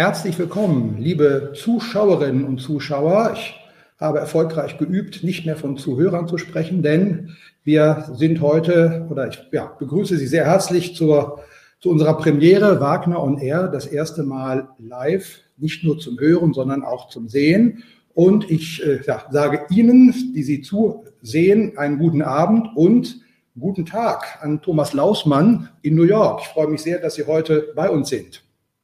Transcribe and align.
Herzlich 0.00 0.38
willkommen, 0.38 0.96
liebe 0.98 1.52
Zuschauerinnen 1.54 2.46
und 2.46 2.58
Zuschauer. 2.58 3.34
Ich 3.34 3.54
habe 3.98 4.18
erfolgreich 4.18 4.78
geübt, 4.78 5.22
nicht 5.22 5.44
mehr 5.44 5.56
von 5.56 5.76
Zuhörern 5.76 6.26
zu 6.26 6.38
sprechen, 6.38 6.82
denn 6.82 7.36
wir 7.64 8.06
sind 8.14 8.40
heute, 8.40 9.06
oder 9.10 9.28
ich 9.28 9.46
ja, 9.52 9.66
begrüße 9.78 10.16
Sie 10.16 10.26
sehr 10.26 10.46
herzlich 10.46 10.96
zur, 10.96 11.42
zu 11.80 11.90
unserer 11.90 12.16
Premiere 12.16 12.80
Wagner 12.80 13.22
on 13.22 13.36
Air, 13.36 13.68
das 13.68 13.84
erste 13.84 14.22
Mal 14.22 14.70
live, 14.78 15.40
nicht 15.58 15.84
nur 15.84 15.98
zum 15.98 16.18
Hören, 16.18 16.54
sondern 16.54 16.82
auch 16.82 17.10
zum 17.10 17.28
Sehen. 17.28 17.82
Und 18.14 18.50
ich 18.50 18.82
äh, 18.82 19.02
ja, 19.06 19.24
sage 19.30 19.66
Ihnen, 19.68 20.14
die 20.34 20.42
Sie 20.42 20.62
zusehen, 20.62 21.76
einen 21.76 21.98
guten 21.98 22.22
Abend 22.22 22.68
und 22.74 23.20
guten 23.58 23.84
Tag 23.84 24.38
an 24.40 24.62
Thomas 24.62 24.94
Lausmann 24.94 25.68
in 25.82 25.94
New 25.94 26.04
York. 26.04 26.40
Ich 26.40 26.48
freue 26.48 26.68
mich 26.68 26.80
sehr, 26.80 27.00
dass 27.00 27.16
Sie 27.16 27.26
heute 27.26 27.74
bei 27.76 27.90
uns 27.90 28.08
sind. 28.08 28.42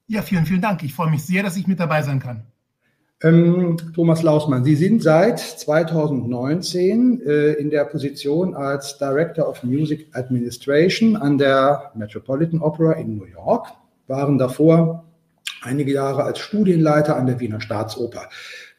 Ja, 0.09 0.23
vielen, 0.23 0.47
vielen 0.47 0.61
Dank. 0.61 0.83
Ich 0.85 0.95
freue 0.95 1.11
mich 1.11 1.25
sehr, 1.25 1.43
dass 1.43 1.57
ich 1.57 1.67
mit 1.67 1.81
dabei 1.81 2.03
sein 2.03 2.21
kann. 2.21 2.45
Ähm, 3.23 3.77
Thomas 3.95 4.23
Lausmann, 4.23 4.63
Sie 4.63 4.77
sind 4.77 5.03
seit 5.03 5.41
2019 5.41 7.23
äh, 7.23 7.53
in 7.55 7.71
der 7.71 7.87
Position 7.87 8.55
als 8.55 8.99
Director 8.99 9.49
of 9.49 9.63
Music 9.63 10.09
Administration 10.13 11.17
an 11.17 11.39
der 11.39 11.93
Metropolitan 11.95 12.61
Opera 12.61 12.93
in 12.93 13.17
New 13.17 13.25
York, 13.25 13.69
waren 14.07 14.37
davor 14.37 15.05
einige 15.63 15.93
Jahre 15.93 16.25
als 16.25 16.39
Studienleiter 16.41 17.17
an 17.17 17.27
der 17.27 17.41
Wiener 17.41 17.61
Staatsoper. 17.61 18.29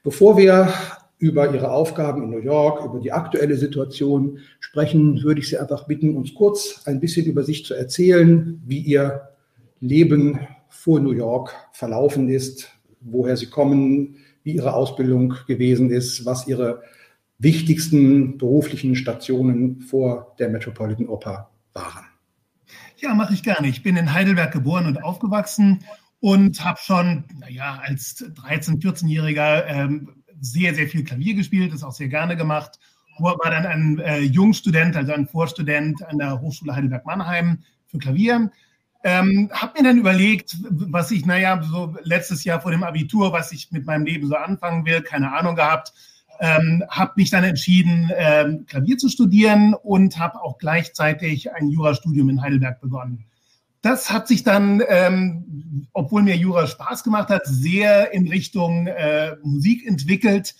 Bevor 0.04 0.38
wir 0.38 0.72
über 1.18 1.52
Ihre 1.52 1.72
Aufgaben 1.72 2.24
in 2.24 2.30
New 2.30 2.38
York, 2.38 2.86
über 2.86 3.00
die 3.00 3.12
aktuelle 3.12 3.58
Situation 3.58 4.38
sprechen, 4.60 5.24
würde 5.24 5.40
ich 5.42 5.50
Sie 5.50 5.58
einfach 5.58 5.88
bitten, 5.88 6.16
uns 6.16 6.36
kurz 6.36 6.84
ein 6.86 7.00
bisschen 7.00 7.26
über 7.26 7.44
sich 7.44 7.66
zu 7.66 7.74
erzählen, 7.74 8.62
wie 8.66 8.80
Ihr 8.80 9.30
Leben 9.80 10.40
vor 10.88 11.02
New 11.02 11.12
York 11.12 11.54
verlaufen 11.74 12.30
ist, 12.30 12.72
woher 13.02 13.36
Sie 13.36 13.48
kommen, 13.48 14.20
wie 14.44 14.54
Ihre 14.54 14.74
Ausbildung 14.74 15.36
gewesen 15.46 15.90
ist, 15.92 16.26
was 16.26 16.48
Ihre 16.48 16.82
wichtigsten 17.40 18.38
beruflichen 18.38 18.96
Stationen 18.96 19.82
vor 19.82 20.34
der 20.40 20.48
Metropolitan 20.48 21.10
Oper 21.10 21.52
waren. 21.74 22.06
Ja, 23.00 23.14
mache 23.14 23.34
ich 23.34 23.44
gerne. 23.44 23.68
Ich 23.68 23.84
bin 23.84 23.98
in 23.98 24.14
Heidelberg 24.14 24.54
geboren 24.54 24.86
und 24.86 25.04
aufgewachsen 25.04 25.84
und 26.22 26.64
habe 26.64 26.80
schon, 26.82 27.26
naja, 27.38 27.82
als 27.84 28.24
13-, 28.24 28.82
14-Jähriger 28.82 29.66
ähm, 29.66 30.24
sehr, 30.40 30.74
sehr 30.74 30.88
viel 30.88 31.04
Klavier 31.04 31.34
gespielt, 31.34 31.74
das 31.74 31.84
auch 31.84 31.92
sehr 31.92 32.08
gerne 32.08 32.38
gemacht. 32.38 32.80
War 33.20 33.36
dann 33.44 33.66
ein 33.66 34.00
äh, 34.00 34.20
Jungstudent, 34.20 34.96
also 34.96 35.12
ein 35.12 35.28
Vorstudent 35.28 36.02
an 36.08 36.18
der 36.18 36.40
Hochschule 36.40 36.74
Heidelberg-Mannheim 36.74 37.62
für 37.88 37.98
Klavier. 37.98 38.52
Ähm, 39.04 39.50
habe 39.54 39.74
mir 39.78 39.88
dann 39.88 39.98
überlegt, 39.98 40.58
was 40.70 41.12
ich, 41.12 41.26
naja, 41.26 41.62
so 41.64 41.96
letztes 42.04 42.44
Jahr 42.44 42.62
vor 42.62 42.72
dem 42.72 42.84
Abitur, 42.84 43.32
was 43.32 43.52
ich 43.52 43.72
mit 43.72 43.86
meinem 43.86 44.06
Leben 44.06 44.28
so 44.28 44.36
anfangen 44.36 44.86
will, 44.86 45.02
keine 45.02 45.34
Ahnung 45.34 45.56
gehabt. 45.56 45.94
Ähm, 46.40 46.84
habe 46.90 47.14
mich 47.16 47.30
dann 47.30 47.44
entschieden, 47.44 48.12
ähm, 48.16 48.66
Klavier 48.68 48.98
zu 48.98 49.10
studieren 49.10 49.74
und 49.74 50.20
habe 50.20 50.42
auch 50.42 50.58
gleichzeitig 50.58 51.52
ein 51.54 51.70
Jurastudium 51.70 52.30
in 52.30 52.42
Heidelberg 52.42 52.80
begonnen. 52.80 53.26
Das 53.82 54.12
hat 54.12 54.28
sich 54.28 54.44
dann, 54.44 54.84
ähm, 54.88 55.88
obwohl 55.94 56.24
mir 56.24 56.36
Jura 56.36 56.68
Spaß 56.68 57.04
gemacht 57.04 57.30
hat, 57.30 57.44
sehr 57.46 58.14
in 58.14 58.28
Richtung 58.28 58.88
äh, 58.88 59.36
Musik 59.44 59.88
entwickelt 59.88 60.56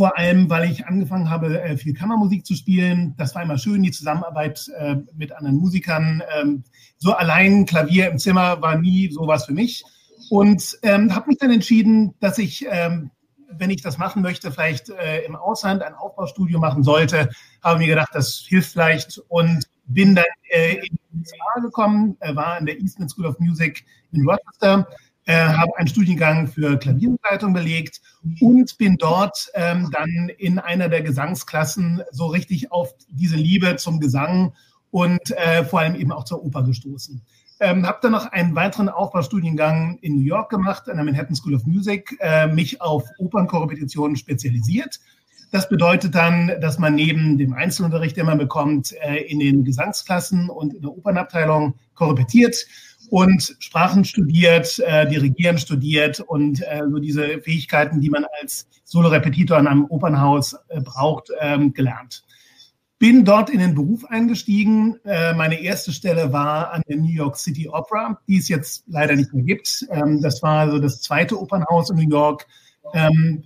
vor 0.00 0.16
allem, 0.16 0.48
weil 0.48 0.70
ich 0.70 0.86
angefangen 0.86 1.28
habe, 1.28 1.60
äh, 1.60 1.76
viel 1.76 1.92
Kammermusik 1.92 2.46
zu 2.46 2.54
spielen. 2.54 3.12
Das 3.18 3.34
war 3.34 3.42
immer 3.42 3.58
schön, 3.58 3.82
die 3.82 3.90
Zusammenarbeit 3.90 4.66
äh, 4.78 4.96
mit 5.14 5.30
anderen 5.30 5.58
Musikern. 5.58 6.22
Ähm, 6.34 6.64
so 6.96 7.12
allein 7.12 7.66
Klavier 7.66 8.08
im 8.08 8.18
Zimmer 8.18 8.62
war 8.62 8.78
nie 8.78 9.10
sowas 9.12 9.44
für 9.44 9.52
mich. 9.52 9.84
Und 10.30 10.78
ähm, 10.84 11.14
habe 11.14 11.28
mich 11.28 11.36
dann 11.36 11.50
entschieden, 11.50 12.14
dass 12.18 12.38
ich, 12.38 12.64
ähm, 12.70 13.10
wenn 13.52 13.68
ich 13.68 13.82
das 13.82 13.98
machen 13.98 14.22
möchte, 14.22 14.50
vielleicht 14.50 14.88
äh, 14.88 15.20
im 15.26 15.36
Ausland 15.36 15.82
ein 15.82 15.92
Aufbaustudio 15.92 16.58
machen 16.58 16.82
sollte. 16.82 17.28
Habe 17.62 17.80
mir 17.80 17.88
gedacht, 17.88 18.08
das 18.14 18.42
hilft 18.48 18.72
vielleicht 18.72 19.20
und 19.28 19.68
bin 19.84 20.14
dann 20.14 20.24
in 20.48 20.80
die 21.12 21.18
USA 21.18 21.60
gekommen, 21.60 22.16
war 22.20 22.58
in 22.58 22.64
der 22.64 22.80
Eastman 22.80 23.10
School 23.10 23.26
of 23.26 23.38
Music 23.38 23.84
in 24.12 24.26
Rochester 24.26 24.88
äh, 25.26 25.34
habe 25.34 25.76
einen 25.76 25.88
Studiengang 25.88 26.48
für 26.48 26.78
Klavierbegleitung 26.78 27.52
belegt 27.52 28.00
und 28.40 28.76
bin 28.78 28.96
dort 28.96 29.50
ähm, 29.54 29.90
dann 29.92 30.30
in 30.38 30.58
einer 30.58 30.88
der 30.88 31.02
Gesangsklassen 31.02 32.02
so 32.10 32.26
richtig 32.26 32.72
auf 32.72 32.94
diese 33.08 33.36
Liebe 33.36 33.76
zum 33.76 34.00
Gesang 34.00 34.52
und 34.90 35.30
äh, 35.32 35.64
vor 35.64 35.80
allem 35.80 35.94
eben 35.94 36.12
auch 36.12 36.24
zur 36.24 36.44
Oper 36.44 36.62
gestoßen. 36.62 37.22
Ähm, 37.62 37.86
habe 37.86 37.98
dann 38.00 38.12
noch 38.12 38.32
einen 38.32 38.54
weiteren 38.54 38.88
Aufbaustudiengang 38.88 39.98
in 40.00 40.16
New 40.16 40.24
York 40.24 40.50
gemacht, 40.50 40.88
an 40.88 40.96
der 40.96 41.04
Manhattan 41.04 41.36
School 41.36 41.54
of 41.54 41.66
Music, 41.66 42.16
äh, 42.20 42.46
mich 42.46 42.80
auf 42.80 43.04
Opernkorrepetitionen 43.18 44.16
spezialisiert. 44.16 44.98
Das 45.52 45.68
bedeutet 45.68 46.14
dann, 46.14 46.52
dass 46.60 46.78
man 46.78 46.94
neben 46.94 47.36
dem 47.36 47.52
Einzelunterricht, 47.52 48.16
den 48.16 48.26
man 48.26 48.38
bekommt, 48.38 48.94
äh, 49.02 49.16
in 49.24 49.40
den 49.40 49.64
Gesangsklassen 49.64 50.48
und 50.48 50.72
in 50.72 50.80
der 50.80 50.92
Opernabteilung 50.92 51.74
korrepetiert 51.94 52.56
und 53.10 53.56
Sprachen 53.58 54.04
studiert, 54.04 54.78
äh, 54.78 55.08
Dirigieren 55.08 55.58
studiert 55.58 56.20
und 56.20 56.62
äh, 56.62 56.82
so 56.88 56.98
diese 56.98 57.40
Fähigkeiten, 57.40 58.00
die 58.00 58.08
man 58.08 58.24
als 58.40 58.66
Solorepetitor 58.84 59.58
in 59.58 59.66
einem 59.66 59.84
Opernhaus 59.86 60.56
äh, 60.68 60.80
braucht, 60.80 61.30
ähm, 61.40 61.72
gelernt. 61.72 62.22
Bin 62.98 63.24
dort 63.24 63.50
in 63.50 63.60
den 63.60 63.74
Beruf 63.74 64.04
eingestiegen. 64.04 65.00
Äh, 65.04 65.32
meine 65.32 65.60
erste 65.60 65.92
Stelle 65.92 66.32
war 66.32 66.72
an 66.72 66.82
der 66.88 66.98
New 66.98 67.10
York 67.10 67.36
City 67.36 67.68
Opera, 67.68 68.20
die 68.28 68.38
es 68.38 68.48
jetzt 68.48 68.84
leider 68.86 69.16
nicht 69.16 69.32
mehr 69.32 69.44
gibt. 69.44 69.86
Ähm, 69.90 70.20
das 70.20 70.42
war 70.42 70.60
also 70.60 70.78
das 70.78 71.00
zweite 71.00 71.40
Opernhaus 71.40 71.90
in 71.90 71.96
New 71.96 72.10
York. 72.10 72.46
Ähm, 72.92 73.44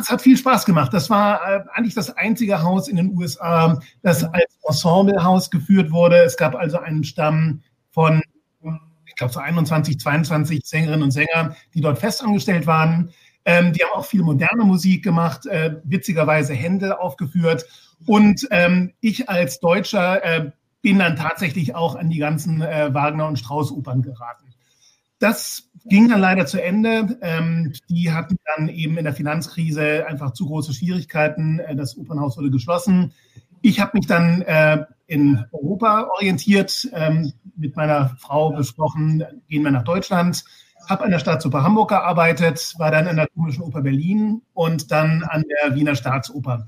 es 0.00 0.08
hat 0.08 0.20
viel 0.20 0.36
Spaß 0.36 0.64
gemacht. 0.64 0.92
Das 0.92 1.08
war 1.10 1.40
äh, 1.48 1.64
eigentlich 1.74 1.94
das 1.94 2.10
einzige 2.16 2.62
Haus 2.62 2.88
in 2.88 2.96
den 2.96 3.16
USA, 3.16 3.78
das 4.02 4.24
als 4.24 4.58
Ensemblehaus 4.64 5.50
geführt 5.50 5.90
wurde. 5.90 6.16
Es 6.24 6.36
gab 6.36 6.54
also 6.54 6.78
einen 6.78 7.04
Stamm 7.04 7.62
von 7.90 8.22
glaube, 9.18 9.34
so 9.34 9.40
21, 9.40 10.00
22 10.00 10.64
Sängerinnen 10.64 11.02
und 11.02 11.10
Sänger, 11.10 11.54
die 11.74 11.82
dort 11.82 11.98
festangestellt 11.98 12.66
waren. 12.66 13.10
Ähm, 13.44 13.72
die 13.72 13.82
haben 13.82 13.92
auch 13.92 14.06
viel 14.06 14.22
moderne 14.22 14.64
Musik 14.64 15.04
gemacht, 15.04 15.46
äh, 15.46 15.76
witzigerweise 15.84 16.54
Händel 16.54 16.92
aufgeführt. 16.92 17.66
Und 18.06 18.46
ähm, 18.50 18.92
ich 19.00 19.28
als 19.28 19.60
Deutscher 19.60 20.24
äh, 20.24 20.50
bin 20.82 20.98
dann 20.98 21.16
tatsächlich 21.16 21.74
auch 21.74 21.96
an 21.96 22.10
die 22.10 22.18
ganzen 22.18 22.62
äh, 22.62 22.92
Wagner- 22.94 23.26
und 23.26 23.38
Strauß-Opern 23.38 24.02
geraten. 24.02 24.54
Das 25.18 25.68
ging 25.84 26.08
dann 26.08 26.20
leider 26.20 26.46
zu 26.46 26.62
Ende. 26.62 27.18
Ähm, 27.22 27.72
die 27.88 28.12
hatten 28.12 28.36
dann 28.56 28.68
eben 28.68 28.96
in 28.98 29.04
der 29.04 29.14
Finanzkrise 29.14 30.06
einfach 30.06 30.32
zu 30.32 30.46
große 30.46 30.72
Schwierigkeiten. 30.72 31.58
Äh, 31.58 31.74
das 31.74 31.96
Opernhaus 31.98 32.36
wurde 32.36 32.50
geschlossen. 32.50 33.12
Ich 33.62 33.80
habe 33.80 33.92
mich 33.94 34.06
dann 34.06 34.42
äh, 34.42 34.84
in 35.06 35.44
Europa 35.52 36.08
orientiert, 36.14 36.88
ähm, 36.92 37.32
mit 37.56 37.76
meiner 37.76 38.16
Frau 38.18 38.50
besprochen, 38.52 39.24
gehen 39.48 39.62
wir 39.62 39.70
nach 39.70 39.84
Deutschland, 39.84 40.44
habe 40.88 41.04
an 41.04 41.10
der 41.10 41.18
Staatsoper 41.18 41.62
Hamburg 41.62 41.90
gearbeitet, 41.90 42.74
war 42.78 42.90
dann 42.90 43.08
an 43.08 43.16
der 43.16 43.26
Komischen 43.28 43.62
Oper 43.62 43.82
Berlin 43.82 44.42
und 44.54 44.90
dann 44.90 45.22
an 45.24 45.44
der 45.48 45.74
Wiener 45.74 45.94
Staatsoper. 45.94 46.66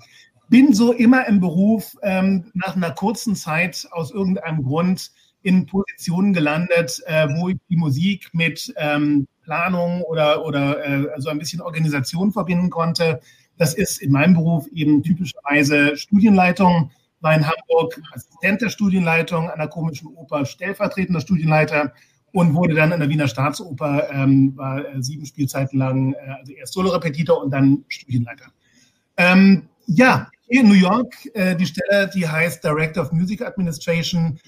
Bin 0.48 0.75
so 0.75 0.92
immer 0.92 1.26
im 1.28 1.40
Beruf 1.40 1.96
ähm, 2.02 2.50
nach 2.54 2.75
einer 2.75 2.90
kurzen 2.90 3.37
Zeit 3.37 3.87
aus 3.92 4.10
irgendeinem 4.10 4.64
Grund 4.64 5.12
in 5.42 5.66
Positionen 5.66 6.32
gelandet, 6.32 7.00
äh, 7.06 7.28
wo 7.28 7.48
ich 7.48 7.56
die 7.69 7.76
Musik 7.76 8.31
mit 8.32 8.72
ähm, 8.76 9.26
Planung 9.42 10.02
oder, 10.02 10.44
oder 10.44 10.84
äh, 10.84 11.20
so 11.20 11.31
ein 11.31 11.38
bisschen 11.38 11.60
Organisation 11.60 12.32
verbinden 12.32 12.70
konnte. 12.70 13.20
Das 13.60 13.74
ist 13.74 14.00
in 14.00 14.10
meinem 14.10 14.32
Beruf 14.32 14.66
eben 14.68 15.02
typischerweise 15.02 15.94
Studienleitung 15.94 16.90
war 17.20 17.34
in 17.34 17.46
Hamburg 17.46 18.00
Assistent 18.14 18.62
der 18.62 18.70
Studienleitung 18.70 19.50
an 19.50 19.58
der 19.58 19.68
Komischen 19.68 20.08
Oper, 20.14 20.46
stellvertretender 20.46 21.20
Studienleiter 21.20 21.92
und 22.32 22.54
wurde 22.54 22.74
dann 22.74 22.90
an 22.90 23.00
der 23.00 23.10
Wiener 23.10 23.28
Staatsoper, 23.28 24.08
ähm, 24.10 24.56
war 24.56 24.78
äh, 24.78 25.02
sieben 25.02 25.26
Spielzeiten 25.26 25.78
lang, 25.78 26.14
äh, 26.14 26.36
also 26.38 26.52
erst 26.54 26.72
Solorepetitor 26.72 27.42
und 27.44 27.50
dann 27.50 27.84
Studienleiter. 27.88 28.46
Ähm, 29.18 29.68
ja, 29.84 30.30
in 30.48 30.66
New 30.66 30.74
York, 30.74 31.14
äh, 31.34 31.54
die 31.54 31.66
Stelle, 31.66 32.08
die 32.14 32.26
heißt 32.26 32.64
Director 32.64 33.02
of 33.02 33.12
Music 33.12 33.42
Administration, 33.42 34.40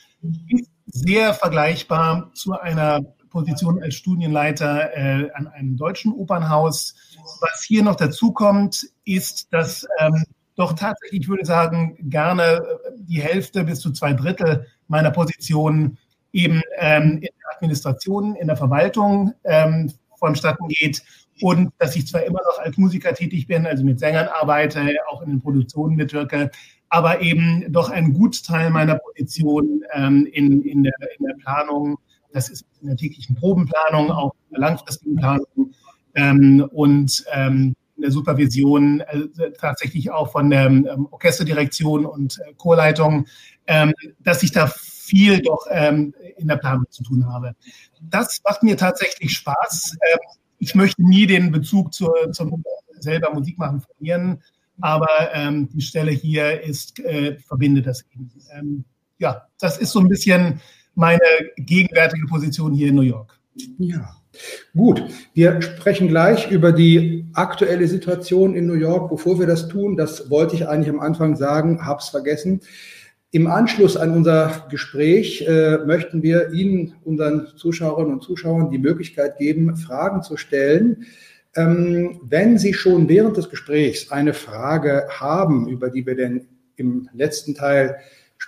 ist 0.49 0.70
sehr 0.87 1.35
vergleichbar 1.35 2.31
zu 2.32 2.58
einer 2.58 3.03
Position 3.29 3.82
als 3.82 3.94
Studienleiter 3.97 4.97
äh, 4.97 5.31
an 5.35 5.49
einem 5.49 5.76
deutschen 5.76 6.12
Opernhaus. 6.12 6.94
Was 7.41 7.65
hier 7.67 7.83
noch 7.83 7.97
dazu 7.97 8.33
kommt, 8.33 8.87
ist, 9.05 9.53
dass 9.53 9.87
ähm, 9.99 10.25
doch 10.57 10.75
tatsächlich, 10.75 11.23
ich 11.23 11.29
würde 11.29 11.45
sagen, 11.45 11.97
gerne 12.11 12.63
die 12.97 13.21
Hälfte 13.21 13.65
bis 13.65 13.81
zu 13.81 13.93
zwei 13.93 14.13
Drittel 14.13 14.67
meiner 14.89 15.11
Positionen 15.11 15.99
eben 16.33 16.63
ähm, 16.79 17.15
in 17.15 17.21
der 17.21 17.57
Administration, 17.57 18.35
in 18.37 18.47
der 18.47 18.57
Verwaltung 18.57 19.33
ähm, 19.45 19.93
vonstatten 20.19 20.69
geht. 20.69 21.03
Und 21.41 21.73
dass 21.79 21.97
ich 21.97 22.07
zwar 22.07 22.23
immer 22.23 22.41
noch 22.47 22.65
als 22.65 22.77
Musiker 22.77 23.15
tätig 23.15 23.47
bin, 23.47 23.67
also 23.67 23.85
mit 23.85 23.99
Sängern 23.99 24.29
arbeite, 24.29 24.97
auch 25.11 25.23
in 25.23 25.31
den 25.31 25.41
Produktionen 25.41 25.97
mitwirke, 25.97 26.51
aber 26.89 27.23
eben 27.23 27.73
doch 27.73 27.91
ein 27.91 28.13
Gutteil 28.13 28.71
meiner 28.71 28.97
Position 28.97 29.83
ähm, 29.95 30.27
in, 30.31 30.63
in, 30.63 30.83
der, 30.83 30.93
in 31.19 31.27
der 31.27 31.35
Planung, 31.43 31.99
das 32.33 32.51
ist 32.51 32.67
in 32.81 32.89
der 32.89 32.97
täglichen 32.97 33.35
Probenplanung, 33.35 34.11
auch 34.11 34.35
in 34.51 34.55
der 34.55 34.61
langfristigen 34.61 35.17
Planung, 35.17 35.73
ähm, 36.14 36.69
und 36.73 37.25
ähm, 37.32 37.75
in 37.97 38.03
der 38.03 38.11
Supervision 38.11 39.00
äh, 39.00 39.53
tatsächlich 39.59 40.11
auch 40.11 40.32
von 40.32 40.50
der 40.50 40.67
ähm, 40.67 41.09
Orchesterdirektion 41.11 42.06
und 42.06 42.38
äh, 42.41 42.55
Chorleitung, 42.55 43.26
ähm, 43.67 43.93
dass 44.20 44.43
ich 44.43 44.53
da 44.53 44.67
viel 44.67 45.41
doch 45.41 45.67
ähm, 45.70 46.14
in 46.37 46.49
der 46.49 46.56
Planung 46.56 46.87
zu 46.91 47.03
tun 47.03 47.26
habe. 47.26 47.55
Das 48.00 48.41
macht 48.44 48.62
mir 48.62 48.76
tatsächlich 48.76 49.32
Spaß. 49.32 49.97
Ähm, 50.12 50.19
ich 50.59 50.75
möchte 50.75 51.03
nie 51.03 51.26
den 51.26 51.50
Bezug 51.50 51.93
zur, 51.93 52.32
zum 52.32 52.62
selber 52.99 53.32
Musik 53.32 53.58
machen 53.58 53.81
verlieren, 53.81 54.43
aber 54.81 55.08
die 55.35 55.81
Stelle 55.81 56.12
hier 56.12 56.62
ist, 56.62 56.99
äh, 57.00 57.37
verbindet 57.41 57.87
das 57.87 58.05
eben. 58.12 58.85
Ja, 59.19 59.49
das 59.58 59.79
ist 59.79 59.91
so 59.91 59.99
ein 59.99 60.08
bisschen 60.08 60.61
meine 60.94 61.20
gegenwärtige 61.56 62.26
Position 62.26 62.73
hier 62.73 62.88
in 62.88 62.94
New 62.94 63.03
York. 63.03 63.38
Ja. 63.79 64.22
Gut, 64.75 65.05
wir 65.34 65.61
sprechen 65.61 66.08
gleich 66.08 66.50
über 66.50 66.73
die 66.73 67.26
aktuelle 67.34 67.87
Situation 67.87 68.55
in 68.55 68.67
New 68.67 68.75
York. 68.75 69.11
Bevor 69.11 69.38
wir 69.38 69.46
das 69.46 69.69
tun, 69.69 69.96
das 69.96 70.31
wollte 70.31 70.55
ich 70.55 70.69
eigentlich 70.69 70.88
am 70.88 71.00
Anfang 71.00 71.37
sagen, 71.37 71.87
hab's 71.87 72.08
vergessen. 72.08 72.61
Im 73.31 73.46
Anschluss 73.46 73.96
an 73.96 74.14
unser 74.14 74.67
Gespräch 74.70 75.46
äh, 75.46 75.79
möchten 75.87 76.23
wir 76.23 76.52
Ihnen, 76.52 76.94
unseren 77.05 77.46
Zuschauerinnen 77.56 78.12
und 78.12 78.23
Zuschauern, 78.23 78.70
die 78.70 78.79
Möglichkeit 78.79 79.38
geben, 79.38 79.76
Fragen 79.76 80.23
zu 80.23 80.37
stellen. 80.37 81.06
Ähm, 81.55 82.20
wenn 82.23 82.58
Sie 82.58 82.75
schon 82.75 83.08
während 83.08 83.37
des 83.37 83.50
Gesprächs 83.50 84.11
eine 84.11 84.34
Frage 84.34 85.08
haben, 85.11 85.69
über 85.69 85.90
die 85.90 86.06
wir 86.06 86.14
denn 86.14 86.46
im 86.76 87.08
letzten 87.14 87.55
Teil 87.55 87.96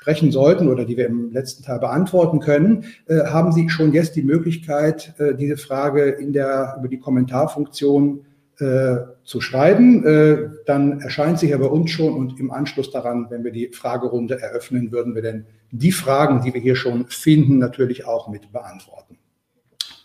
sprechen 0.04 0.32
sollten 0.32 0.68
oder 0.68 0.84
die 0.84 0.98
wir 0.98 1.06
im 1.06 1.32
letzten 1.32 1.64
Teil 1.64 1.78
beantworten 1.78 2.38
können, 2.38 2.84
äh, 3.06 3.24
haben 3.24 3.52
Sie 3.52 3.70
schon 3.70 3.94
jetzt 3.94 4.16
die 4.16 4.22
Möglichkeit, 4.22 5.14
äh, 5.18 5.34
diese 5.34 5.56
Frage 5.56 6.02
in 6.10 6.34
der, 6.34 6.76
über 6.78 6.88
die 6.88 6.98
Kommentarfunktion 6.98 8.26
äh, 8.58 8.96
zu 9.24 9.40
schreiben. 9.40 10.04
Äh, 10.04 10.50
dann 10.66 11.00
erscheint 11.00 11.38
sie 11.38 11.46
hier 11.46 11.58
bei 11.58 11.66
uns 11.66 11.90
schon 11.90 12.12
und 12.12 12.38
im 12.38 12.50
Anschluss 12.50 12.90
daran, 12.90 13.28
wenn 13.30 13.44
wir 13.44 13.50
die 13.50 13.68
Fragerunde 13.68 14.38
eröffnen, 14.38 14.92
würden 14.92 15.14
wir 15.14 15.22
denn 15.22 15.46
die 15.70 15.90
Fragen, 15.92 16.42
die 16.44 16.52
wir 16.52 16.60
hier 16.60 16.76
schon 16.76 17.06
finden, 17.06 17.56
natürlich 17.56 18.06
auch 18.06 18.28
mit 18.28 18.52
beantworten. 18.52 19.16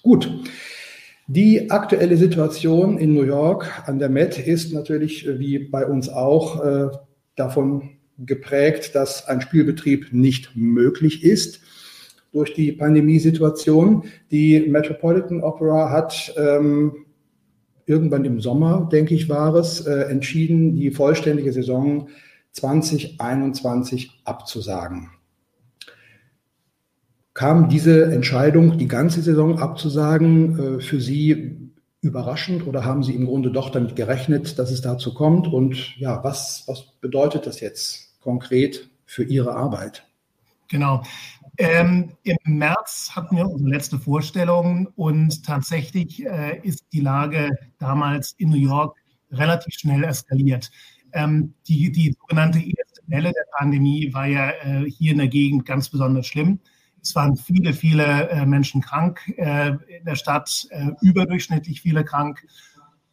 Gut. 0.01 0.31
Die 1.27 1.69
aktuelle 1.69 2.15
Situation 2.15 2.97
in 2.97 3.13
New 3.13 3.23
York 3.23 3.83
an 3.85 3.99
der 3.99 4.09
Met 4.09 4.39
ist 4.39 4.73
natürlich 4.73 5.27
äh, 5.27 5.39
wie 5.39 5.59
bei 5.59 5.85
uns 5.85 6.07
auch 6.07 6.63
äh, 6.63 6.87
davon 7.35 7.98
geprägt, 8.25 8.95
dass 8.95 9.27
ein 9.27 9.41
Spielbetrieb 9.41 10.13
nicht 10.13 10.55
möglich 10.55 11.23
ist 11.23 11.61
durch 12.31 12.53
die 12.53 12.71
Pandemiesituation. 12.71 14.03
Die 14.31 14.59
Metropolitan 14.61 15.41
Opera 15.41 15.89
hat 15.89 16.33
ähm, 16.37 17.05
irgendwann 17.85 18.25
im 18.25 18.39
Sommer, 18.39 18.87
denke 18.91 19.15
ich, 19.15 19.29
war 19.29 19.55
es, 19.55 19.81
äh, 19.81 20.03
entschieden, 20.03 20.75
die 20.75 20.91
vollständige 20.91 21.51
Saison 21.51 22.09
2021 22.51 24.21
abzusagen. 24.25 25.09
Kam 27.33 27.69
diese 27.69 28.05
Entscheidung, 28.11 28.77
die 28.77 28.87
ganze 28.87 29.21
Saison 29.21 29.59
abzusagen, 29.59 30.77
äh, 30.77 30.81
für 30.81 30.99
Sie 31.01 31.71
überraschend 32.01 32.65
oder 32.65 32.85
haben 32.85 33.03
Sie 33.03 33.13
im 33.13 33.25
Grunde 33.25 33.51
doch 33.51 33.69
damit 33.69 33.95
gerechnet, 33.95 34.57
dass 34.59 34.71
es 34.71 34.81
dazu 34.81 35.13
kommt? 35.13 35.47
Und 35.47 35.97
ja, 35.97 36.23
was, 36.23 36.63
was 36.67 36.91
bedeutet 37.01 37.45
das 37.45 37.59
jetzt 37.59 38.08
konkret 38.29 38.91
für 39.07 39.23
Ihre 39.23 39.55
Arbeit? 39.55 40.05
Genau. 40.67 41.01
Ähm, 41.57 42.11
Im 42.21 42.37
März 42.43 43.09
hatten 43.15 43.35
wir 43.35 43.49
unsere 43.49 43.71
letzte 43.71 43.97
Vorstellung 43.97 44.87
und 44.95 45.43
tatsächlich 45.43 46.23
äh, 46.23 46.59
ist 46.61 46.85
die 46.93 47.01
Lage 47.01 47.49
damals 47.79 48.35
in 48.37 48.51
New 48.51 48.63
York 48.71 48.95
relativ 49.31 49.73
schnell 49.73 50.03
eskaliert. 50.03 50.69
Ähm, 51.11 51.55
die, 51.67 51.91
die 51.91 52.15
sogenannte 52.19 52.59
erste 52.59 53.01
Welle 53.07 53.31
der 53.31 53.45
Pandemie 53.57 54.13
war 54.13 54.27
ja 54.27 54.51
äh, 54.51 54.85
hier 54.85 55.13
in 55.13 55.17
der 55.17 55.27
Gegend 55.27 55.65
ganz 55.65 55.89
besonders 55.89 56.27
schlimm. 56.27 56.59
Es 57.01 57.15
waren 57.15 57.35
viele, 57.35 57.73
viele 57.73 58.29
äh, 58.29 58.45
Menschen 58.45 58.81
krank 58.81 59.21
äh, 59.37 59.69
in 59.69 60.05
der 60.05 60.15
Stadt, 60.15 60.67
äh, 60.69 60.91
überdurchschnittlich 61.01 61.81
viele 61.81 62.05
krank. 62.05 62.45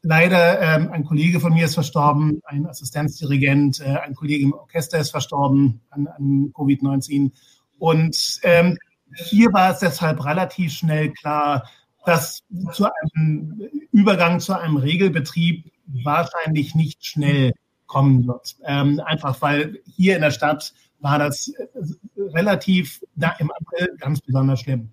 Leider, 0.09 0.61
ähm, 0.63 0.93
ein 0.93 1.05
Kollege 1.05 1.41
von 1.41 1.53
mir 1.53 1.65
ist 1.65 1.75
verstorben, 1.75 2.41
ein 2.45 2.65
Assistenzdirigent, 2.65 3.81
äh, 3.81 3.97
ein 3.97 4.15
Kollege 4.15 4.45
im 4.45 4.53
Orchester 4.53 5.01
ist 5.01 5.11
verstorben 5.11 5.81
an, 5.91 6.07
an 6.07 6.53
Covid-19. 6.55 7.33
Und 7.79 8.39
ähm, 8.45 8.79
hier 9.17 9.53
war 9.53 9.73
es 9.73 9.81
deshalb 9.81 10.25
relativ 10.25 10.75
schnell 10.75 11.13
klar, 11.13 11.69
dass 12.05 12.45
zu 12.73 12.85
einem 12.85 13.69
Übergang 13.91 14.39
zu 14.39 14.57
einem 14.57 14.77
Regelbetrieb 14.77 15.73
wahrscheinlich 15.87 16.77
nicht 16.77 17.05
schnell 17.05 17.53
kommen 17.87 18.29
wird. 18.29 18.55
Ähm, 18.65 19.01
einfach 19.05 19.43
weil 19.43 19.81
hier 19.87 20.15
in 20.15 20.23
der 20.23 20.31
Stadt 20.31 20.73
war 21.01 21.19
das 21.19 21.49
äh, 21.49 21.67
relativ 22.17 23.01
im 23.41 23.51
April 23.51 23.89
ganz 23.99 24.21
besonders 24.21 24.61
schlimm. 24.61 24.93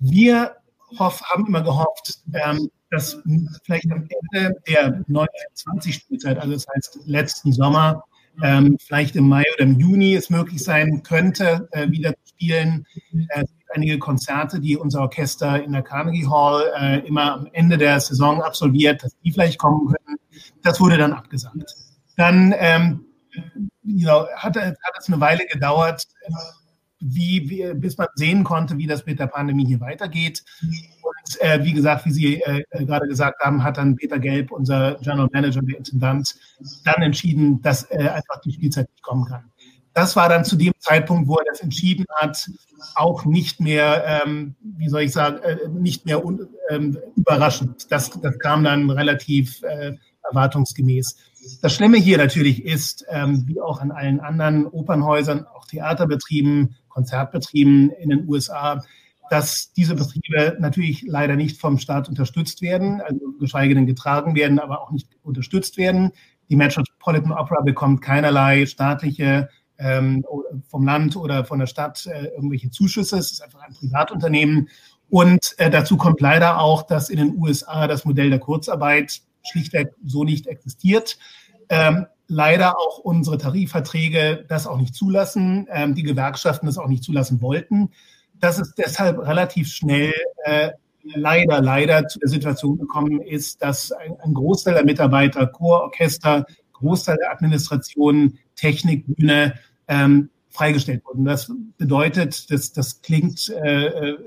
Wir 0.00 0.54
hoff, 0.98 1.22
haben 1.22 1.46
immer 1.46 1.62
gehofft, 1.62 2.18
ähm, 2.34 2.70
dass 2.90 3.18
vielleicht 3.64 3.90
am 3.90 4.08
Ende 4.32 4.56
der 4.68 5.04
1920-Spielzeit, 5.06 6.38
also 6.38 6.52
das 6.52 6.66
heißt 6.74 7.00
letzten 7.06 7.52
Sommer, 7.52 8.04
ähm, 8.42 8.76
vielleicht 8.80 9.16
im 9.16 9.28
Mai 9.28 9.44
oder 9.54 9.64
im 9.64 9.78
Juni 9.78 10.14
es 10.14 10.30
möglich 10.30 10.62
sein 10.62 11.02
könnte, 11.02 11.68
äh, 11.72 11.90
wieder 11.90 12.12
zu 12.12 12.28
spielen. 12.28 12.86
Äh, 13.12 13.42
es 13.42 13.50
gibt 13.50 13.70
einige 13.74 13.98
Konzerte, 13.98 14.60
die 14.60 14.76
unser 14.76 15.02
Orchester 15.02 15.62
in 15.62 15.72
der 15.72 15.82
Carnegie 15.82 16.26
Hall 16.26 16.64
äh, 16.78 17.06
immer 17.06 17.34
am 17.34 17.48
Ende 17.52 17.76
der 17.76 18.00
Saison 18.00 18.42
absolviert, 18.42 19.02
dass 19.02 19.16
die 19.24 19.32
vielleicht 19.32 19.58
kommen 19.58 19.86
können. 19.86 20.18
Das 20.62 20.80
wurde 20.80 20.96
dann 20.96 21.12
abgesagt. 21.12 21.74
Dann 22.16 22.54
ähm, 22.56 23.04
you 23.84 24.06
know, 24.06 24.26
hat, 24.36 24.56
hat 24.56 24.76
es 24.98 25.08
eine 25.08 25.20
Weile 25.20 25.46
gedauert, 25.46 26.06
wie, 27.00 27.48
wie, 27.48 27.74
bis 27.74 27.96
man 27.96 28.08
sehen 28.14 28.44
konnte, 28.44 28.76
wie 28.78 28.86
das 28.86 29.06
mit 29.06 29.18
der 29.18 29.26
Pandemie 29.26 29.66
hier 29.66 29.80
weitergeht. 29.80 30.44
Äh, 31.36 31.64
wie 31.64 31.72
gesagt, 31.72 32.06
wie 32.06 32.10
Sie 32.10 32.42
äh, 32.42 32.64
äh, 32.70 32.84
gerade 32.84 33.06
gesagt 33.06 33.40
haben, 33.40 33.62
hat 33.62 33.76
dann 33.76 33.96
Peter 33.96 34.18
Gelb, 34.18 34.52
unser 34.52 34.94
General 35.02 35.28
Manager, 35.32 35.62
der 35.62 35.78
Intendant, 35.78 36.34
dann 36.84 37.02
entschieden, 37.02 37.60
dass 37.62 37.84
äh, 37.90 38.08
einfach 38.08 38.40
die 38.44 38.52
Spielzeit 38.52 38.88
nicht 38.90 39.02
kommen 39.02 39.24
kann. 39.24 39.50
Das 39.92 40.14
war 40.14 40.28
dann 40.28 40.44
zu 40.44 40.56
dem 40.56 40.72
Zeitpunkt, 40.78 41.28
wo 41.28 41.36
er 41.36 41.44
das 41.50 41.60
entschieden 41.60 42.06
hat, 42.16 42.48
auch 42.94 43.24
nicht 43.24 43.60
mehr, 43.60 44.22
ähm, 44.24 44.54
wie 44.62 44.88
soll 44.88 45.02
ich 45.02 45.12
sagen, 45.12 45.42
äh, 45.42 45.68
nicht 45.68 46.06
mehr 46.06 46.22
ähm, 46.70 46.96
überraschend. 47.16 47.90
Das, 47.90 48.10
das 48.20 48.38
kam 48.38 48.64
dann 48.64 48.88
relativ 48.90 49.62
äh, 49.62 49.94
erwartungsgemäß. 50.22 51.16
Das 51.62 51.74
Schlimme 51.74 51.98
hier 51.98 52.18
natürlich 52.18 52.64
ist, 52.64 53.04
ähm, 53.08 53.44
wie 53.46 53.60
auch 53.60 53.80
an 53.80 53.90
allen 53.90 54.20
anderen 54.20 54.66
Opernhäusern, 54.66 55.46
auch 55.46 55.66
Theaterbetrieben, 55.66 56.76
Konzertbetrieben 56.88 57.90
in 57.90 58.10
den 58.10 58.28
USA, 58.28 58.82
dass 59.30 59.72
diese 59.72 59.94
Betriebe 59.94 60.56
natürlich 60.58 61.02
leider 61.06 61.36
nicht 61.36 61.60
vom 61.60 61.78
Staat 61.78 62.08
unterstützt 62.08 62.62
werden, 62.62 63.00
also 63.00 63.32
geschweige 63.38 63.76
denn 63.76 63.86
getragen 63.86 64.34
werden, 64.34 64.58
aber 64.58 64.82
auch 64.82 64.90
nicht 64.90 65.08
unterstützt 65.22 65.76
werden. 65.76 66.10
Die 66.48 66.56
Metropolitan 66.56 67.30
Opera 67.30 67.62
bekommt 67.62 68.02
keinerlei 68.02 68.66
staatliche 68.66 69.48
ähm, 69.78 70.26
vom 70.66 70.84
Land 70.84 71.14
oder 71.14 71.44
von 71.44 71.60
der 71.60 71.68
Stadt 71.68 72.06
äh, 72.06 72.26
irgendwelche 72.26 72.70
Zuschüsse. 72.70 73.18
Es 73.18 73.30
ist 73.30 73.40
einfach 73.40 73.60
ein 73.60 73.72
Privatunternehmen. 73.72 74.68
Und 75.08 75.54
äh, 75.58 75.70
dazu 75.70 75.96
kommt 75.96 76.20
leider 76.20 76.60
auch, 76.60 76.82
dass 76.82 77.08
in 77.08 77.18
den 77.18 77.38
USA 77.38 77.86
das 77.86 78.04
Modell 78.04 78.30
der 78.30 78.40
Kurzarbeit 78.40 79.20
schlichtweg 79.48 79.92
so 80.04 80.24
nicht 80.24 80.48
existiert. 80.48 81.18
Ähm, 81.68 82.06
leider 82.26 82.76
auch 82.80 82.98
unsere 82.98 83.38
Tarifverträge 83.38 84.44
das 84.48 84.66
auch 84.66 84.76
nicht 84.76 84.96
zulassen, 84.96 85.68
ähm, 85.70 85.94
die 85.94 86.02
Gewerkschaften 86.02 86.66
das 86.66 86.78
auch 86.78 86.88
nicht 86.88 87.04
zulassen 87.04 87.40
wollten. 87.40 87.90
Dass 88.40 88.58
es 88.58 88.74
deshalb 88.74 89.18
relativ 89.18 89.68
schnell 89.68 90.12
äh, 90.44 90.70
leider, 91.02 91.60
leider 91.60 92.06
zu 92.08 92.18
der 92.18 92.28
Situation 92.28 92.78
gekommen 92.78 93.20
ist, 93.20 93.62
dass 93.62 93.92
ein, 93.92 94.16
ein 94.20 94.34
Großteil 94.34 94.74
der 94.74 94.84
Mitarbeiter, 94.84 95.46
Chor, 95.46 95.82
Orchester, 95.82 96.46
Großteil 96.72 97.18
der 97.20 97.32
Administration, 97.32 98.38
Technik, 98.56 99.06
Bühne 99.06 99.54
ähm, 99.88 100.30
freigestellt 100.48 101.04
wurden. 101.04 101.24
Das 101.24 101.52
bedeutet, 101.78 102.50
dass 102.50 102.72
das 102.72 103.02
klingt 103.02 103.48
äh, 103.50 103.86
äh, 103.86 104.18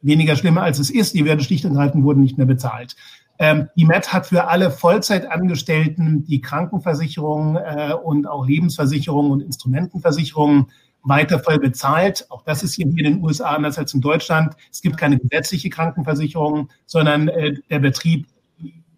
weniger 0.00 0.36
schlimmer 0.36 0.62
als 0.62 0.78
es 0.78 0.90
ist. 0.90 1.14
Die 1.14 1.24
werden 1.24 1.40
schlicht 1.40 1.64
und 1.64 1.72
ergreifend 1.72 2.04
wurden 2.04 2.20
nicht 2.20 2.38
mehr 2.38 2.46
bezahlt. 2.46 2.96
Ähm, 3.38 3.68
die 3.76 3.84
MET 3.84 4.12
hat 4.12 4.26
für 4.26 4.48
alle 4.48 4.70
Vollzeitangestellten 4.70 6.24
die 6.24 6.40
Krankenversicherung 6.40 7.56
äh, 7.56 7.92
und 7.92 8.26
auch 8.26 8.46
Lebensversicherung 8.46 9.30
und 9.30 9.42
Instrumentenversicherung 9.42 10.68
weiter 11.02 11.38
voll 11.38 11.58
bezahlt. 11.58 12.26
Auch 12.30 12.42
das 12.42 12.62
ist 12.62 12.74
hier 12.74 12.86
in 12.86 12.96
den 12.96 13.22
USA 13.22 13.50
anders 13.50 13.78
als 13.78 13.94
in 13.94 14.00
Deutschland. 14.00 14.54
Es 14.70 14.82
gibt 14.82 14.96
keine 14.96 15.18
gesetzliche 15.18 15.70
Krankenversicherung, 15.70 16.70
sondern 16.86 17.28
äh, 17.28 17.54
der 17.70 17.80
Betrieb 17.80 18.26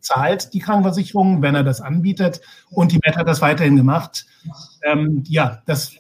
zahlt 0.01 0.53
die 0.53 0.59
Krankenversicherung, 0.59 1.43
wenn 1.43 1.55
er 1.55 1.65
das 1.65 1.81
anbietet. 1.81 2.41
Und 2.71 2.93
die 2.93 3.01
MET 3.05 3.17
hat 3.17 3.27
das 3.27 3.41
weiterhin 3.41 3.77
gemacht. 3.77 4.27
Ähm, 4.85 5.25
ja, 5.27 5.63
das, 5.67 5.93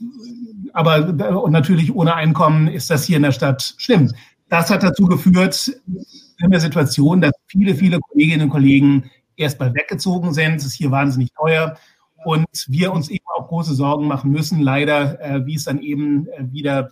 aber 0.73 1.43
und 1.43 1.53
natürlich 1.53 1.95
ohne 1.95 2.15
Einkommen 2.15 2.69
ist 2.69 2.91
das 2.91 3.05
hier 3.05 3.17
in 3.17 3.23
der 3.23 3.33
Stadt 3.33 3.75
schlimm. 3.79 4.13
Das 4.51 4.71
hat 4.71 4.83
dazu 4.83 5.07
geführt, 5.07 5.73
in 6.39 6.51
der 6.51 6.61
Situation, 6.61 7.23
dass 7.23 7.33
viele, 7.47 7.75
viele 7.75 7.99
Kolleginnen 7.99 8.43
und 8.43 8.51
Kollegen 8.51 9.11
erstmal 9.37 9.75
weggezogen 9.75 10.35
sind. 10.35 10.57
Es 10.57 10.67
ist 10.67 10.75
hier 10.75 10.91
wahnsinnig 10.91 11.33
teuer 11.33 11.77
und 12.25 12.47
wir 12.69 12.93
uns 12.93 13.09
eben 13.09 13.25
auch 13.37 13.49
große 13.49 13.75
Sorgen 13.75 14.07
machen 14.07 14.31
müssen, 14.31 14.61
leider, 14.61 15.21
äh, 15.21 15.47
wie 15.47 15.55
es 15.55 15.65
dann 15.65 15.81
eben 15.81 16.27
äh, 16.29 16.53
wieder 16.53 16.91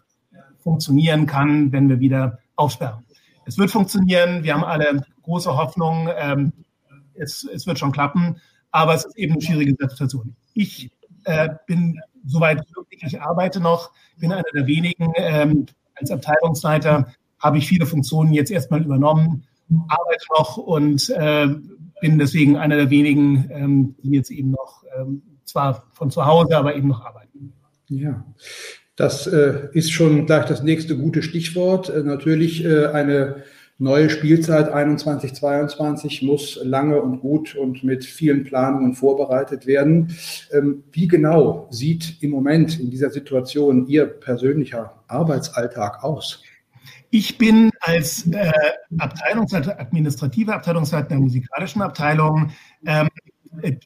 funktionieren 0.59 1.27
kann, 1.27 1.73
wenn 1.73 1.89
wir 1.89 2.01
wieder 2.01 2.39
aufsperren. 2.57 3.05
Es 3.45 3.59
wird 3.59 3.71
funktionieren, 3.71 4.45
wir 4.45 4.55
haben 4.55 4.65
alle 4.65 5.05
große 5.23 5.57
Hoffnung, 5.57 6.09
ähm, 6.17 6.53
es, 7.15 7.45
es 7.45 7.67
wird 7.67 7.79
schon 7.79 7.93
klappen, 7.93 8.37
aber 8.71 8.95
es 8.95 9.05
ist 9.05 9.17
eben 9.17 9.33
eine 9.33 9.43
schwierige 9.43 9.75
Situation. 9.79 10.35
Ich 10.55 10.91
äh, 11.25 11.49
bin 11.67 12.01
soweit 12.25 12.65
glücklich, 12.73 13.03
ich 13.05 13.21
arbeite 13.21 13.61
noch, 13.61 13.91
bin 14.19 14.33
einer 14.33 14.45
der 14.55 14.67
wenigen, 14.67 15.13
ähm, 15.17 15.67
als 15.97 16.11
Abteilungsleiter 16.11 17.13
habe 17.39 17.59
ich 17.59 17.67
viele 17.67 17.87
Funktionen 17.87 18.33
jetzt 18.33 18.51
erstmal 18.51 18.83
übernommen, 18.83 19.45
arbeite 19.89 20.27
noch 20.39 20.57
und 20.57 21.11
äh, 21.11 21.49
bin 22.03 22.19
deswegen 22.19 22.57
einer 22.57 22.77
der 22.77 22.91
wenigen, 22.91 23.49
ähm, 23.51 23.95
die 24.03 24.11
jetzt 24.11 24.31
eben 24.31 24.51
noch 24.51 24.83
ähm, 24.99 25.23
zwar 25.45 25.87
von 25.93 26.11
zu 26.11 26.27
Hause, 26.27 26.57
aber 26.57 26.75
eben 26.75 26.89
noch 26.89 27.05
arbeiten. 27.05 27.53
Ja, 27.89 28.25
das 28.97 29.27
äh, 29.27 29.69
ist 29.73 29.93
schon 29.93 30.27
gleich 30.27 30.45
das 30.47 30.63
nächste 30.63 30.97
gute 30.99 31.23
Stichwort. 31.23 31.89
Äh, 31.89 32.03
natürlich 32.03 32.65
äh, 32.65 32.87
eine 32.87 33.45
neue 33.79 34.11
Spielzeit 34.11 34.69
21, 34.69 35.33
22 35.35 36.23
muss 36.23 36.59
lange 36.65 37.01
und 37.01 37.21
gut 37.21 37.55
und 37.55 37.85
mit 37.85 38.05
vielen 38.05 38.43
Planungen 38.43 38.95
vorbereitet 38.95 39.67
werden. 39.67 40.17
Ähm, 40.53 40.83
wie 40.91 41.07
genau 41.07 41.69
sieht 41.71 42.21
im 42.21 42.31
Moment 42.31 42.81
in 42.81 42.91
dieser 42.91 43.11
Situation 43.11 43.87
Ihr 43.87 44.07
persönlicher 44.07 45.03
Arbeitsalltag 45.07 46.03
aus? 46.03 46.43
Ich 47.15 47.37
bin 47.37 47.71
als 47.81 48.27
äh, 48.29 48.51
Abteilungsleiter, 48.97 49.79
administrative 49.79 50.55
Abteilungsleiter 50.55 51.09
der 51.09 51.19
musikalischen 51.19 51.83
Abteilung. 51.83 52.53
Ähm, 52.87 53.09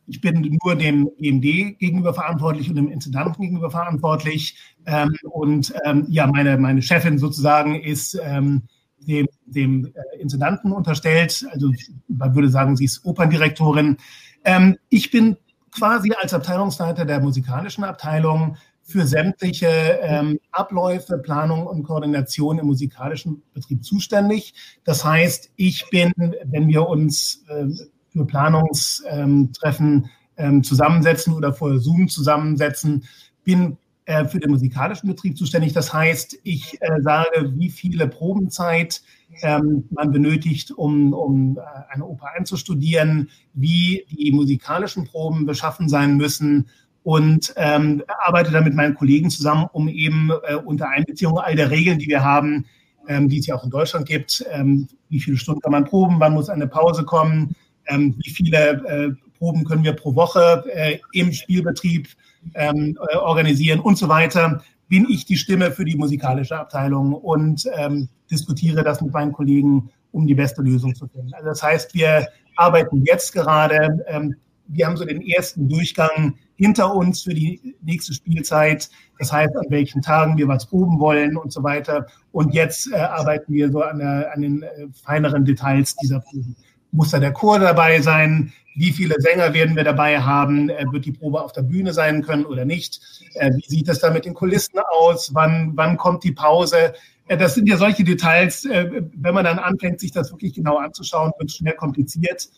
ich 0.07 0.21
bin 0.21 0.57
nur 0.63 0.77
dem 0.77 1.11
EMD 1.19 1.77
gegenüber 1.81 2.15
verantwortlich 2.15 2.69
und 2.69 2.77
dem 2.77 2.89
Intendanten 2.89 3.43
gegenüber 3.43 3.69
verantwortlich. 3.69 4.57
Ähm, 4.87 5.17
und 5.25 5.75
ähm, 5.85 6.07
ja, 6.09 6.29
meine, 6.29 6.57
meine 6.57 6.83
Chefin 6.83 7.19
sozusagen 7.19 7.75
ist 7.75 8.17
ähm, 8.23 8.63
dem, 8.99 9.27
dem 9.45 9.87
äh, 9.87 10.21
Intendanten 10.21 10.71
unterstellt. 10.71 11.45
Also 11.51 11.73
man 12.07 12.33
würde 12.33 12.49
sagen, 12.49 12.77
sie 12.77 12.85
ist 12.85 13.05
Operndirektorin. 13.05 13.97
Ähm, 14.45 14.77
ich 14.89 15.11
bin 15.11 15.37
quasi 15.73 16.13
als 16.13 16.33
Abteilungsleiter 16.33 17.05
der 17.05 17.19
musikalischen 17.19 17.83
Abteilung 17.83 18.57
für 18.87 19.05
sämtliche 19.05 19.99
ähm, 20.01 20.39
Abläufe, 20.53 21.19
Planung 21.19 21.67
und 21.67 21.83
Koordination 21.83 22.61
im 22.61 22.67
musikalischen 22.67 23.43
Betrieb 23.53 23.85
zuständig. 23.85 24.55
Das 24.85 25.05
heißt, 25.05 25.51
ich 25.57 25.91
bin, 25.91 26.13
wenn 26.45 26.69
wir 26.69 26.89
uns 26.89 27.45
äh, 27.49 27.67
für 28.11 28.25
Planungstreffen 28.25 30.09
ähm, 30.37 30.63
zusammensetzen 30.63 31.35
oder 31.35 31.53
vor 31.53 31.79
Zoom 31.81 32.09
zusammensetzen, 32.09 33.05
bin 33.43 33.77
äh, 34.05 34.25
für 34.25 34.39
den 34.39 34.53
musikalischen 34.53 35.09
Betrieb 35.09 35.37
zuständig. 35.37 35.73
Das 35.73 35.93
heißt, 35.93 36.39
ich 36.45 36.81
äh, 36.81 37.01
sage, 37.03 37.55
wie 37.57 37.71
viele 37.71 38.07
Probenzeit 38.07 39.03
ähm, 39.43 39.89
man 39.91 40.13
benötigt, 40.13 40.71
um, 40.71 41.13
um 41.13 41.59
äh, 41.59 41.61
eine 41.93 42.07
Oper 42.07 42.29
einzustudieren, 42.37 43.31
wie 43.53 44.07
die 44.11 44.31
musikalischen 44.31 45.07
Proben 45.07 45.45
beschaffen 45.45 45.89
sein 45.89 46.17
müssen 46.17 46.69
und 47.07 47.55
ähm, 47.55 48.03
arbeite 48.25 48.51
dann 48.51 48.65
mit 48.65 48.75
meinen 48.75 48.97
Kollegen 48.97 49.31
zusammen, 49.31 49.69
um 49.73 49.89
eben 49.89 50.33
äh, 50.43 50.57
unter 50.57 50.89
Einbeziehung 50.89 51.39
all 51.39 51.55
der 51.55 51.71
Regeln, 51.71 52.01
die 52.01 52.09
wir 52.09 52.25
haben, 52.25 52.65
ähm, 53.07 53.29
die 53.29 53.39
es 53.39 53.47
ja 53.47 53.55
auch 53.55 53.63
in 53.63 53.71
Deutschland 53.71 54.09
gibt, 54.09 54.45
ähm, 54.51 54.89
wie 55.09 55.21
viele 55.21 55.37
Stunden 55.37 55.61
kann 55.61 55.71
man 55.71 55.85
proben, 55.85 56.19
wann 56.19 56.33
muss 56.33 56.49
eine 56.49 56.67
Pause 56.67 57.05
kommen, 57.05 57.55
ähm, 57.87 58.17
wie 58.19 58.31
viele 58.31 58.59
äh, 58.59 59.11
Proben 59.39 59.63
können 59.63 59.85
wir 59.85 59.93
pro 59.93 60.17
Woche 60.17 60.65
äh, 60.75 60.99
im 61.13 61.33
Spielbetrieb 61.33 62.09
ähm, 62.55 62.99
äh, 63.09 63.17
organisieren 63.19 63.79
und 63.79 63.97
so 63.97 64.09
weiter, 64.09 64.65
bin 64.89 65.07
ich 65.09 65.25
die 65.27 65.37
Stimme 65.37 65.71
für 65.71 65.85
die 65.85 65.95
musikalische 65.95 66.59
Abteilung 66.59 67.13
und 67.13 67.69
ähm, 67.77 68.09
diskutiere 68.33 68.83
das 68.83 69.01
mit 69.01 69.13
meinen 69.13 69.31
Kollegen, 69.31 69.91
um 70.11 70.27
die 70.27 70.35
beste 70.35 70.61
Lösung 70.61 70.93
zu 70.97 71.07
finden. 71.07 71.33
Also 71.35 71.51
das 71.51 71.63
heißt, 71.63 71.95
wir 71.95 72.27
arbeiten 72.57 73.05
jetzt 73.05 73.33
gerade, 73.33 74.05
ähm, 74.09 74.35
wir 74.67 74.87
haben 74.87 74.97
so 74.97 75.05
den 75.05 75.23
ersten 75.23 75.69
Durchgang 75.69 76.35
hinter 76.57 76.95
uns 76.95 77.23
für 77.23 77.35
die 77.35 77.77
nächste 77.83 78.15
Spielzeit. 78.15 78.91
Das 79.19 79.33
heißt, 79.33 79.57
an 79.57 79.67
welchen 79.69 80.03
Tagen 80.03 80.37
wir 80.37 80.49
was 80.49 80.67
proben 80.67 80.99
wollen 80.99 81.37
und 81.37 81.53
so 81.53 81.63
weiter. 81.63 82.07
Und 82.33 82.55
jetzt 82.55 82.93
äh, 82.93 82.97
arbeiten 82.97 83.53
wir 83.53 83.71
so 83.71 83.83
an, 83.83 83.99
der, 83.99 84.33
an 84.35 84.43
den 84.43 84.63
äh, 84.63 84.89
feineren 85.05 85.45
Details 85.45 85.95
dieser 85.97 86.21
Proben. 86.21 86.57
Muss 86.93 87.11
da 87.11 87.19
der 87.19 87.33
Chor 87.33 87.59
dabei 87.59 88.01
sein? 88.01 88.53
Wie 88.75 88.93
viele 88.93 89.17
Sänger 89.19 89.55
werden 89.55 89.77
wir 89.77 89.85
dabei 89.85 90.21
haben? 90.21 90.69
Äh, 90.69 90.85
wird 90.91 91.05
die 91.05 91.13
Probe 91.13 91.43
auf 91.43 91.53
der 91.53 91.63
Bühne 91.63 91.93
sein 91.93 92.23
können 92.23 92.45
oder 92.45 92.65
nicht? 92.65 93.01
Äh, 93.35 93.53
wie 93.55 93.69
sieht 93.69 93.89
es 93.89 94.01
da 94.01 94.11
mit 94.11 94.25
den 94.25 94.35
Kulissen 94.35 94.79
aus? 95.01 95.35
Wann, 95.35 95.73
wann 95.75 95.97
kommt 95.97 96.25
die 96.25 96.33
Pause? 96.33 96.95
Das 97.29 97.55
sind 97.55 97.69
ja 97.69 97.77
solche 97.77 98.05
Details, 98.05 98.65
äh, 98.67 99.03
wenn 99.15 99.35
man 99.35 99.45
dann 99.45 99.59
anfängt, 99.59 99.99
sich 99.99 100.13
das 100.13 100.31
wirklich 100.31 100.55
genau 100.55 100.79
anzuschauen, 100.79 101.33
wird 101.39 101.51
es 101.51 101.57
schnell 101.57 101.75
kompliziert. 101.75 102.49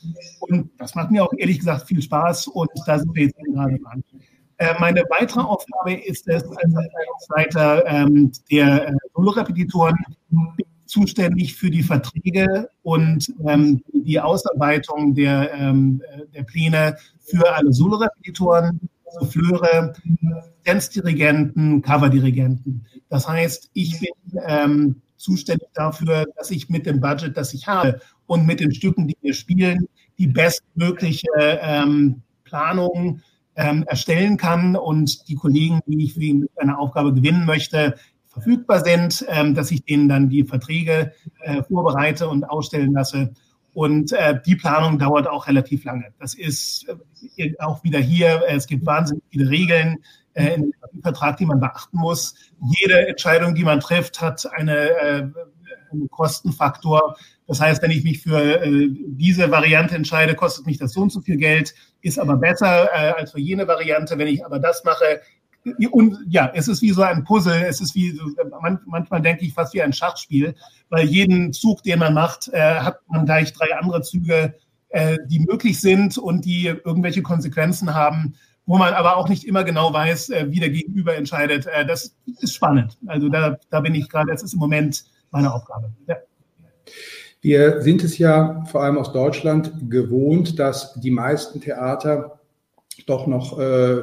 Und 0.41 0.71
das 0.79 0.95
macht 0.95 1.11
mir 1.11 1.25
auch 1.25 1.33
ehrlich 1.37 1.59
gesagt 1.59 1.89
viel 1.89 2.03
Spaß 2.03 2.49
und 2.49 2.71
da 2.87 2.99
sind 2.99 3.15
wir 3.15 3.25
jetzt 3.25 3.39
gerade 3.39 3.79
dran. 3.79 4.05
Äh, 4.59 4.75
meine 4.79 5.05
weitere 5.09 5.41
Aufgabe 5.41 5.95
ist 5.95 6.29
es, 6.29 6.43
als 6.43 6.77
Abteilungsleiter 6.77 7.87
ähm, 7.87 8.33
der 8.51 8.89
äh, 8.89 8.93
Solorepetitoren 9.15 9.97
zuständig 10.85 11.55
für 11.55 11.71
die 11.71 11.83
Verträge 11.83 12.69
und 12.83 13.33
ähm, 13.47 13.83
die 13.93 14.19
Ausarbeitung 14.21 15.15
der, 15.15 15.53
ähm, 15.55 16.03
der 16.35 16.43
Pläne 16.43 16.97
für 17.21 17.55
alle 17.55 17.73
Solorepetitoren, 17.73 18.81
Souffleure, 19.13 19.95
Tanzdirigenten, 20.65 21.83
Coverdirigenten. 21.83 22.87
Das 23.09 23.29
heißt, 23.29 23.71
ich 23.73 24.01
bin 24.01 24.41
ähm, 24.47 25.03
zuständig 25.17 25.69
dafür, 25.75 26.27
dass 26.37 26.51
ich 26.51 26.69
mit 26.69 26.87
dem 26.87 27.01
Budget, 27.01 27.37
das 27.37 27.55
ich 27.55 27.67
habe 27.67 28.01
und 28.27 28.47
mit 28.47 28.61
den 28.61 28.73
Stücken, 28.73 29.09
die 29.09 29.17
wir 29.21 29.35
spielen, 29.35 29.89
die 30.19 30.27
bestmögliche 30.27 31.29
ähm, 31.37 32.23
Planung 32.45 33.21
ähm, 33.57 33.85
erstellen 33.87 34.37
kann 34.37 34.77
und 34.77 35.29
die 35.29 35.35
Kollegen, 35.35 35.81
die 35.87 36.05
ich 36.05 36.15
für 36.15 36.61
eine 36.61 36.79
Aufgabe 36.79 37.13
gewinnen 37.13 37.45
möchte, 37.45 37.97
verfügbar 38.27 38.85
sind, 38.85 39.25
ähm, 39.29 39.55
dass 39.55 39.71
ich 39.71 39.85
denen 39.85 40.09
dann 40.09 40.29
die 40.29 40.45
Verträge 40.45 41.13
äh, 41.41 41.63
vorbereite 41.65 42.29
und 42.29 42.45
ausstellen 42.45 42.93
lasse. 42.93 43.33
Und 43.79 44.11
äh, 44.11 44.35
die 44.45 44.57
Planung 44.57 44.99
dauert 44.99 45.29
auch 45.29 45.47
relativ 45.47 45.85
lange. 45.85 46.13
Das 46.19 46.35
ist 46.35 46.85
äh, 47.37 47.55
auch 47.61 47.85
wieder 47.85 48.01
hier, 48.01 48.43
es 48.49 48.67
gibt 48.67 48.85
wahnsinnig 48.85 49.23
viele 49.31 49.49
Regeln, 49.49 49.99
äh, 50.35 50.57
dem 50.57 50.73
Vertrag, 51.01 51.37
die 51.37 51.47
man 51.47 51.61
beachten 51.61 51.97
muss. 51.97 52.35
Jede 52.81 53.07
Entscheidung, 53.07 53.55
die 53.55 53.63
man 53.63 53.79
trifft, 53.79 54.21
hat 54.21 54.53
eine, 54.53 54.75
äh, 54.75 55.29
einen 55.93 56.11
Kostenfaktor. 56.11 57.17
Das 57.47 57.61
heißt, 57.61 57.81
wenn 57.81 57.93
ich 57.93 58.03
mich 58.03 58.21
für 58.21 58.61
äh, 58.65 58.89
diese 58.91 59.49
Variante 59.53 59.95
entscheide, 59.95 60.35
kostet 60.35 60.67
mich 60.67 60.79
das 60.79 60.93
so 60.93 61.03
und 61.03 61.13
so 61.13 61.21
viel 61.21 61.37
Geld, 61.37 61.73
ist 62.01 62.19
aber 62.19 62.37
besser 62.37 62.89
äh, 62.93 63.13
als 63.13 63.31
für 63.31 63.41
jene 63.41 63.69
Variante. 63.69 64.19
Wenn 64.19 64.27
ich 64.27 64.45
aber 64.45 64.59
das 64.59 64.83
mache, 64.83 65.21
und 65.91 66.19
ja, 66.29 66.51
es 66.55 66.69
ist 66.69 66.83
wie 66.83 66.91
so 66.91 67.03
ein 67.03 67.25
Puzzle. 67.25 67.65
Es 67.67 67.81
ist 67.81 67.95
wie, 67.95 68.19
manchmal 68.87 69.23
denke 69.23 69.45
ich 69.45 69.55
fast 69.55 69.75
wie 69.75 69.83
ein 69.83 69.93
Schachspiel, 69.93 70.55
weil 70.89 71.07
jeden 71.07 71.53
Zug, 71.53 71.83
den 71.83 71.99
man 71.99 72.15
macht, 72.15 72.49
äh, 72.53 72.77
hat 72.77 73.01
man 73.09 73.27
gleich 73.27 73.53
drei 73.53 73.77
andere 73.77 74.03
Züge, 74.03 74.55
äh, 74.89 75.17
die 75.27 75.41
möglich 75.41 75.81
sind 75.81 76.19
und 76.19 76.45
die 76.45 76.67
irgendwelche 76.67 77.23
Konsequenzen 77.23 77.95
haben 77.95 78.35
wo 78.69 78.77
man 78.77 78.93
aber 78.93 79.17
auch 79.17 79.31
nicht 79.31 79.45
immer 79.45 79.65
genau 79.65 79.95
weiß, 79.95 80.29
äh, 80.29 80.47
wie 80.51 80.61
der 80.61 80.69
Gegenüber 80.69 81.17
entscheidet. 81.17 81.67
Äh, 81.67 81.87
das 81.87 82.15
ist 82.39 82.55
spannend. 82.55 82.99
Also 83.07 83.31
da, 83.31 83.59
da 83.71 83.81
bin 83.81 83.95
ich 83.95 84.11
gerade, 84.11 84.31
das 84.31 84.43
ist 84.43 84.53
im 84.53 84.59
Moment 84.59 85.05
meine 85.31 85.53
Aufgabe. 85.53 85.91
Ja. 86.07 86.17
Wir 87.41 87.81
sind 87.81 88.05
es 88.05 88.19
ja 88.19 88.63
vor 88.67 88.83
allem 88.83 88.99
aus 88.99 89.13
Deutschland 89.13 89.73
gewohnt, 89.91 90.59
dass 90.59 90.93
die 91.01 91.11
meisten 91.11 91.63
Theater 91.63 92.41
doch 93.07 93.27
noch 93.27 93.59
äh, 93.59 94.03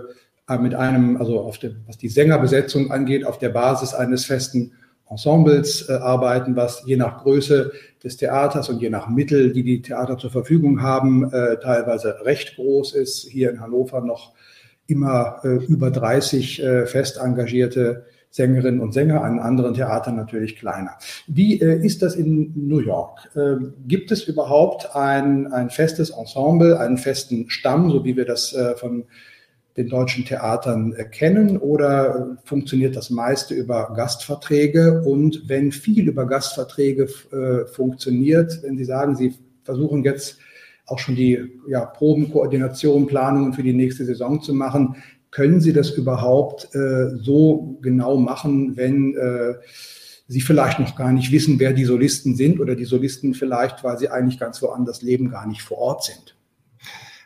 mit 0.60 0.76
einem, 0.76 1.18
also 1.18 1.40
auf 1.40 1.58
dem, 1.58 1.78
was 1.88 1.98
die 1.98 2.10
Sängerbesetzung 2.10 2.92
angeht, 2.92 3.26
auf 3.26 3.40
der 3.40 3.50
Basis 3.50 3.94
eines 3.94 4.26
festen 4.26 4.74
Ensembles 5.10 5.88
äh, 5.90 5.94
arbeiten, 5.94 6.56
was 6.56 6.84
je 6.86 6.98
nach 6.98 7.24
Größe 7.24 7.72
des 8.04 8.18
Theaters 8.18 8.70
und 8.70 8.82
je 8.82 8.90
nach 8.90 9.08
Mittel, 9.10 9.54
die 9.54 9.64
die 9.64 9.82
Theater 9.82 10.18
zur 10.18 10.32
Verfügung 10.32 10.82
haben, 10.82 11.32
äh, 11.32 11.58
teilweise 11.58 12.24
recht 12.24 12.56
groß 12.56 12.94
ist. 12.94 13.28
Hier 13.30 13.52
in 13.52 13.60
Hannover 13.60 14.02
noch 14.02 14.34
immer 14.88 15.40
äh, 15.44 15.64
über 15.66 15.92
30 15.92 16.62
äh, 16.62 16.86
fest 16.86 17.20
engagierte 17.22 18.06
Sängerinnen 18.30 18.82
und 18.82 18.94
Sänger, 18.94 19.24
an 19.24 19.40
anderen 19.40 19.76
Theatern 19.76 20.16
natürlich 20.16 20.58
kleiner. 20.58 20.98
Wie 21.28 21.62
äh, 21.62 21.86
ist 21.86 22.02
das 22.02 22.16
in 22.16 22.52
New 22.56 22.80
York? 22.80 23.30
Äh, 23.36 23.64
gibt 23.88 24.12
es 24.12 24.24
überhaupt 24.24 24.96
ein, 24.96 25.48
ein 25.54 25.70
festes 25.70 26.10
Ensemble, 26.10 26.78
einen 26.80 26.98
festen 26.98 27.50
Stamm, 27.50 27.90
so 27.90 28.04
wie 28.04 28.18
wir 28.18 28.26
das 28.26 28.54
äh, 28.54 28.76
von 28.76 29.06
den 29.78 29.90
deutschen 29.90 30.24
Theatern 30.26 30.96
kennen 31.12 31.58
oder 31.58 32.38
funktioniert 32.46 32.96
das 32.96 33.10
meiste 33.10 33.54
über 33.54 33.94
Gastverträge? 33.96 35.02
Und 35.04 35.50
wenn 35.50 35.72
viel 35.72 36.08
über 36.08 36.26
Gastverträge 36.26 37.10
äh, 37.32 37.66
funktioniert, 37.66 38.64
wenn 38.64 38.78
Sie 38.78 38.86
sagen, 38.86 39.16
Sie 39.16 39.36
versuchen 39.64 40.04
jetzt 40.04 40.38
auch 40.86 41.00
schon 41.00 41.16
die 41.16 41.40
ja, 41.68 41.86
Probenkoordination, 41.86 43.08
Planungen 43.08 43.54
für 43.54 43.64
die 43.64 43.74
nächste 43.74 44.06
Saison 44.06 44.42
zu 44.42 44.54
machen. 44.54 44.98
Können 45.32 45.60
Sie 45.60 45.74
das 45.74 45.90
überhaupt 45.90 46.74
äh, 46.76 47.10
so 47.18 47.78
genau 47.82 48.18
machen, 48.18 48.78
wenn 48.78 49.16
äh, 49.16 49.56
Sie 50.28 50.42
vielleicht 50.42 50.80
noch 50.80 50.96
gar 50.96 51.12
nicht 51.12 51.32
wissen, 51.32 51.60
wer 51.60 51.74
die 51.74 51.86
Solisten 51.86 52.36
sind 52.36 52.60
oder 52.60 52.76
die 52.76 52.86
Solisten 52.86 53.34
vielleicht, 53.34 53.84
weil 53.84 54.00
sie 54.00 54.10
eigentlich 54.10 54.40
ganz 54.40 54.62
woanders 54.62 55.04
leben, 55.04 55.30
gar 55.30 55.48
nicht 55.48 55.62
vor 55.62 55.78
Ort 55.78 56.04
sind? 56.04 56.36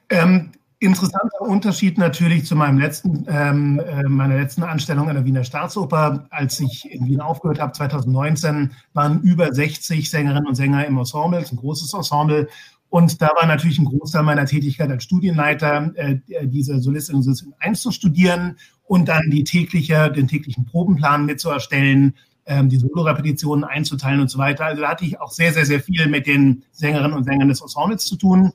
Ähm, 0.10 0.52
interessanter 0.80 1.42
Unterschied 1.42 1.98
natürlich 1.98 2.46
zu 2.46 2.56
meinem 2.56 2.80
letzten, 2.80 3.26
ähm, 3.28 3.80
äh, 3.80 4.04
meiner 4.04 4.38
letzten 4.38 4.64
Anstellung 4.64 5.10
an 5.10 5.16
der 5.16 5.26
Wiener 5.26 5.44
Staatsoper. 5.44 6.28
Als 6.30 6.60
ich 6.60 6.90
in 6.90 7.06
Wien 7.06 7.20
aufgehört 7.20 7.60
habe, 7.60 7.74
2019, 7.74 8.72
waren 8.94 9.22
über 9.22 9.54
60 9.54 10.10
Sängerinnen 10.10 10.48
und 10.48 10.56
Sänger 10.56 10.86
im 10.86 10.98
Ensemble, 10.98 11.40
ein 11.40 11.58
großes 11.58 11.94
Ensemble. 11.94 12.48
Und 12.90 13.22
da 13.22 13.30
war 13.40 13.46
natürlich 13.46 13.78
ein 13.78 13.86
Großteil 13.86 14.24
meiner 14.24 14.46
Tätigkeit 14.46 14.90
als 14.90 15.04
Studienleiter, 15.04 15.92
äh, 15.96 16.18
diese 16.44 16.80
Solistinnen 16.80 17.18
und 17.18 17.24
Solisten 17.24 17.54
einzustudieren 17.60 18.58
und 18.86 19.10
dann 19.10 19.30
die 19.30 19.44
tägliche, 19.44 20.10
den 20.10 20.28
täglichen 20.28 20.66
Probenplan 20.66 21.26
mitzuerstellen, 21.26 22.16
ähm, 22.46 22.70
die 22.70 22.78
Solo-Repetitionen 22.78 23.64
einzuteilen 23.66 24.22
und 24.22 24.30
so 24.30 24.40
weiter. 24.40 24.66
Also 24.66 24.82
da 24.82 24.90
hatte 24.90 25.06
ich 25.06 25.20
auch 25.20 25.32
sehr, 25.32 25.54
sehr, 25.54 25.66
sehr 25.66 25.82
viel 25.82 26.08
mit 26.08 26.26
den 26.26 26.64
Sängerinnen 26.72 27.16
und 27.16 27.26
Sängern 27.26 27.50
des 27.50 27.62
Ensembles 27.62 28.06
zu 28.06 28.16
tun. 28.16 28.54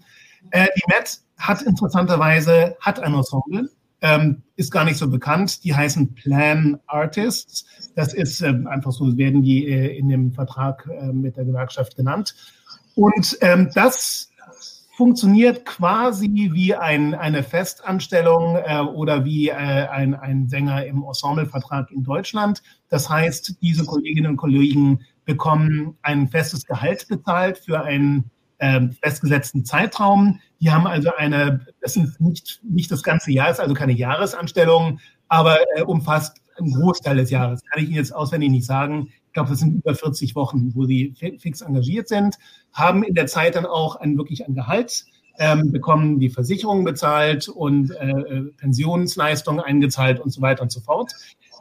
Äh, 0.50 0.66
die 0.76 0.82
Met 0.88 1.20
hat 1.38 1.62
interessanterweise 1.62 2.76
hat 2.80 3.00
ein 3.00 3.14
Ensemble, 3.14 3.70
ähm, 4.00 4.42
ist 4.56 4.70
gar 4.70 4.84
nicht 4.84 4.98
so 4.98 5.08
bekannt. 5.08 5.64
Die 5.64 5.74
heißen 5.74 6.14
Plan 6.14 6.78
Artists. 6.86 7.64
Das 7.96 8.12
ist 8.12 8.40
ähm, 8.42 8.66
einfach 8.66 8.92
so, 8.92 9.16
werden 9.16 9.42
die 9.42 9.66
äh, 9.66 9.96
in 9.96 10.08
dem 10.08 10.32
Vertrag 10.32 10.88
äh, 10.90 11.12
mit 11.12 11.36
der 11.36 11.44
Gewerkschaft 11.44 11.96
genannt. 11.96 12.34
Und 12.94 13.38
ähm, 13.40 13.70
das 13.74 14.30
funktioniert 14.96 15.64
quasi 15.64 16.50
wie 16.52 16.74
ein, 16.74 17.14
eine 17.14 17.42
Festanstellung 17.42 18.56
äh, 18.64 18.78
oder 18.80 19.24
wie 19.24 19.48
äh, 19.48 19.52
ein, 19.52 20.14
ein 20.14 20.48
Sänger 20.48 20.86
im 20.86 21.02
Ensemblevertrag 21.02 21.90
in 21.90 22.04
Deutschland. 22.04 22.62
Das 22.90 23.10
heißt, 23.10 23.56
diese 23.60 23.84
Kolleginnen 23.84 24.32
und 24.32 24.36
Kollegen 24.36 25.00
bekommen 25.24 25.96
ein 26.02 26.28
festes 26.28 26.64
Gehalt 26.66 27.08
bezahlt 27.08 27.58
für 27.58 27.82
einen 27.82 28.30
festgesetzten 29.02 29.64
Zeitraum. 29.64 30.40
Die 30.60 30.70
haben 30.70 30.86
also 30.86 31.10
eine, 31.16 31.66
das 31.80 31.96
ist 31.96 32.20
nicht, 32.20 32.60
nicht 32.62 32.90
das 32.90 33.02
ganze 33.02 33.30
Jahr, 33.32 33.50
ist 33.50 33.60
also 33.60 33.74
keine 33.74 33.92
Jahresanstellung, 33.92 35.00
aber 35.28 35.58
äh, 35.76 35.82
umfasst 35.82 36.40
einen 36.56 36.72
Großteil 36.72 37.16
des 37.16 37.30
Jahres. 37.30 37.62
Kann 37.64 37.82
ich 37.82 37.88
Ihnen 37.88 37.98
jetzt 37.98 38.14
auswendig 38.14 38.50
nicht 38.50 38.66
sagen 38.66 39.12
glaube, 39.34 39.50
das 39.50 39.58
sind 39.58 39.74
über 39.74 39.94
40 39.94 40.34
Wochen, 40.34 40.74
wo 40.74 40.86
sie 40.86 41.14
fix 41.38 41.60
engagiert 41.60 42.08
sind, 42.08 42.36
haben 42.72 43.02
in 43.02 43.14
der 43.14 43.26
Zeit 43.26 43.56
dann 43.56 43.66
auch 43.66 43.96
ein, 43.96 44.16
wirklich 44.16 44.46
ein 44.46 44.54
Gehalt, 44.54 45.04
ähm, 45.38 45.72
bekommen 45.72 46.20
die 46.20 46.30
Versicherungen 46.30 46.84
bezahlt 46.84 47.48
und 47.48 47.90
äh, 47.90 48.08
äh, 48.08 48.42
Pensionsleistungen 48.56 49.60
eingezahlt 49.60 50.20
und 50.20 50.30
so 50.30 50.40
weiter 50.40 50.62
und 50.62 50.72
so 50.72 50.80
fort, 50.80 51.12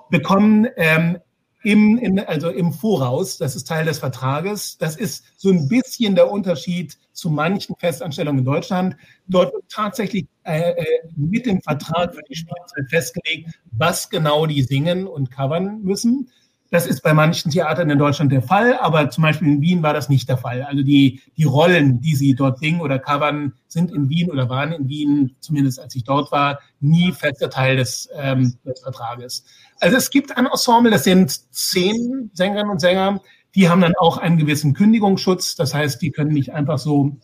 bekommen 0.09 0.67
ähm, 0.77 1.17
im, 1.63 1.97
in, 1.97 2.19
also 2.19 2.49
im 2.49 2.73
Voraus, 2.73 3.37
das 3.37 3.55
ist 3.55 3.67
Teil 3.67 3.85
des 3.85 3.99
Vertrages. 3.99 4.77
Das 4.77 4.95
ist 4.95 5.23
so 5.37 5.49
ein 5.49 5.67
bisschen 5.69 6.15
der 6.15 6.29
Unterschied 6.29 6.97
zu 7.13 7.29
manchen 7.29 7.75
Festanstellungen 7.77 8.39
in 8.39 8.45
Deutschland. 8.45 8.97
Dort 9.27 9.53
wird 9.53 9.69
tatsächlich 9.69 10.27
äh, 10.43 10.71
äh 10.71 10.85
mit 11.15 11.45
dem 11.45 11.61
Vertrag 11.61 12.13
für 12.13 12.23
die 12.29 12.35
Spielzeit 12.35 12.89
festgelegt, 12.89 13.59
was 13.71 14.09
genau 14.09 14.45
die 14.45 14.61
singen 14.61 15.07
und 15.07 15.31
covern 15.31 15.81
müssen. 15.83 16.29
Das 16.73 16.87
ist 16.87 17.03
bei 17.03 17.13
manchen 17.13 17.51
Theatern 17.51 17.91
in 17.91 17.99
Deutschland 17.99 18.31
der 18.31 18.41
Fall, 18.41 18.75
aber 18.79 19.11
zum 19.11 19.21
Beispiel 19.21 19.47
in 19.47 19.61
Wien 19.61 19.83
war 19.83 19.93
das 19.93 20.09
nicht 20.09 20.27
der 20.27 20.39
Fall. 20.39 20.63
Also 20.63 20.81
die, 20.81 21.21
die 21.37 21.43
Rollen, 21.43 22.01
die 22.01 22.15
sie 22.15 22.33
dort 22.33 22.57
singen 22.57 22.81
oder 22.81 22.97
covern, 22.97 23.53
sind 23.67 23.91
in 23.91 24.09
Wien 24.09 24.31
oder 24.31 24.49
waren 24.49 24.71
in 24.71 24.89
Wien, 24.89 25.35
zumindest 25.39 25.79
als 25.79 25.93
ich 25.93 26.03
dort 26.03 26.31
war, 26.31 26.59
nie 26.79 27.11
fester 27.11 27.51
Teil 27.51 27.75
des, 27.75 28.09
ähm, 28.15 28.57
des 28.65 28.79
Vertrages. 28.79 29.45
Also 29.81 29.97
es 29.97 30.09
gibt 30.09 30.35
ein 30.35 30.47
Ensemble, 30.47 30.89
das 30.89 31.03
sind 31.03 31.53
zehn 31.53 32.31
Sängerinnen 32.33 32.71
und 32.71 32.81
Sänger, 32.81 33.21
die 33.53 33.69
haben 33.69 33.81
dann 33.81 33.93
auch 33.99 34.17
einen 34.17 34.37
gewissen 34.37 34.73
Kündigungsschutz. 34.73 35.55
Das 35.55 35.75
heißt, 35.75 36.01
die 36.01 36.09
können 36.09 36.33
nicht 36.33 36.53
einfach 36.53 36.79
so 36.79 37.15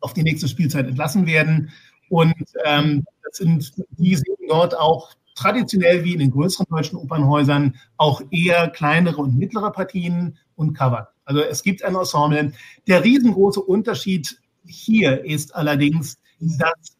auf 0.00 0.12
die 0.12 0.24
nächste 0.24 0.48
Spielzeit 0.48 0.88
entlassen 0.88 1.28
werden. 1.28 1.70
Und 2.08 2.34
ähm, 2.64 3.04
das 3.22 3.36
sind, 3.36 3.74
die 3.90 4.16
singen 4.16 4.48
dort 4.48 4.76
auch 4.76 5.12
traditionell 5.34 6.04
wie 6.04 6.12
in 6.12 6.18
den 6.18 6.30
größeren 6.30 6.66
deutschen 6.68 6.98
Opernhäusern 6.98 7.76
auch 7.96 8.22
eher 8.30 8.68
kleinere 8.68 9.18
und 9.18 9.36
mittlere 9.36 9.70
Partien 9.70 10.38
und 10.56 10.74
Cover. 10.74 11.08
Also 11.24 11.40
es 11.40 11.62
gibt 11.62 11.82
ein 11.82 11.94
Ensemble. 11.94 12.52
Der 12.86 13.04
riesengroße 13.04 13.60
Unterschied 13.60 14.38
hier 14.66 15.24
ist 15.24 15.54
allerdings, 15.54 16.18
dass, 16.40 16.96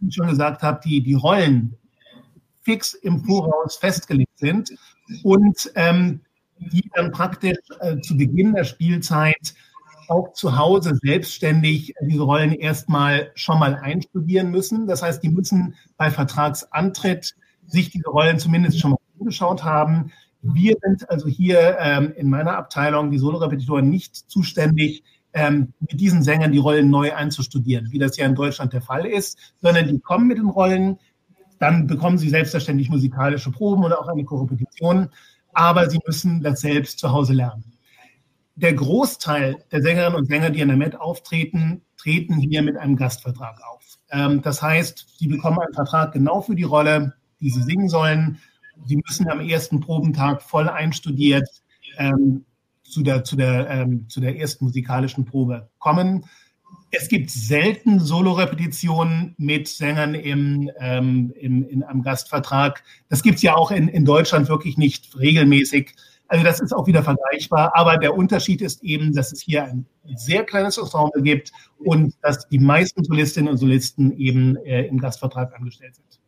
wie 0.00 0.08
ich 0.08 0.14
schon 0.14 0.28
gesagt 0.28 0.62
habe, 0.62 0.80
die, 0.84 1.02
die 1.02 1.14
Rollen 1.14 1.76
fix 2.62 2.94
im 2.94 3.22
Voraus 3.24 3.76
festgelegt 3.76 4.38
sind 4.38 4.70
und 5.22 5.70
ähm, 5.74 6.20
die 6.58 6.88
dann 6.94 7.12
praktisch 7.12 7.58
äh, 7.80 8.00
zu 8.00 8.16
Beginn 8.16 8.54
der 8.54 8.64
Spielzeit 8.64 9.54
auch 10.08 10.32
zu 10.32 10.56
Hause 10.56 10.98
selbstständig 11.02 11.94
diese 12.02 12.22
Rollen 12.22 12.52
erstmal 12.52 13.32
schon 13.34 13.58
mal 13.58 13.76
einstudieren 13.76 14.50
müssen. 14.50 14.86
Das 14.86 15.02
heißt, 15.02 15.22
die 15.22 15.30
müssen 15.30 15.74
bei 15.96 16.10
Vertragsantritt 16.10 17.34
sich 17.66 17.90
diese 17.90 18.08
Rollen 18.08 18.38
zumindest 18.38 18.80
schon 18.80 18.92
mal 18.92 18.98
angeschaut 19.18 19.64
haben. 19.64 20.12
Wir 20.42 20.76
sind 20.82 21.08
also 21.08 21.26
hier 21.28 21.78
ähm, 21.78 22.12
in 22.16 22.28
meiner 22.28 22.56
Abteilung, 22.56 23.10
die 23.10 23.18
Solorepetitoren, 23.18 23.88
nicht 23.88 24.14
zuständig, 24.14 25.02
ähm, 25.32 25.72
mit 25.80 26.00
diesen 26.00 26.22
Sängern 26.22 26.52
die 26.52 26.58
Rollen 26.58 26.90
neu 26.90 27.12
einzustudieren, 27.12 27.90
wie 27.90 27.98
das 27.98 28.16
ja 28.16 28.26
in 28.26 28.34
Deutschland 28.34 28.72
der 28.72 28.82
Fall 28.82 29.04
ist, 29.04 29.38
sondern 29.60 29.88
die 29.88 29.98
kommen 29.98 30.28
mit 30.28 30.38
den 30.38 30.48
Rollen, 30.48 30.98
dann 31.58 31.86
bekommen 31.86 32.18
sie 32.18 32.28
selbstverständlich 32.28 32.88
musikalische 32.88 33.50
Proben 33.50 33.84
oder 33.84 34.00
auch 34.00 34.08
eine 34.08 34.24
Korrepetition, 34.24 35.08
aber 35.52 35.90
sie 35.90 35.98
müssen 36.06 36.42
das 36.42 36.60
selbst 36.60 36.98
zu 36.98 37.10
Hause 37.10 37.32
lernen. 37.32 37.64
Der 38.56 38.74
Großteil 38.74 39.64
der 39.72 39.82
Sängerinnen 39.82 40.16
und 40.16 40.26
Sänger, 40.26 40.50
die 40.50 40.60
in 40.60 40.68
der 40.68 40.76
Met 40.76 40.94
auftreten, 41.00 41.82
treten 41.96 42.36
hier 42.36 42.62
mit 42.62 42.76
einem 42.76 42.96
Gastvertrag 42.96 43.58
auf. 43.68 43.98
Ähm, 44.10 44.42
das 44.42 44.62
heißt, 44.62 45.18
sie 45.18 45.26
bekommen 45.26 45.58
einen 45.58 45.74
Vertrag 45.74 46.12
genau 46.12 46.40
für 46.40 46.54
die 46.54 46.62
Rolle, 46.62 47.14
die 47.44 47.50
sie 47.50 47.62
singen 47.62 47.88
sollen. 47.88 48.38
Sie 48.86 48.96
müssen 48.96 49.28
am 49.28 49.40
ersten 49.40 49.80
Probentag 49.80 50.42
voll 50.42 50.68
einstudiert 50.68 51.48
ähm, 51.98 52.44
zu, 52.82 53.02
der, 53.02 53.22
zu, 53.22 53.36
der, 53.36 53.68
ähm, 53.68 54.08
zu 54.08 54.20
der 54.20 54.36
ersten 54.38 54.64
musikalischen 54.64 55.24
Probe 55.24 55.68
kommen. 55.78 56.24
Es 56.90 57.08
gibt 57.08 57.30
selten 57.30 58.00
Solo-Repetitionen 58.00 59.34
mit 59.36 59.68
Sängern 59.68 60.14
im, 60.14 60.70
ähm, 60.78 61.32
im, 61.36 61.68
in 61.68 61.82
einem 61.82 62.02
Gastvertrag. 62.02 62.82
Das 63.08 63.22
gibt 63.22 63.36
es 63.36 63.42
ja 63.42 63.54
auch 63.54 63.70
in, 63.70 63.88
in 63.88 64.04
Deutschland 64.04 64.48
wirklich 64.48 64.78
nicht 64.78 65.16
regelmäßig. 65.18 65.94
Also 66.28 66.44
das 66.44 66.60
ist 66.60 66.72
auch 66.72 66.86
wieder 66.86 67.02
vergleichbar. 67.02 67.72
Aber 67.74 67.98
der 67.98 68.16
Unterschied 68.16 68.62
ist 68.62 68.82
eben, 68.82 69.12
dass 69.12 69.32
es 69.32 69.40
hier 69.40 69.64
ein 69.64 69.86
sehr 70.14 70.44
kleines 70.44 70.78
Ensemble 70.78 71.22
gibt 71.22 71.52
und 71.78 72.14
dass 72.22 72.48
die 72.48 72.58
meisten 72.58 73.04
Solistinnen 73.04 73.50
und 73.50 73.58
Solisten 73.58 74.16
eben 74.16 74.56
äh, 74.64 74.86
im 74.86 74.98
Gastvertrag 74.98 75.54
angestellt 75.54 75.96
sind. 75.96 76.23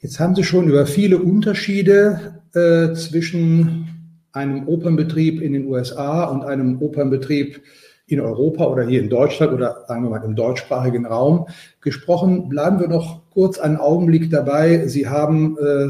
Jetzt 0.00 0.20
haben 0.20 0.34
Sie 0.34 0.44
schon 0.44 0.68
über 0.68 0.86
viele 0.86 1.18
Unterschiede 1.18 2.42
äh, 2.54 2.92
zwischen 2.94 3.88
einem 4.32 4.68
Opernbetrieb 4.68 5.40
in 5.40 5.52
den 5.52 5.66
USA 5.66 6.24
und 6.24 6.44
einem 6.44 6.82
Opernbetrieb 6.82 7.62
in 8.06 8.20
Europa 8.20 8.66
oder 8.66 8.84
hier 8.84 9.00
in 9.00 9.08
Deutschland 9.08 9.52
oder 9.52 9.84
sagen 9.88 10.02
wir 10.02 10.10
mal 10.10 10.24
im 10.24 10.36
deutschsprachigen 10.36 11.06
Raum 11.06 11.46
gesprochen. 11.80 12.48
Bleiben 12.48 12.80
wir 12.80 12.88
noch 12.88 13.30
kurz 13.30 13.58
einen 13.58 13.78
Augenblick 13.78 14.30
dabei. 14.30 14.86
Sie 14.88 15.08
haben 15.08 15.56
äh, 15.58 15.88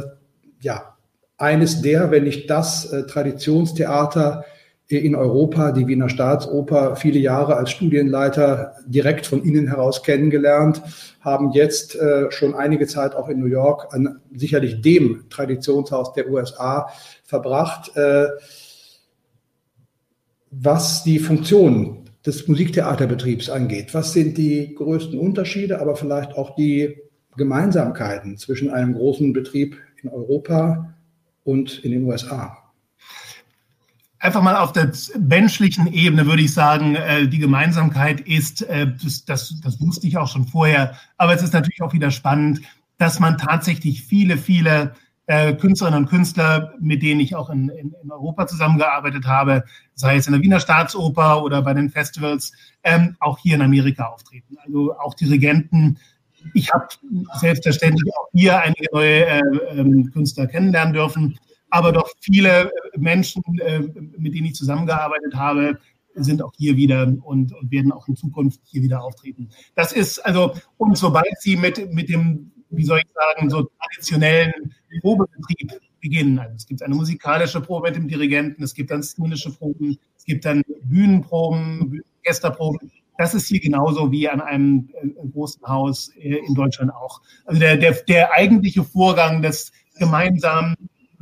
ja 0.60 0.94
eines 1.36 1.82
der, 1.82 2.10
wenn 2.10 2.24
nicht 2.24 2.48
das 2.48 2.92
äh, 2.92 3.06
Traditionstheater 3.06 4.44
in 4.86 5.14
Europa, 5.14 5.72
die 5.72 5.86
Wiener 5.86 6.10
Staatsoper, 6.10 6.96
viele 6.96 7.18
Jahre 7.18 7.56
als 7.56 7.70
Studienleiter 7.70 8.74
direkt 8.86 9.26
von 9.26 9.42
Ihnen 9.42 9.66
heraus 9.66 10.02
kennengelernt, 10.02 10.82
haben 11.24 11.52
jetzt 11.52 11.96
äh, 11.96 12.30
schon 12.30 12.54
einige 12.54 12.86
Zeit 12.86 13.14
auch 13.14 13.28
in 13.28 13.40
New 13.40 13.46
York 13.46 13.94
an 13.94 14.20
sicherlich 14.34 14.82
dem 14.82 15.24
Traditionshaus 15.30 16.12
der 16.12 16.30
USA 16.30 16.90
verbracht, 17.24 17.96
äh, 17.96 18.28
was 20.50 21.02
die 21.02 21.18
Funktion 21.18 22.04
des 22.26 22.46
Musiktheaterbetriebs 22.46 23.50
angeht. 23.50 23.94
Was 23.94 24.12
sind 24.12 24.36
die 24.36 24.74
größten 24.74 25.18
Unterschiede, 25.18 25.80
aber 25.80 25.96
vielleicht 25.96 26.34
auch 26.36 26.54
die 26.54 26.96
Gemeinsamkeiten 27.36 28.36
zwischen 28.36 28.70
einem 28.70 28.94
großen 28.94 29.32
Betrieb 29.32 29.76
in 30.02 30.10
Europa 30.10 30.94
und 31.42 31.84
in 31.84 31.90
den 31.90 32.04
USA? 32.04 32.63
Einfach 34.24 34.42
mal 34.42 34.56
auf 34.56 34.72
der 34.72 34.90
menschlichen 35.18 35.92
Ebene 35.92 36.24
würde 36.24 36.42
ich 36.42 36.54
sagen, 36.54 36.94
äh, 36.94 37.28
die 37.28 37.38
Gemeinsamkeit 37.38 38.20
ist, 38.20 38.62
äh, 38.62 38.90
das, 39.02 39.26
das, 39.26 39.60
das 39.62 39.80
wusste 39.80 40.06
ich 40.06 40.16
auch 40.16 40.28
schon 40.28 40.46
vorher, 40.46 40.96
aber 41.18 41.34
es 41.34 41.42
ist 41.42 41.52
natürlich 41.52 41.82
auch 41.82 41.92
wieder 41.92 42.10
spannend, 42.10 42.62
dass 42.96 43.20
man 43.20 43.36
tatsächlich 43.36 44.02
viele, 44.02 44.38
viele 44.38 44.94
äh, 45.26 45.52
Künstlerinnen 45.52 46.04
und 46.04 46.08
Künstler, 46.08 46.72
mit 46.80 47.02
denen 47.02 47.20
ich 47.20 47.36
auch 47.36 47.50
in, 47.50 47.68
in, 47.68 47.94
in, 48.02 48.10
Europa 48.10 48.46
zusammengearbeitet 48.46 49.26
habe, 49.26 49.64
sei 49.94 50.16
es 50.16 50.26
in 50.26 50.32
der 50.32 50.42
Wiener 50.42 50.60
Staatsoper 50.60 51.42
oder 51.42 51.60
bei 51.60 51.74
den 51.74 51.90
Festivals, 51.90 52.52
ähm, 52.82 53.16
auch 53.20 53.38
hier 53.38 53.56
in 53.56 53.62
Amerika 53.62 54.06
auftreten. 54.06 54.56
Also 54.64 54.96
auch 54.98 55.14
Dirigenten. 55.14 55.98
Ich 56.54 56.72
habe 56.72 56.88
selbstverständlich 57.40 58.10
auch 58.16 58.28
hier 58.32 58.58
einige 58.58 58.86
neue 58.90 59.26
äh, 59.26 59.40
äh, 59.40 60.04
Künstler 60.12 60.46
kennenlernen 60.46 60.94
dürfen, 60.94 61.38
aber 61.74 61.90
doch 61.90 62.08
viele 62.20 62.66
äh, 62.66 62.70
Menschen, 62.96 63.42
äh, 63.58 63.80
mit 64.16 64.32
denen 64.32 64.46
ich 64.46 64.54
zusammengearbeitet 64.54 65.34
habe, 65.34 65.80
sind 66.14 66.40
auch 66.40 66.52
hier 66.56 66.76
wieder 66.76 67.12
und, 67.22 67.52
werden 67.62 67.90
auch 67.90 68.06
in 68.06 68.14
Zukunft 68.14 68.60
hier 68.62 68.82
wieder 68.82 69.02
auftreten. 69.02 69.50
Das 69.74 69.92
ist 69.92 70.20
also, 70.20 70.54
und 70.76 70.96
sobald 70.96 71.40
sie 71.40 71.56
mit, 71.56 71.92
mit 71.92 72.08
dem, 72.08 72.52
wie 72.70 72.84
soll 72.84 73.00
ich 73.00 73.10
sagen, 73.12 73.50
so 73.50 73.68
traditionellen 73.80 74.72
Probebetrieb 75.00 75.72
beginnen. 76.00 76.38
Also 76.38 76.54
es 76.54 76.66
gibt 76.66 76.80
eine 76.80 76.94
musikalische 76.94 77.60
Probe 77.60 77.88
mit 77.88 77.96
dem 77.96 78.06
Dirigenten, 78.06 78.62
es 78.62 78.74
gibt 78.74 78.92
dann 78.92 79.02
szenische 79.02 79.50
Proben, 79.50 79.98
es 80.16 80.24
gibt 80.24 80.44
dann 80.44 80.62
Bühnenproben, 80.84 82.02
Gästerproben. 82.22 82.92
Das 83.18 83.34
ist 83.34 83.48
hier 83.48 83.58
genauso 83.58 84.12
wie 84.12 84.28
an 84.28 84.40
einem 84.40 84.90
äh, 85.02 85.08
großen 85.32 85.66
Haus 85.66 86.10
in 86.14 86.54
Deutschland 86.54 86.94
auch. 86.94 87.20
Also 87.46 87.58
der, 87.58 87.76
der, 87.76 87.94
der 88.06 88.32
eigentliche 88.32 88.84
Vorgang 88.84 89.42
des 89.42 89.72
gemeinsamen 89.98 90.76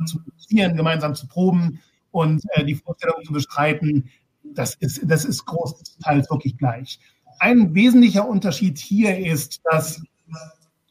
zu 0.07 0.19
produzieren, 0.21 0.75
gemeinsam 0.75 1.15
zu 1.15 1.27
proben 1.27 1.79
und 2.11 2.43
äh, 2.51 2.63
die 2.63 2.75
Vorstellung 2.75 3.23
zu 3.25 3.33
bestreiten, 3.33 4.09
das 4.43 4.75
ist, 4.75 5.01
das 5.05 5.25
ist 5.25 5.45
großteils 5.45 6.29
wirklich 6.29 6.57
gleich. 6.57 6.99
Ein 7.39 7.73
wesentlicher 7.73 8.27
Unterschied 8.27 8.77
hier 8.77 9.17
ist, 9.17 9.61
dass 9.63 10.01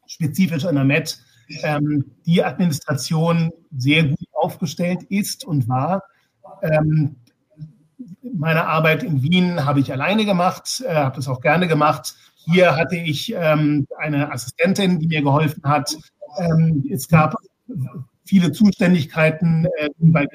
spezifisch 0.07 0.65
an 0.65 0.75
der 0.75 0.85
MET 0.85 1.19
ähm, 1.63 2.05
die 2.27 2.45
Administration 2.45 3.51
sehr 3.77 4.05
gut 4.05 4.29
aufgestellt 4.33 5.03
ist 5.05 5.45
und 5.45 5.69
war. 5.69 6.03
Ähm, 6.63 7.17
meine 8.35 8.67
Arbeit 8.67 9.03
in 9.03 9.23
Wien 9.23 9.65
habe 9.65 9.81
ich 9.81 9.93
alleine 9.93 10.25
gemacht, 10.25 10.83
äh, 10.87 10.95
habe 10.95 11.17
das 11.17 11.29
auch 11.29 11.41
gerne 11.41 11.69
gemacht. 11.69 12.15
Hier 12.35 12.77
hatte 12.77 12.97
ich 12.97 13.33
ähm, 13.37 13.87
eine 13.99 14.33
Assistentin, 14.33 14.99
die 14.99 15.07
mir 15.07 15.23
geholfen 15.23 15.63
hat. 15.65 15.97
Ähm, 16.39 16.85
es 16.91 17.09
gab 17.09 17.37
viele 18.25 18.53
Zuständigkeiten, 18.53 19.67
äh, 19.79 19.89
bei 20.01 20.27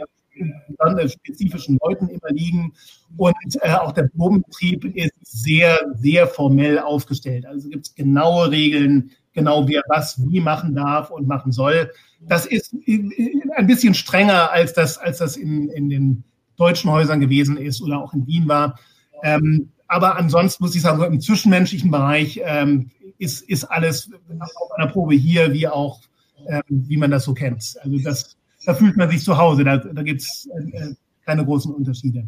spezifischen 1.08 1.78
Leuten 1.82 2.10
immer 2.10 2.30
liegen. 2.30 2.74
Und 3.16 3.36
äh, 3.62 3.74
auch 3.74 3.92
der 3.92 4.10
Probenbetrieb 4.16 4.86
ist 4.96 5.14
sehr, 5.24 5.80
sehr 5.96 6.28
formell 6.28 6.80
aufgestellt. 6.80 7.46
Also 7.46 7.70
gibt 7.70 7.88
es 7.88 7.96
genaue 7.96 8.52
Regeln, 8.52 9.12
genau 9.34 9.68
wer 9.68 9.84
was 9.88 10.22
wie 10.30 10.40
machen 10.40 10.76
darf 10.76 11.10
und 11.10 11.28
machen 11.28 11.52
soll. 11.52 11.92
Das 12.22 12.46
ist 12.46 12.74
ein 12.74 13.68
bisschen 13.68 13.94
strenger, 13.94 14.52
als 14.52 14.74
das, 14.74 14.98
als 14.98 15.20
das 15.20 15.38
in, 15.38 15.70
in 15.70 15.90
den 15.90 16.24
deutschen 16.56 16.92
Häusern 16.92 17.20
gewesen 17.20 17.58
ist 17.58 17.82
oder 17.82 18.02
auch 18.02 18.14
in 18.14 18.26
Wien 18.28 18.48
war. 18.48 18.80
Ähm, 19.24 19.70
aber 19.88 20.18
ansonsten 20.18 20.64
muss 20.64 20.76
ich 20.76 20.82
sagen, 20.82 21.02
im 21.04 21.22
zwischenmenschlichen 21.22 21.92
Bereich 21.92 22.42
ähm, 22.44 22.90
ist, 23.20 23.42
ist 23.48 23.64
alles 23.64 24.12
auf 24.40 24.72
einer 24.76 24.92
Probe 24.92 25.16
hier, 25.16 25.54
wie 25.54 25.68
auch, 25.68 26.02
ähm, 26.48 26.62
wie 26.68 26.98
man 26.98 27.12
das 27.12 27.24
so 27.24 27.34
kennt. 27.34 27.76
Also 27.82 27.98
das, 28.04 28.38
da 28.66 28.74
fühlt 28.74 28.98
man 28.98 29.10
sich 29.10 29.24
zu 29.24 29.38
Hause, 29.38 29.64
da, 29.64 29.78
da 29.78 30.04
gibt 30.04 30.22
es 30.22 30.50
äh, 30.72 30.94
keine 31.26 31.46
großen 31.46 31.74
Unterschiede. 31.74 32.28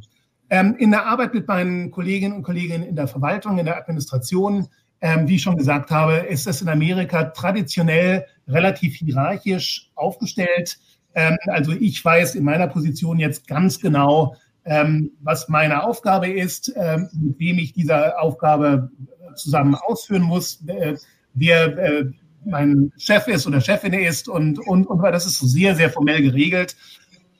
Ähm, 0.50 0.76
in 0.80 0.91
der 0.91 1.06
Arbeit 1.06 1.34
mit 1.34 1.48
meinen 1.48 1.91
Kolleginnen 1.91 2.36
und 2.36 2.43
Kollegen 2.43 2.84
in 2.84 2.95
der 2.95 3.08
Verwaltung, 3.08 3.60
in 3.60 3.65
der 3.65 3.78
Administration, 3.78 4.67
ähm, 5.02 5.28
wie 5.28 5.36
ich 5.36 5.41
schon 5.41 5.58
gesagt 5.58 5.91
habe, 5.91 6.13
ist 6.13 6.48
es 6.48 6.62
in 6.62 6.69
Amerika 6.69 7.26
traditionell 7.26 8.26
relativ 8.48 8.95
hierarchisch 8.95 9.89
aufgestellt. 9.95 10.78
Ähm, 11.13 11.38
also 11.48 11.72
ich 11.72 12.04
weiß 12.04 12.36
in 12.36 12.43
meiner 12.43 12.67
Position 12.67 13.19
jetzt 13.19 13.48
ganz 13.48 13.80
genau, 13.80 14.36
ähm, 14.65 15.12
was 15.22 15.48
meine 15.50 15.84
Aufgabe 15.84 16.30
ist, 16.30 16.74
ähm, 16.76 17.10
mit 17.13 17.39
wem 17.39 17.60
ich 17.60 17.74
diese 17.74 18.19
Aufgabe 18.19 18.91
zusammen 19.36 19.76
ausführen 19.76 20.24
muss, 20.24 20.63
äh, 20.67 20.95
wer 21.34 21.78
äh, 21.78 22.12
mein 22.45 22.91
Chef 22.97 23.28
ist 23.28 23.47
oder 23.47 23.62
Chefin 23.62 23.93
ist 23.93 24.30
und, 24.30 24.60
und, 24.60 24.86
und 24.88 25.02
das 25.02 25.25
ist 25.25 25.39
sehr, 25.39 25.75
sehr 25.75 25.89
formell 25.89 26.21
geregelt 26.21 26.75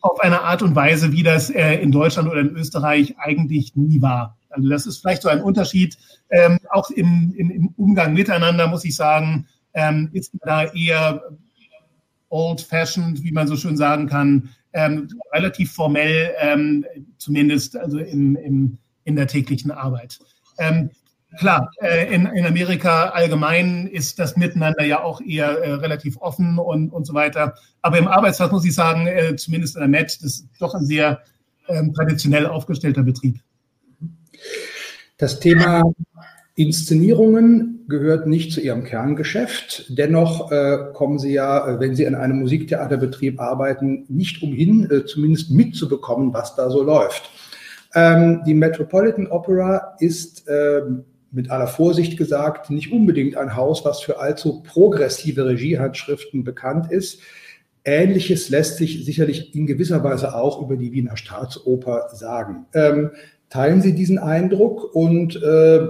auf 0.02 0.20
eine 0.22 0.42
Art 0.42 0.62
und 0.62 0.76
Weise, 0.76 1.12
wie 1.12 1.24
das 1.24 1.50
äh, 1.50 1.76
in 1.76 1.92
Deutschland 1.92 2.30
oder 2.30 2.42
in 2.42 2.56
Österreich 2.56 3.16
eigentlich 3.18 3.76
nie 3.76 4.02
war. 4.02 4.38
Also 4.50 4.70
das 4.70 4.86
ist 4.86 5.00
vielleicht 5.00 5.22
so 5.22 5.30
ein 5.30 5.42
Unterschied. 5.42 5.98
Ähm, 6.30 6.60
auch 6.70 6.90
im, 6.92 7.34
im, 7.36 7.52
im, 7.52 7.68
Umgang 7.76 8.14
miteinander, 8.14 8.68
muss 8.68 8.86
ich 8.86 8.96
sagen, 8.96 9.48
ähm, 9.74 10.10
ist 10.14 10.32
da 10.44 10.66
eher 10.66 11.22
old-fashioned, 12.30 13.24
wie 13.24 13.32
man 13.32 13.48
so 13.48 13.58
schön 13.58 13.78
sagen 13.78 14.08
kann, 14.08 14.50
ähm, 14.74 15.10
relativ 15.34 15.74
formell, 15.74 16.34
ähm, 16.40 16.86
zumindest 17.18 17.76
also 17.76 18.00
im, 18.00 18.36
im, 18.36 18.78
in 19.04 19.16
der 19.16 19.28
täglichen 19.28 19.72
Arbeit. 19.72 20.20
Ähm, 21.32 21.38
klar, 21.38 21.72
äh, 21.82 22.14
in, 22.14 22.26
in 22.26 22.46
Amerika 22.46 23.10
allgemein 23.10 23.88
ist 23.88 24.20
das 24.20 24.38
Miteinander 24.38 24.84
ja 24.84 25.04
auch 25.04 25.22
eher 25.22 25.50
äh, 25.64 25.74
relativ 25.74 26.18
offen 26.18 26.58
und, 26.58 26.90
und 26.90 27.06
so 27.06 27.14
weiter. 27.14 27.56
Aber 27.82 27.98
im 27.98 28.08
Arbeitsplatz 28.08 28.52
muss 28.52 28.66
ich 28.66 28.76
sagen, 28.76 29.08
äh, 29.08 29.36
zumindest 29.36 29.76
in 29.76 29.82
der 29.82 29.90
Met, 29.90 30.18
das 30.24 30.24
ist 30.24 30.48
doch 30.60 30.74
ein 30.74 30.86
sehr 30.86 31.22
ähm, 31.68 31.94
traditionell 31.94 32.46
aufgestellter 32.46 33.04
Betrieb. 33.04 33.40
Das 35.18 35.40
Thema 35.40 35.84
Inszenierungen 36.56 37.86
gehört 37.88 38.28
nicht 38.28 38.52
zu 38.52 38.62
Ihrem 38.62 38.84
Kerngeschäft. 38.84 39.86
Dennoch 39.90 40.52
äh, 40.52 40.78
kommen 40.94 41.20
Sie 41.20 41.34
ja, 41.34 41.68
äh, 41.68 41.80
wenn 41.80 41.96
Sie 41.96 42.04
in 42.04 42.16
einem 42.16 42.40
Musiktheaterbetrieb 42.40 43.40
arbeiten, 43.40 44.06
nicht 44.10 44.44
umhin, 44.44 44.90
äh, 44.90 45.06
zumindest 45.06 45.52
mitzubekommen, 45.52 46.34
was 46.34 46.56
da 46.56 46.70
so 46.70 46.84
läuft. 46.84 47.30
Ähm, 47.96 48.44
die 48.46 48.54
Metropolitan 48.54 49.28
Opera 49.28 49.96
ist 50.00 50.48
äh, 50.48 50.82
mit 51.32 51.52
aller 51.52 51.68
Vorsicht 51.68 52.18
gesagt 52.18 52.70
nicht 52.70 52.92
unbedingt 52.92 53.38
ein 53.38 53.56
Haus, 53.56 53.86
was 53.86 54.02
für 54.02 54.20
allzu 54.20 54.64
progressive 54.64 55.46
Regiehandschriften 55.46 56.44
bekannt 56.44 56.92
ist. 56.92 57.22
Ähnliches 57.84 58.50
lässt 58.50 58.78
sich 58.78 59.06
sicherlich 59.06 59.56
in 59.56 59.66
gewisser 59.66 60.04
Weise 60.04 60.36
auch 60.36 60.62
über 60.62 60.76
die 60.76 60.92
Wiener 60.92 61.18
Staatsoper 61.18 62.10
sagen. 62.14 62.66
Ähm, 62.74 63.12
Teilen 63.50 63.82
Sie 63.82 63.96
diesen 63.96 64.20
Eindruck 64.20 64.96
und 64.96 65.42
äh, 65.42 65.88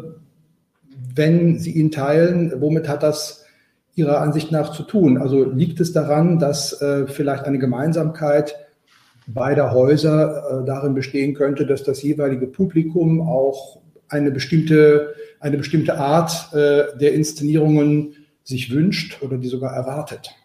wenn 1.15 1.59
Sie 1.59 1.71
ihn 1.71 1.91
teilen, 1.91 2.53
womit 2.61 2.87
hat 2.87 3.03
das 3.03 3.45
Ihrer 3.95 4.21
Ansicht 4.21 4.51
nach 4.51 4.71
zu 4.71 4.83
tun? 4.83 5.17
Also 5.17 5.43
liegt 5.43 5.81
es 5.81 5.91
daran, 5.91 6.39
dass 6.39 6.81
äh, 6.81 7.07
vielleicht 7.07 7.43
eine 7.43 7.59
Gemeinsamkeit 7.59 8.55
beider 9.27 9.73
Häuser 9.73 10.61
äh, 10.61 10.65
darin 10.65 10.93
bestehen 10.93 11.33
könnte, 11.33 11.65
dass 11.65 11.83
das 11.83 12.01
jeweilige 12.01 12.47
Publikum 12.47 13.21
auch 13.21 13.81
eine 14.07 14.31
bestimmte, 14.31 15.13
eine 15.39 15.57
bestimmte 15.57 15.97
Art 15.97 16.53
äh, 16.53 16.97
der 16.99 17.13
Inszenierungen 17.13 18.15
sich 18.43 18.71
wünscht 18.71 19.21
oder 19.21 19.37
die 19.37 19.47
sogar 19.47 19.73
erwartet? 19.73 20.35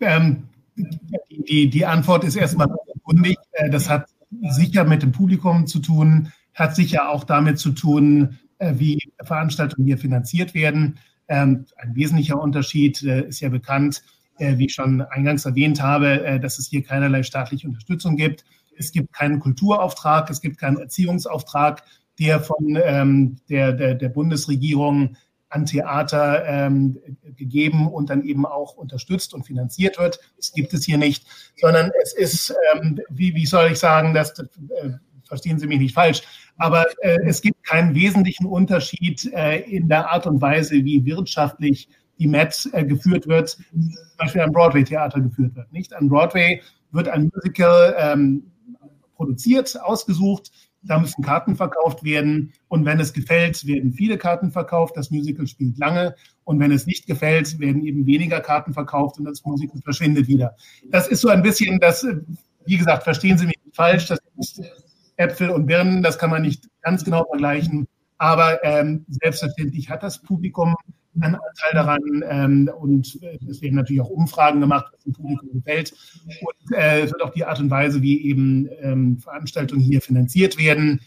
Ähm, 0.00 0.48
die, 0.76 1.70
die 1.70 1.86
Antwort 1.86 2.24
ist 2.24 2.36
erstmal 2.36 2.68
unkundig. 2.68 3.36
Äh, 3.52 3.70
das 3.70 3.88
hat 3.88 4.08
sicher 4.50 4.84
mit 4.84 5.02
dem 5.02 5.12
Publikum 5.12 5.66
zu 5.66 5.78
tun, 5.78 6.32
hat 6.54 6.76
sicher 6.76 7.08
auch 7.10 7.24
damit 7.24 7.58
zu 7.58 7.72
tun, 7.72 8.38
äh, 8.58 8.74
wie 8.76 8.98
Veranstaltungen 9.22 9.86
hier 9.86 9.98
finanziert 9.98 10.54
werden. 10.54 10.98
Ähm, 11.28 11.66
ein 11.76 11.94
wesentlicher 11.94 12.40
Unterschied 12.40 13.02
äh, 13.02 13.26
ist 13.26 13.40
ja 13.40 13.48
bekannt, 13.48 14.02
wie 14.38 14.66
ich 14.66 14.74
schon 14.74 15.00
eingangs 15.00 15.46
erwähnt 15.46 15.80
habe, 15.80 16.38
dass 16.42 16.58
es 16.58 16.66
hier 16.66 16.82
keinerlei 16.82 17.22
staatliche 17.22 17.68
Unterstützung 17.68 18.16
gibt. 18.16 18.44
Es 18.76 18.92
gibt 18.92 19.14
keinen 19.14 19.40
Kulturauftrag, 19.40 20.28
es 20.28 20.42
gibt 20.42 20.58
keinen 20.58 20.76
Erziehungsauftrag, 20.76 21.82
der 22.18 22.40
von 22.40 22.78
ähm, 22.82 23.36
der, 23.48 23.72
der, 23.72 23.94
der 23.94 24.08
Bundesregierung 24.08 25.16
an 25.48 25.66
Theater 25.66 26.44
ähm, 26.46 26.98
gegeben 27.36 27.88
und 27.88 28.10
dann 28.10 28.24
eben 28.24 28.46
auch 28.46 28.76
unterstützt 28.76 29.32
und 29.32 29.46
finanziert 29.46 29.98
wird. 29.98 30.18
Das 30.36 30.52
gibt 30.52 30.74
es 30.74 30.84
hier 30.84 30.98
nicht, 30.98 31.24
sondern 31.56 31.90
es 32.02 32.14
ist, 32.14 32.54
ähm, 32.74 33.00
wie, 33.10 33.34
wie 33.34 33.46
soll 33.46 33.70
ich 33.72 33.78
sagen, 33.78 34.12
das 34.12 34.38
äh, 34.38 34.44
verstehen 35.24 35.58
Sie 35.58 35.66
mich 35.66 35.78
nicht 35.78 35.94
falsch, 35.94 36.22
aber 36.56 36.86
äh, 37.00 37.18
es 37.26 37.42
gibt 37.42 37.64
keinen 37.64 37.94
wesentlichen 37.94 38.46
Unterschied 38.46 39.30
äh, 39.32 39.58
in 39.60 39.88
der 39.88 40.10
Art 40.10 40.26
und 40.26 40.40
Weise, 40.40 40.84
wie 40.84 41.04
wirtschaftlich 41.04 41.88
die 42.18 42.26
Met 42.26 42.68
äh, 42.72 42.84
geführt 42.84 43.26
wird, 43.26 43.50
zum 43.50 43.94
Beispiel 44.18 44.40
am 44.40 44.52
Broadway-Theater 44.52 45.20
geführt 45.20 45.54
wird. 45.54 45.72
Nicht 45.72 45.94
an 45.94 46.08
Broadway 46.08 46.62
wird 46.92 47.08
ein 47.08 47.30
Musical 47.34 47.94
ähm, 47.98 48.50
produziert, 49.16 49.80
ausgesucht, 49.82 50.50
da 50.86 50.98
müssen 50.98 51.22
Karten 51.22 51.56
verkauft 51.56 52.04
werden. 52.04 52.52
Und 52.68 52.84
wenn 52.84 53.00
es 53.00 53.12
gefällt, 53.12 53.66
werden 53.66 53.92
viele 53.92 54.18
Karten 54.18 54.50
verkauft. 54.50 54.96
Das 54.96 55.10
Musical 55.10 55.46
spielt 55.46 55.78
lange. 55.78 56.14
Und 56.44 56.60
wenn 56.60 56.72
es 56.72 56.86
nicht 56.86 57.06
gefällt, 57.06 57.58
werden 57.58 57.84
eben 57.84 58.06
weniger 58.06 58.40
Karten 58.40 58.72
verkauft 58.72 59.18
und 59.18 59.24
das 59.24 59.44
Musical 59.44 59.80
verschwindet 59.82 60.28
wieder. 60.28 60.56
Das 60.90 61.08
ist 61.08 61.20
so 61.20 61.28
ein 61.28 61.42
bisschen 61.42 61.80
das, 61.80 62.06
wie 62.64 62.76
gesagt, 62.76 63.04
verstehen 63.04 63.38
Sie 63.38 63.46
mich 63.46 63.58
falsch. 63.72 64.06
Das 64.06 64.18
ist 64.38 64.62
Äpfel 65.16 65.50
und 65.50 65.66
Birnen. 65.66 66.02
Das 66.02 66.18
kann 66.18 66.30
man 66.30 66.42
nicht 66.42 66.68
ganz 66.82 67.04
genau 67.04 67.24
vergleichen. 67.24 67.86
Aber 68.18 68.64
ähm, 68.64 69.04
selbstverständlich 69.08 69.90
hat 69.90 70.02
das 70.02 70.22
Publikum 70.22 70.74
Anteil 71.24 71.72
daran 71.72 72.00
ähm, 72.28 72.70
und 72.78 73.18
äh, 73.22 73.38
es 73.48 73.62
werden 73.62 73.76
natürlich 73.76 74.02
auch 74.02 74.10
Umfragen 74.10 74.60
gemacht, 74.60 74.86
was 74.92 75.02
dem 75.04 75.12
Publikum 75.12 75.52
gefällt. 75.52 75.94
Und 76.24 76.76
äh, 76.76 77.02
es 77.02 77.12
wird 77.12 77.22
auch 77.22 77.30
die 77.30 77.44
Art 77.44 77.60
und 77.60 77.70
Weise, 77.70 78.02
wie 78.02 78.24
eben 78.24 78.68
ähm, 78.80 79.18
Veranstaltungen 79.18 79.82
hier 79.82 80.00
finanziert 80.00 80.58
werden. 80.58 81.00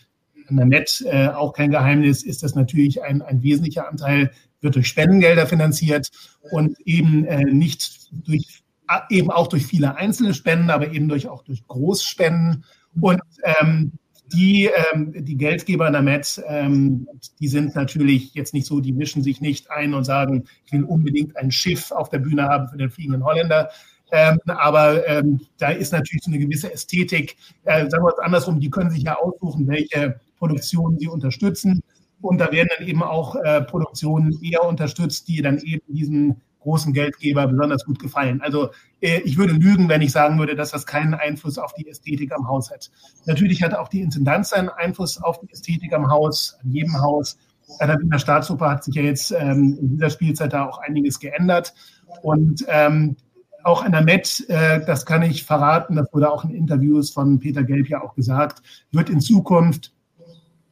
An 0.47 0.57
der 0.57 0.65
Net, 0.65 1.05
äh, 1.07 1.27
auch 1.27 1.53
kein 1.53 1.71
Geheimnis, 1.71 2.23
ist 2.23 2.43
das 2.43 2.55
natürlich 2.55 3.03
ein, 3.03 3.21
ein 3.21 3.43
wesentlicher 3.43 3.87
Anteil, 3.87 4.31
wird 4.61 4.75
durch 4.75 4.87
Spendengelder 4.87 5.45
finanziert 5.47 6.09
und 6.51 6.77
eben 6.85 7.25
äh, 7.25 7.43
nicht 7.45 8.09
durch 8.11 8.63
eben 9.09 9.29
auch 9.29 9.47
durch 9.47 9.65
viele 9.65 9.95
einzelne 9.97 10.33
Spenden, 10.33 10.71
aber 10.71 10.91
eben 10.91 11.07
durch 11.07 11.27
auch 11.27 11.43
durch 11.43 11.65
Großspenden. 11.67 12.63
Und 12.99 13.21
ähm, 13.61 13.93
die, 14.33 14.69
ähm, 14.93 15.13
die 15.15 15.37
Geldgeber 15.37 15.87
in 15.87 15.93
der 15.93 16.01
Met, 16.01 16.41
ähm, 16.47 17.07
die 17.39 17.47
sind 17.47 17.75
natürlich 17.75 18.33
jetzt 18.33 18.53
nicht 18.53 18.65
so, 18.67 18.79
die 18.79 18.93
mischen 18.93 19.23
sich 19.23 19.41
nicht 19.41 19.71
ein 19.71 19.93
und 19.93 20.03
sagen, 20.03 20.45
ich 20.65 20.73
will 20.73 20.83
unbedingt 20.83 21.35
ein 21.37 21.51
Schiff 21.51 21.91
auf 21.91 22.09
der 22.09 22.19
Bühne 22.19 22.43
haben 22.43 22.67
für 22.67 22.77
den 22.77 22.89
fliegenden 22.89 23.23
Holländer. 23.23 23.69
Ähm, 24.11 24.39
aber 24.45 25.07
ähm, 25.07 25.41
da 25.57 25.69
ist 25.69 25.91
natürlich 25.91 26.23
so 26.23 26.31
eine 26.31 26.39
gewisse 26.39 26.71
Ästhetik. 26.71 27.37
Äh, 27.63 27.89
sagen 27.89 28.03
wir 28.03 28.13
es 28.13 28.19
andersrum, 28.19 28.59
die 28.59 28.69
können 28.69 28.89
sich 28.89 29.03
ja 29.03 29.15
aussuchen, 29.17 29.67
welche 29.67 30.19
Produktionen 30.37 30.97
sie 30.97 31.07
unterstützen. 31.07 31.83
Und 32.21 32.39
da 32.39 32.51
werden 32.51 32.69
dann 32.77 32.87
eben 32.87 33.03
auch 33.03 33.35
äh, 33.35 33.61
Produktionen 33.61 34.37
eher 34.43 34.63
unterstützt, 34.63 35.27
die 35.27 35.41
dann 35.41 35.59
eben 35.59 35.83
diesen 35.87 36.41
großen 36.59 36.93
Geldgeber 36.93 37.47
besonders 37.47 37.85
gut 37.85 37.99
gefallen. 37.99 38.41
Also 38.41 38.69
äh, 39.01 39.21
ich 39.21 39.37
würde 39.37 39.53
lügen, 39.53 39.89
wenn 39.89 40.01
ich 40.01 40.11
sagen 40.11 40.39
würde, 40.39 40.55
dass 40.55 40.71
das 40.71 40.85
keinen 40.85 41.13
Einfluss 41.13 41.57
auf 41.57 41.73
die 41.73 41.87
Ästhetik 41.87 42.33
am 42.33 42.47
Haus 42.47 42.71
hat. 42.71 42.91
Natürlich 43.25 43.63
hat 43.63 43.73
auch 43.73 43.87
die 43.87 44.01
Intendanz 44.01 44.53
einen 44.53 44.69
Einfluss 44.69 45.21
auf 45.21 45.39
die 45.39 45.51
Ästhetik 45.51 45.93
am 45.93 46.09
Haus, 46.09 46.57
an 46.63 46.71
jedem 46.71 46.99
Haus. 47.01 47.37
Bei 47.79 47.85
der 47.85 47.99
Wiener 47.99 48.19
Staatsoper 48.19 48.69
hat 48.69 48.83
sich 48.83 48.95
ja 48.95 49.03
jetzt 49.03 49.31
ähm, 49.31 49.77
in 49.79 49.89
dieser 49.89 50.09
Spielzeit 50.09 50.53
da 50.53 50.67
auch 50.67 50.79
einiges 50.79 51.19
geändert. 51.19 51.73
Und 52.21 52.65
ähm, 52.67 53.15
auch 53.63 53.83
an 53.83 53.91
der 53.91 54.01
Met, 54.01 54.45
äh, 54.49 54.83
das 54.85 55.05
kann 55.05 55.21
ich 55.21 55.43
verraten, 55.43 55.95
das 55.95 56.11
wurde 56.11 56.31
auch 56.31 56.43
in 56.43 56.51
Interviews 56.51 57.11
von 57.11 57.39
Peter 57.39 57.63
Gelb 57.63 57.87
ja 57.87 58.01
auch 58.01 58.15
gesagt, 58.15 58.61
wird 58.91 59.09
in 59.09 59.21
Zukunft 59.21 59.93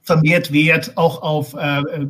vermehrt 0.01 0.53
Wert 0.53 0.93
auch 0.95 1.21
auf 1.21 1.53
äh, 1.53 1.79
äh 1.81 2.07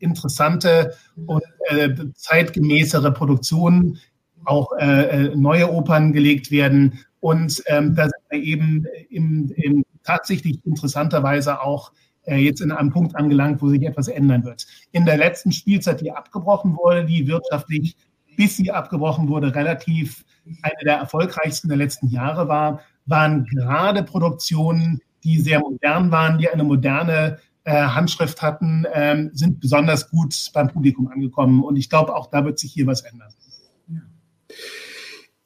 interessante 0.00 0.94
und 1.26 1.42
äh, 1.68 1.90
zeitgemäßere 2.14 3.12
Produktionen, 3.12 3.98
auch 4.44 4.72
äh, 4.78 5.26
äh, 5.26 5.36
neue 5.36 5.70
Opern 5.70 6.12
gelegt 6.12 6.50
werden. 6.50 6.98
Und 7.20 7.62
ähm, 7.66 7.94
da 7.94 8.04
sind 8.04 8.22
wir 8.30 8.42
eben 8.42 8.86
im, 9.10 9.52
im 9.56 9.84
tatsächlich 10.02 10.58
interessanterweise 10.64 11.60
auch 11.60 11.92
äh, 12.24 12.36
jetzt 12.36 12.60
in 12.60 12.72
einem 12.72 12.90
Punkt 12.90 13.16
angelangt, 13.16 13.60
wo 13.62 13.68
sich 13.68 13.82
etwas 13.82 14.08
ändern 14.08 14.44
wird. 14.44 14.66
In 14.92 15.04
der 15.04 15.18
letzten 15.18 15.52
Spielzeit, 15.52 16.00
die 16.00 16.12
abgebrochen 16.12 16.76
wurde, 16.76 17.04
die 17.04 17.26
wirtschaftlich, 17.26 17.96
bis 18.36 18.56
sie 18.56 18.70
abgebrochen 18.70 19.28
wurde, 19.28 19.54
relativ 19.54 20.24
eine 20.62 20.84
der 20.84 20.96
erfolgreichsten 20.96 21.68
der 21.68 21.76
letzten 21.76 22.08
Jahre 22.08 22.48
war, 22.48 22.80
waren 23.06 23.44
gerade 23.46 24.02
Produktionen, 24.02 25.00
die 25.24 25.38
sehr 25.38 25.60
modern 25.60 26.10
waren, 26.10 26.38
die 26.38 26.48
eine 26.48 26.64
moderne 26.64 27.38
Handschrift 27.64 28.42
hatten, 28.42 28.86
ähm, 28.92 29.30
sind 29.32 29.60
besonders 29.60 30.10
gut 30.10 30.50
beim 30.54 30.68
Publikum 30.68 31.08
angekommen. 31.08 31.62
Und 31.62 31.76
ich 31.76 31.90
glaube, 31.90 32.14
auch 32.14 32.30
da 32.30 32.44
wird 32.44 32.58
sich 32.58 32.72
hier 32.72 32.86
was 32.86 33.02
ändern. 33.02 33.32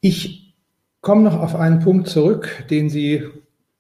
Ich 0.00 0.54
komme 1.00 1.22
noch 1.22 1.38
auf 1.38 1.56
einen 1.56 1.80
Punkt 1.80 2.08
zurück, 2.08 2.66
den 2.70 2.88
Sie 2.88 3.24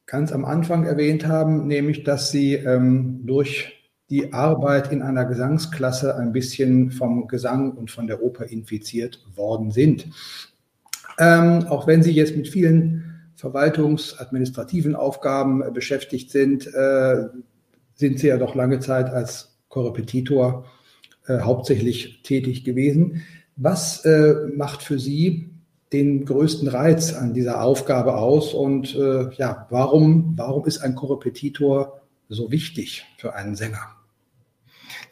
ganz 0.06 0.32
am 0.32 0.44
Anfang 0.44 0.84
erwähnt 0.84 1.26
haben, 1.26 1.66
nämlich, 1.66 2.04
dass 2.04 2.30
Sie 2.30 2.54
ähm, 2.54 3.20
durch 3.24 3.72
die 4.10 4.32
Arbeit 4.32 4.92
in 4.92 5.02
einer 5.02 5.24
Gesangsklasse 5.24 6.16
ein 6.16 6.32
bisschen 6.32 6.90
vom 6.90 7.26
Gesang 7.26 7.72
und 7.72 7.90
von 7.90 8.06
der 8.06 8.22
Oper 8.22 8.46
infiziert 8.46 9.24
worden 9.34 9.70
sind. 9.70 10.06
Ähm, 11.18 11.66
auch 11.68 11.86
wenn 11.86 12.02
Sie 12.02 12.12
jetzt 12.12 12.36
mit 12.36 12.48
vielen 12.48 13.32
verwaltungsadministrativen 13.36 14.94
Aufgaben 14.94 15.62
beschäftigt 15.72 16.30
sind, 16.30 16.66
äh, 16.74 17.26
sind 17.94 18.18
Sie 18.18 18.28
ja 18.28 18.36
doch 18.36 18.54
lange 18.54 18.80
Zeit 18.80 19.10
als 19.10 19.56
Korrepetitor 19.68 20.66
äh, 21.26 21.40
hauptsächlich 21.40 22.22
tätig 22.22 22.64
gewesen. 22.64 23.22
Was 23.56 24.04
äh, 24.04 24.34
macht 24.56 24.82
für 24.82 24.98
Sie 24.98 25.50
den 25.92 26.24
größten 26.24 26.68
Reiz 26.68 27.12
an 27.12 27.34
dieser 27.34 27.62
Aufgabe 27.62 28.16
aus 28.16 28.52
und 28.52 28.94
äh, 28.96 29.30
ja, 29.36 29.66
warum, 29.70 30.34
warum 30.36 30.66
ist 30.66 30.78
ein 30.78 30.94
Korrepetitor 30.96 32.00
so 32.28 32.50
wichtig 32.50 33.04
für 33.16 33.34
einen 33.34 33.54
Sänger? 33.54 33.94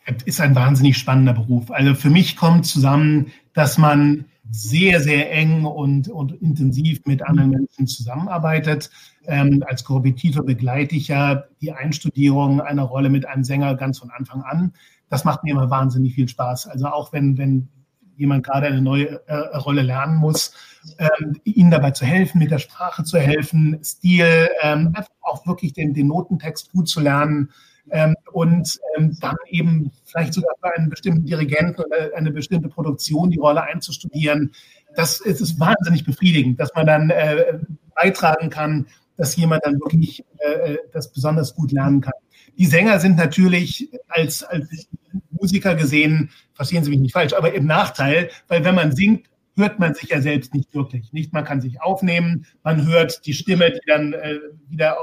Es 0.04 0.24
ist 0.24 0.40
ein 0.40 0.56
wahnsinnig 0.56 0.98
spannender 0.98 1.34
Beruf. 1.34 1.70
Also 1.70 1.94
für 1.94 2.10
mich 2.10 2.36
kommt 2.36 2.66
zusammen, 2.66 3.32
dass 3.54 3.78
man 3.78 4.24
sehr, 4.50 5.00
sehr 5.00 5.32
eng 5.32 5.64
und, 5.64 6.08
und 6.08 6.32
intensiv 6.32 7.04
mit 7.06 7.22
anderen 7.22 7.50
Menschen 7.50 7.86
zusammenarbeitet. 7.86 8.90
Ähm, 9.26 9.62
als 9.66 9.84
Korrepetitor 9.84 10.44
begleite 10.44 10.96
ich 10.96 11.08
ja 11.08 11.44
die 11.60 11.72
Einstudierung 11.72 12.60
einer 12.60 12.82
Rolle 12.82 13.08
mit 13.08 13.26
einem 13.26 13.44
Sänger 13.44 13.76
ganz 13.76 13.98
von 13.98 14.10
Anfang 14.10 14.42
an. 14.42 14.72
Das 15.08 15.24
macht 15.24 15.44
mir 15.44 15.52
immer 15.52 15.70
wahnsinnig 15.70 16.14
viel 16.14 16.28
Spaß. 16.28 16.66
Also 16.66 16.86
auch 16.86 17.12
wenn, 17.12 17.38
wenn 17.38 17.68
jemand 18.16 18.44
gerade 18.44 18.66
eine 18.66 18.82
neue 18.82 19.26
äh, 19.26 19.56
Rolle 19.56 19.82
lernen 19.82 20.16
muss, 20.16 20.54
ähm, 20.98 21.40
ihnen 21.44 21.70
dabei 21.70 21.92
zu 21.92 22.04
helfen, 22.04 22.38
mit 22.38 22.50
der 22.50 22.58
Sprache 22.58 23.04
zu 23.04 23.18
helfen, 23.18 23.78
Stil, 23.84 24.48
ähm, 24.62 24.88
einfach 24.88 25.10
auch 25.20 25.46
wirklich 25.46 25.72
den, 25.72 25.94
den 25.94 26.08
Notentext 26.08 26.72
gut 26.72 26.88
zu 26.88 27.00
lernen 27.00 27.50
ähm, 27.90 28.14
und 28.32 28.78
ähm, 28.96 29.16
dann 29.20 29.36
eben 29.48 29.92
vielleicht 30.04 30.34
sogar 30.34 30.54
für 30.60 30.74
einen 30.74 30.88
bestimmten 30.88 31.24
Dirigenten 31.24 31.82
oder 31.82 32.16
eine 32.16 32.32
bestimmte 32.32 32.68
Produktion 32.68 33.30
die 33.30 33.38
Rolle 33.38 33.62
einzustudieren. 33.62 34.52
Das 34.94 35.20
ist, 35.20 35.40
ist 35.40 35.60
wahnsinnig 35.60 36.04
befriedigend, 36.04 36.60
dass 36.60 36.74
man 36.74 36.86
dann 36.86 37.10
äh, 37.10 37.58
beitragen 37.94 38.50
kann, 38.50 38.86
dass 39.16 39.36
jemand 39.36 39.64
dann 39.64 39.74
wirklich 39.74 40.24
äh, 40.38 40.76
das 40.92 41.12
besonders 41.12 41.54
gut 41.54 41.72
lernen 41.72 42.00
kann. 42.00 42.12
Die 42.58 42.66
Sänger 42.66 43.00
sind 43.00 43.16
natürlich 43.16 43.90
als, 44.08 44.42
als 44.42 44.88
Musiker 45.30 45.74
gesehen, 45.74 46.30
verstehen 46.54 46.84
Sie 46.84 46.90
mich 46.90 47.00
nicht 47.00 47.12
falsch, 47.12 47.32
aber 47.32 47.54
im 47.54 47.66
Nachteil, 47.66 48.30
weil 48.48 48.64
wenn 48.64 48.74
man 48.74 48.94
singt, 48.94 49.28
hört 49.56 49.78
man 49.78 49.94
sich 49.94 50.10
ja 50.10 50.20
selbst 50.20 50.54
nicht 50.54 50.74
wirklich. 50.74 51.12
Nicht, 51.12 51.32
man 51.32 51.44
kann 51.44 51.60
sich 51.60 51.80
aufnehmen, 51.82 52.46
man 52.62 52.86
hört 52.86 53.26
die 53.26 53.34
Stimme, 53.34 53.70
die 53.70 53.86
dann 53.86 54.12
äh, 54.12 54.38
wieder 54.68 54.96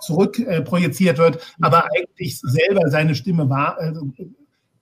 zurück 0.00 0.38
äh, 0.38 0.62
projiziert 0.62 1.18
wird, 1.18 1.54
aber 1.60 1.86
eigentlich 1.96 2.40
selber 2.40 2.88
seine 2.90 3.14
Stimme 3.14 3.48
war, 3.48 3.78
also 3.78 4.12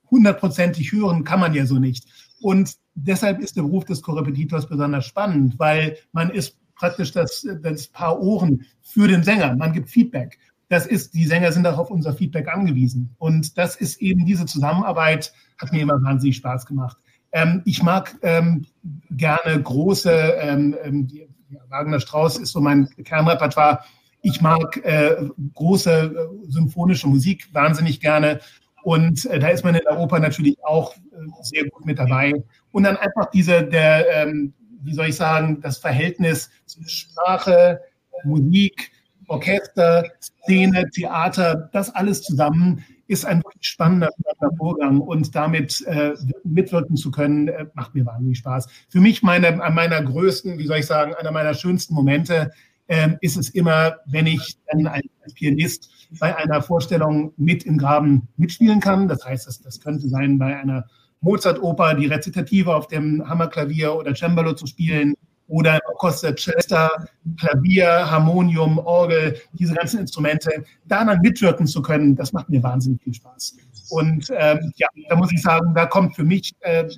hundertprozentig 0.09 0.91
hören 0.91 1.23
kann 1.23 1.39
man 1.39 1.53
ja 1.53 1.65
so 1.65 1.79
nicht. 1.79 2.05
Und 2.39 2.75
deshalb 2.95 3.39
ist 3.39 3.55
der 3.55 3.63
Beruf 3.63 3.85
des 3.85 4.01
Korrepetitors 4.01 4.67
besonders 4.67 5.05
spannend, 5.05 5.57
weil 5.57 5.97
man 6.11 6.29
ist 6.29 6.57
praktisch 6.75 7.11
das, 7.11 7.45
das 7.61 7.87
Paar 7.87 8.19
Ohren 8.19 8.65
für 8.81 9.07
den 9.07 9.23
Sänger. 9.23 9.55
Man 9.55 9.73
gibt 9.73 9.89
Feedback. 9.89 10.37
Das 10.69 10.85
ist, 10.85 11.13
die 11.13 11.25
Sänger 11.25 11.51
sind 11.51 11.65
auch 11.65 11.77
auf 11.77 11.89
unser 11.89 12.13
Feedback 12.13 12.47
angewiesen. 12.47 13.15
Und 13.17 13.57
das 13.57 13.75
ist 13.75 14.01
eben 14.01 14.25
diese 14.25 14.45
Zusammenarbeit, 14.45 15.33
hat 15.57 15.71
mir 15.71 15.81
immer 15.81 16.01
wahnsinnig 16.03 16.37
Spaß 16.37 16.65
gemacht. 16.65 16.97
Ähm, 17.31 17.61
ich 17.65 17.81
mag 17.81 18.15
ähm, 18.21 18.65
gerne 19.09 19.61
große, 19.61 20.11
ähm, 20.11 20.75
ähm 20.83 21.07
ja, 21.49 21.61
Wagner 21.69 21.99
Strauß 21.99 22.39
ist 22.39 22.51
so 22.51 22.59
mein 22.59 22.89
Kernrepertoire, 23.03 23.79
ich 24.27 24.41
mag 24.41 24.77
äh, 24.83 25.15
große 25.53 25.91
äh, 25.91 26.51
symphonische 26.51 27.07
Musik 27.07 27.47
wahnsinnig 27.53 28.01
gerne. 28.01 28.41
Und 28.83 29.25
äh, 29.25 29.39
da 29.39 29.47
ist 29.49 29.63
man 29.63 29.75
in 29.75 29.81
der 29.87 29.97
Oper 29.97 30.19
natürlich 30.19 30.57
auch 30.63 30.95
äh, 30.95 30.99
sehr 31.43 31.65
gut 31.69 31.85
mit 31.85 31.97
dabei. 31.97 32.33
Und 32.71 32.83
dann 32.83 32.97
einfach 32.97 33.29
diese, 33.31 33.63
der, 33.63 34.05
ähm, 34.15 34.53
wie 34.83 34.93
soll 34.93 35.07
ich 35.07 35.15
sagen, 35.15 35.61
das 35.61 35.77
Verhältnis 35.77 36.49
zwischen 36.65 36.89
Sprache, 36.89 37.79
Musik, 38.25 38.91
Orchester, 39.27 40.05
Szene, 40.19 40.89
Theater, 40.89 41.69
das 41.71 41.93
alles 41.93 42.21
zusammen 42.21 42.83
ist 43.07 43.25
ein 43.25 43.37
wirklich 43.37 43.65
spannender, 43.65 44.09
spannender 44.19 44.57
Vorgang 44.57 44.99
und 44.99 45.33
damit 45.33 45.81
äh, 45.87 46.13
mitwirken 46.43 46.97
zu 46.97 47.09
können, 47.11 47.47
äh, 47.47 47.65
macht 47.73 47.95
mir 47.95 48.05
wahnsinnig 48.05 48.39
Spaß. 48.39 48.67
Für 48.89 48.99
mich 48.99 49.23
meine, 49.23 49.53
meiner 49.53 50.01
größten, 50.01 50.57
wie 50.57 50.67
soll 50.67 50.79
ich 50.79 50.85
sagen, 50.85 51.13
einer 51.13 51.31
meiner 51.31 51.53
schönsten 51.53 51.93
Momente 51.93 52.51
ähm, 52.87 53.17
ist 53.21 53.37
es 53.37 53.49
immer, 53.49 53.97
wenn 54.05 54.27
ich 54.27 54.57
dann 54.71 54.87
als, 54.87 55.03
Pianist 55.33 55.89
bei 56.19 56.35
einer 56.35 56.61
Vorstellung 56.61 57.33
mit 57.35 57.65
im 57.65 57.77
Graben 57.77 58.29
mitspielen 58.37 58.79
kann. 58.79 59.09
Das 59.09 59.25
heißt, 59.25 59.45
das, 59.45 59.61
das 59.61 59.81
könnte 59.81 60.07
sein, 60.07 60.37
bei 60.37 60.55
einer 60.57 60.85
Mozart-Oper 61.19 61.95
die 61.95 62.05
Rezitative 62.05 62.73
auf 62.73 62.87
dem 62.87 63.27
Hammerklavier 63.27 63.93
oder 63.93 64.15
Cembalo 64.15 64.53
zu 64.53 64.67
spielen 64.67 65.15
oder 65.49 65.79
Costa 65.97 66.33
Cesta, 66.35 66.89
Klavier, 67.37 68.09
Harmonium, 68.09 68.77
Orgel, 68.77 69.37
diese 69.53 69.73
ganzen 69.73 70.01
Instrumente, 70.01 70.63
da 70.85 71.03
dann 71.03 71.19
mitwirken 71.21 71.67
zu 71.67 71.81
können, 71.81 72.15
das 72.15 72.33
macht 72.33 72.49
mir 72.49 72.61
wahnsinnig 72.63 73.01
viel 73.01 73.13
Spaß. 73.13 73.57
Und 73.89 74.29
ähm, 74.37 74.71
ja, 74.75 74.87
da 75.09 75.15
muss 75.15 75.31
ich 75.31 75.41
sagen, 75.41 75.73
da 75.73 75.85
kommt 75.85 76.15
für 76.15 76.25
mich 76.25 76.53
äh, 76.59 76.89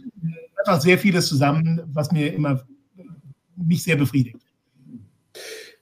einfach 0.57 0.81
sehr 0.81 0.97
vieles 0.97 1.27
zusammen, 1.27 1.81
was 1.93 2.11
mir 2.11 2.33
immer 2.33 2.63
mich 3.55 3.83
sehr 3.83 3.95
befriedigt. 3.95 4.48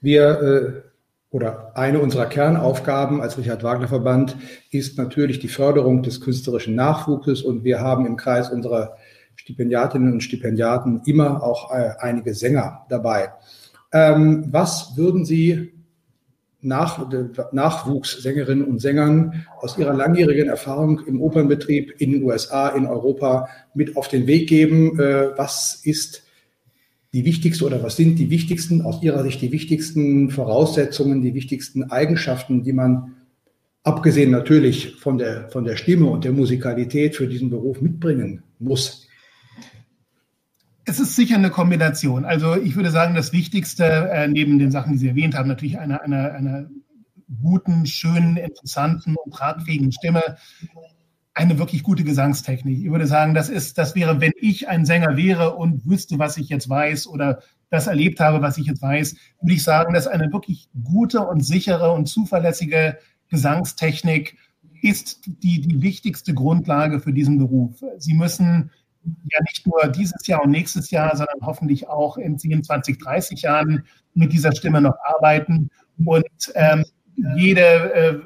Wir 0.07 0.41
äh, 0.41 1.35
oder 1.35 1.73
eine 1.75 1.99
unserer 1.99 2.27
Kernaufgaben 2.27 3.19
als 3.19 3.37
Richard 3.37 3.61
Wagner 3.63 3.89
Verband 3.89 4.37
ist 4.71 4.97
natürlich 4.97 5.39
die 5.39 5.49
Förderung 5.49 6.01
des 6.01 6.21
künstlerischen 6.21 6.75
Nachwuchses 6.75 7.41
und 7.41 7.65
wir 7.65 7.81
haben 7.81 8.05
im 8.05 8.15
Kreis 8.15 8.49
unserer 8.49 8.95
Stipendiatinnen 9.35 10.13
und 10.13 10.23
Stipendiaten 10.23 11.01
immer 11.05 11.43
auch 11.43 11.73
äh, 11.75 11.89
einige 11.99 12.33
Sänger 12.35 12.85
dabei. 12.87 13.33
Ähm, 13.91 14.45
was 14.49 14.95
würden 14.95 15.25
Sie 15.25 15.73
nach, 16.61 17.05
Nachwuchssängerinnen 17.51 18.63
und 18.63 18.79
Sängern 18.79 19.45
aus 19.59 19.77
ihrer 19.77 19.93
langjährigen 19.93 20.47
Erfahrung 20.47 21.01
im 21.05 21.21
Opernbetrieb 21.21 21.99
in 21.99 22.13
den 22.13 22.23
USA, 22.23 22.69
in 22.69 22.85
Europa 22.85 23.49
mit 23.73 23.97
auf 23.97 24.07
den 24.07 24.25
Weg 24.25 24.47
geben? 24.47 24.97
Äh, 25.01 25.37
was 25.37 25.81
ist 25.83 26.26
die 27.17 27.25
wichtigste 27.25 27.65
oder 27.65 27.81
was 27.81 27.95
sind 27.95 28.19
die 28.19 28.29
wichtigsten, 28.29 28.83
aus 28.83 29.01
Ihrer 29.01 29.23
Sicht 29.23 29.41
die 29.41 29.51
wichtigsten 29.51 30.29
Voraussetzungen, 30.29 31.23
die 31.23 31.33
wichtigsten 31.33 31.89
Eigenschaften, 31.89 32.61
die 32.61 32.73
man 32.73 33.15
abgesehen 33.81 34.29
natürlich 34.29 34.97
von 34.97 35.17
der, 35.17 35.49
von 35.49 35.63
der 35.63 35.77
Stimme 35.77 36.05
und 36.11 36.25
der 36.25 36.31
Musikalität 36.31 37.15
für 37.15 37.27
diesen 37.27 37.49
Beruf 37.49 37.81
mitbringen 37.81 38.43
muss? 38.59 39.07
Es 40.85 40.99
ist 40.99 41.15
sicher 41.15 41.37
eine 41.37 41.49
Kombination. 41.49 42.23
Also 42.23 42.55
ich 42.55 42.75
würde 42.75 42.91
sagen, 42.91 43.15
das 43.15 43.33
Wichtigste 43.33 43.83
äh, 43.83 44.27
neben 44.27 44.59
den 44.59 44.69
Sachen, 44.69 44.93
die 44.93 44.99
Sie 44.99 45.07
erwähnt 45.07 45.33
haben, 45.33 45.47
natürlich 45.49 45.79
eine, 45.79 45.99
eine, 46.03 46.33
eine 46.33 46.69
guten, 47.41 47.87
schönen, 47.87 48.37
interessanten 48.37 49.15
und 49.15 49.33
tragfähigen 49.33 49.91
Stimme 49.91 50.21
eine 51.37 51.59
wirklich 51.59 51.83
gute 51.83 52.03
Gesangstechnik. 52.03 52.79
Ich 52.79 52.91
würde 52.91 53.05
sagen, 53.05 53.35
das 53.35 53.47
ist, 53.47 53.77
das 53.77 53.93
wäre, 53.93 54.19
wenn 54.19 54.31
ich 54.41 54.67
ein 54.69 54.85
Sänger 54.85 55.17
wäre 55.17 55.55
und 55.55 55.85
wüsste, 55.85 56.17
was 56.17 56.37
ich 56.37 56.49
jetzt 56.49 56.67
weiß 56.67 57.05
oder 57.05 57.43
das 57.69 57.85
erlebt 57.85 58.19
habe, 58.19 58.41
was 58.41 58.57
ich 58.57 58.65
jetzt 58.65 58.81
weiß, 58.81 59.15
würde 59.41 59.53
ich 59.53 59.63
sagen, 59.63 59.93
dass 59.93 60.07
eine 60.07 60.33
wirklich 60.33 60.67
gute 60.83 61.21
und 61.21 61.41
sichere 61.41 61.91
und 61.91 62.07
zuverlässige 62.07 62.97
Gesangstechnik 63.29 64.35
ist 64.81 65.27
die, 65.27 65.61
die 65.61 65.81
wichtigste 65.83 66.33
Grundlage 66.33 66.99
für 66.99 67.13
diesen 67.13 67.37
Beruf. 67.37 67.83
Sie 67.99 68.15
müssen 68.15 68.71
ja 69.03 69.39
nicht 69.41 69.67
nur 69.67 69.87
dieses 69.89 70.25
Jahr 70.25 70.43
und 70.43 70.49
nächstes 70.49 70.89
Jahr, 70.89 71.15
sondern 71.15 71.37
hoffentlich 71.43 71.87
auch 71.87 72.17
in 72.17 72.39
10, 72.39 72.63
20, 72.63 72.97
30 72.97 73.43
Jahren 73.43 73.83
mit 74.15 74.33
dieser 74.33 74.55
Stimme 74.55 74.81
noch 74.81 74.95
arbeiten 75.03 75.69
und 76.03 76.25
ähm, 76.55 76.83
jede 77.35 77.93
äh, 77.93 78.19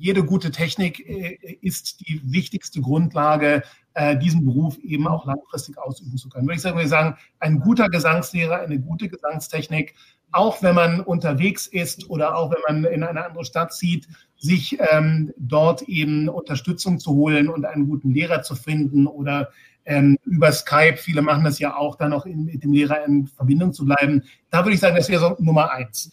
jede 0.00 0.24
gute 0.24 0.50
Technik 0.50 1.06
äh, 1.06 1.38
ist 1.60 2.00
die 2.00 2.20
wichtigste 2.24 2.80
Grundlage, 2.80 3.62
äh, 3.94 4.16
diesen 4.16 4.44
Beruf 4.44 4.78
eben 4.78 5.06
auch 5.06 5.26
langfristig 5.26 5.78
ausüben 5.78 6.16
zu 6.16 6.28
können. 6.28 6.46
Würde 6.46 6.56
ich 6.56 6.62
sagen, 6.62 6.78
wir 6.78 6.88
sagen, 6.88 7.16
ein 7.38 7.60
guter 7.60 7.88
Gesangslehrer, 7.88 8.60
eine 8.60 8.80
gute 8.80 9.08
Gesangstechnik, 9.08 9.94
auch 10.32 10.62
wenn 10.62 10.74
man 10.74 11.00
unterwegs 11.00 11.66
ist 11.66 12.08
oder 12.08 12.36
auch 12.36 12.50
wenn 12.50 12.82
man 12.82 12.92
in 12.92 13.02
eine 13.02 13.26
andere 13.26 13.44
Stadt 13.44 13.74
zieht, 13.74 14.08
sich 14.38 14.78
ähm, 14.90 15.34
dort 15.36 15.82
eben 15.82 16.28
Unterstützung 16.28 16.98
zu 16.98 17.12
holen 17.12 17.48
und 17.48 17.66
einen 17.66 17.86
guten 17.86 18.12
Lehrer 18.14 18.42
zu 18.42 18.54
finden 18.54 19.06
oder 19.06 19.50
ähm, 19.84 20.16
über 20.24 20.50
Skype, 20.52 20.96
viele 20.96 21.20
machen 21.20 21.44
das 21.44 21.58
ja 21.58 21.76
auch, 21.76 21.96
dann 21.96 22.12
auch 22.12 22.24
in, 22.24 22.44
mit 22.44 22.62
dem 22.62 22.72
Lehrer 22.72 23.04
in 23.04 23.26
Verbindung 23.26 23.72
zu 23.72 23.84
bleiben. 23.84 24.22
Da 24.50 24.64
würde 24.64 24.74
ich 24.74 24.80
sagen, 24.80 24.96
das 24.96 25.08
wäre 25.08 25.20
so 25.20 25.36
Nummer 25.42 25.72
eins. 25.72 26.10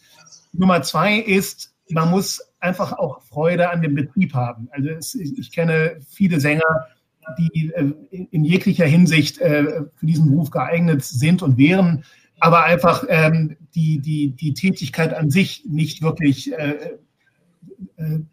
Nummer 0.52 0.82
zwei 0.82 1.18
ist, 1.18 1.72
man 1.90 2.10
muss 2.10 2.42
einfach 2.60 2.92
auch 2.92 3.22
Freude 3.22 3.70
an 3.70 3.82
dem 3.82 3.94
Betrieb 3.94 4.34
haben. 4.34 4.68
Also 4.70 4.88
es, 4.90 5.14
ich 5.14 5.52
kenne 5.52 5.98
viele 6.08 6.40
Sänger, 6.40 6.86
die 7.38 7.72
äh, 7.74 7.92
in 8.30 8.44
jeglicher 8.44 8.86
Hinsicht 8.86 9.38
äh, 9.38 9.82
für 9.94 10.06
diesen 10.06 10.30
Beruf 10.30 10.50
geeignet 10.50 11.04
sind 11.04 11.42
und 11.42 11.58
wären, 11.58 12.04
aber 12.40 12.64
einfach 12.64 13.04
ähm, 13.08 13.56
die, 13.74 14.00
die, 14.00 14.30
die 14.30 14.54
Tätigkeit 14.54 15.12
an 15.12 15.30
sich 15.30 15.64
nicht 15.66 16.02
wirklich 16.02 16.52
äh, 16.52 16.98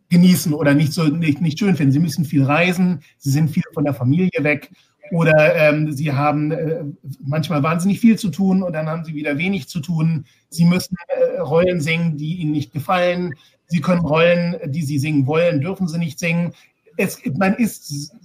genießen 0.10 0.54
oder 0.54 0.74
nicht 0.74 0.94
so 0.94 1.04
nicht, 1.06 1.42
nicht 1.42 1.60
schön 1.60 1.76
finden. 1.76 1.92
Sie 1.92 2.00
müssen 2.00 2.26
viel 2.26 2.44
reisen, 2.44 3.02
sie 3.18 3.32
sind 3.32 3.50
viel 3.50 3.64
von 3.74 3.84
der 3.84 3.94
Familie 3.94 4.44
weg 4.44 4.72
oder 5.12 5.56
ähm, 5.56 5.92
sie 5.92 6.14
haben 6.14 6.52
äh, 6.52 6.84
manchmal 7.24 7.64
wahnsinnig 7.64 8.00
viel 8.00 8.18
zu 8.18 8.30
tun 8.30 8.64
und 8.64 8.74
dann 8.74 8.88
haben 8.88 9.04
sie 9.04 9.14
wieder 9.14 9.38
wenig 9.38 9.68
zu 9.68 9.80
tun. 9.80 10.26
Sie 10.50 10.66
müssen 10.66 10.96
äh, 11.08 11.40
Rollen 11.40 11.82
singen, 11.82 12.18
die 12.18 12.38
ihnen 12.38 12.52
nicht 12.52 12.74
gefallen. 12.74 13.34
Sie 13.68 13.82
können 13.82 14.02
Rollen, 14.02 14.58
die 14.66 14.84
sie 14.84 15.00
singen 15.00 15.28
wollen, 15.28 15.62
dürfen 15.62 15.88
sie 15.88 15.98
nicht 15.98 16.20
singen. 16.20 16.54
Es, 16.98 17.22
man 17.38 17.56
ist 17.56 18.16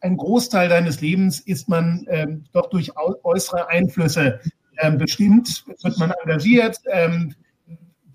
ein 0.00 0.16
Großteil 0.16 0.68
deines 0.68 1.00
Lebens 1.00 1.40
ist 1.40 1.68
man 1.68 2.04
ähm, 2.08 2.44
doch 2.52 2.68
durch 2.68 2.92
äußere 2.96 3.68
Einflüsse 3.68 4.40
ähm, 4.78 4.98
bestimmt, 4.98 5.64
wird 5.82 5.98
man 5.98 6.12
engagiert, 6.22 6.78
ähm, 6.90 7.34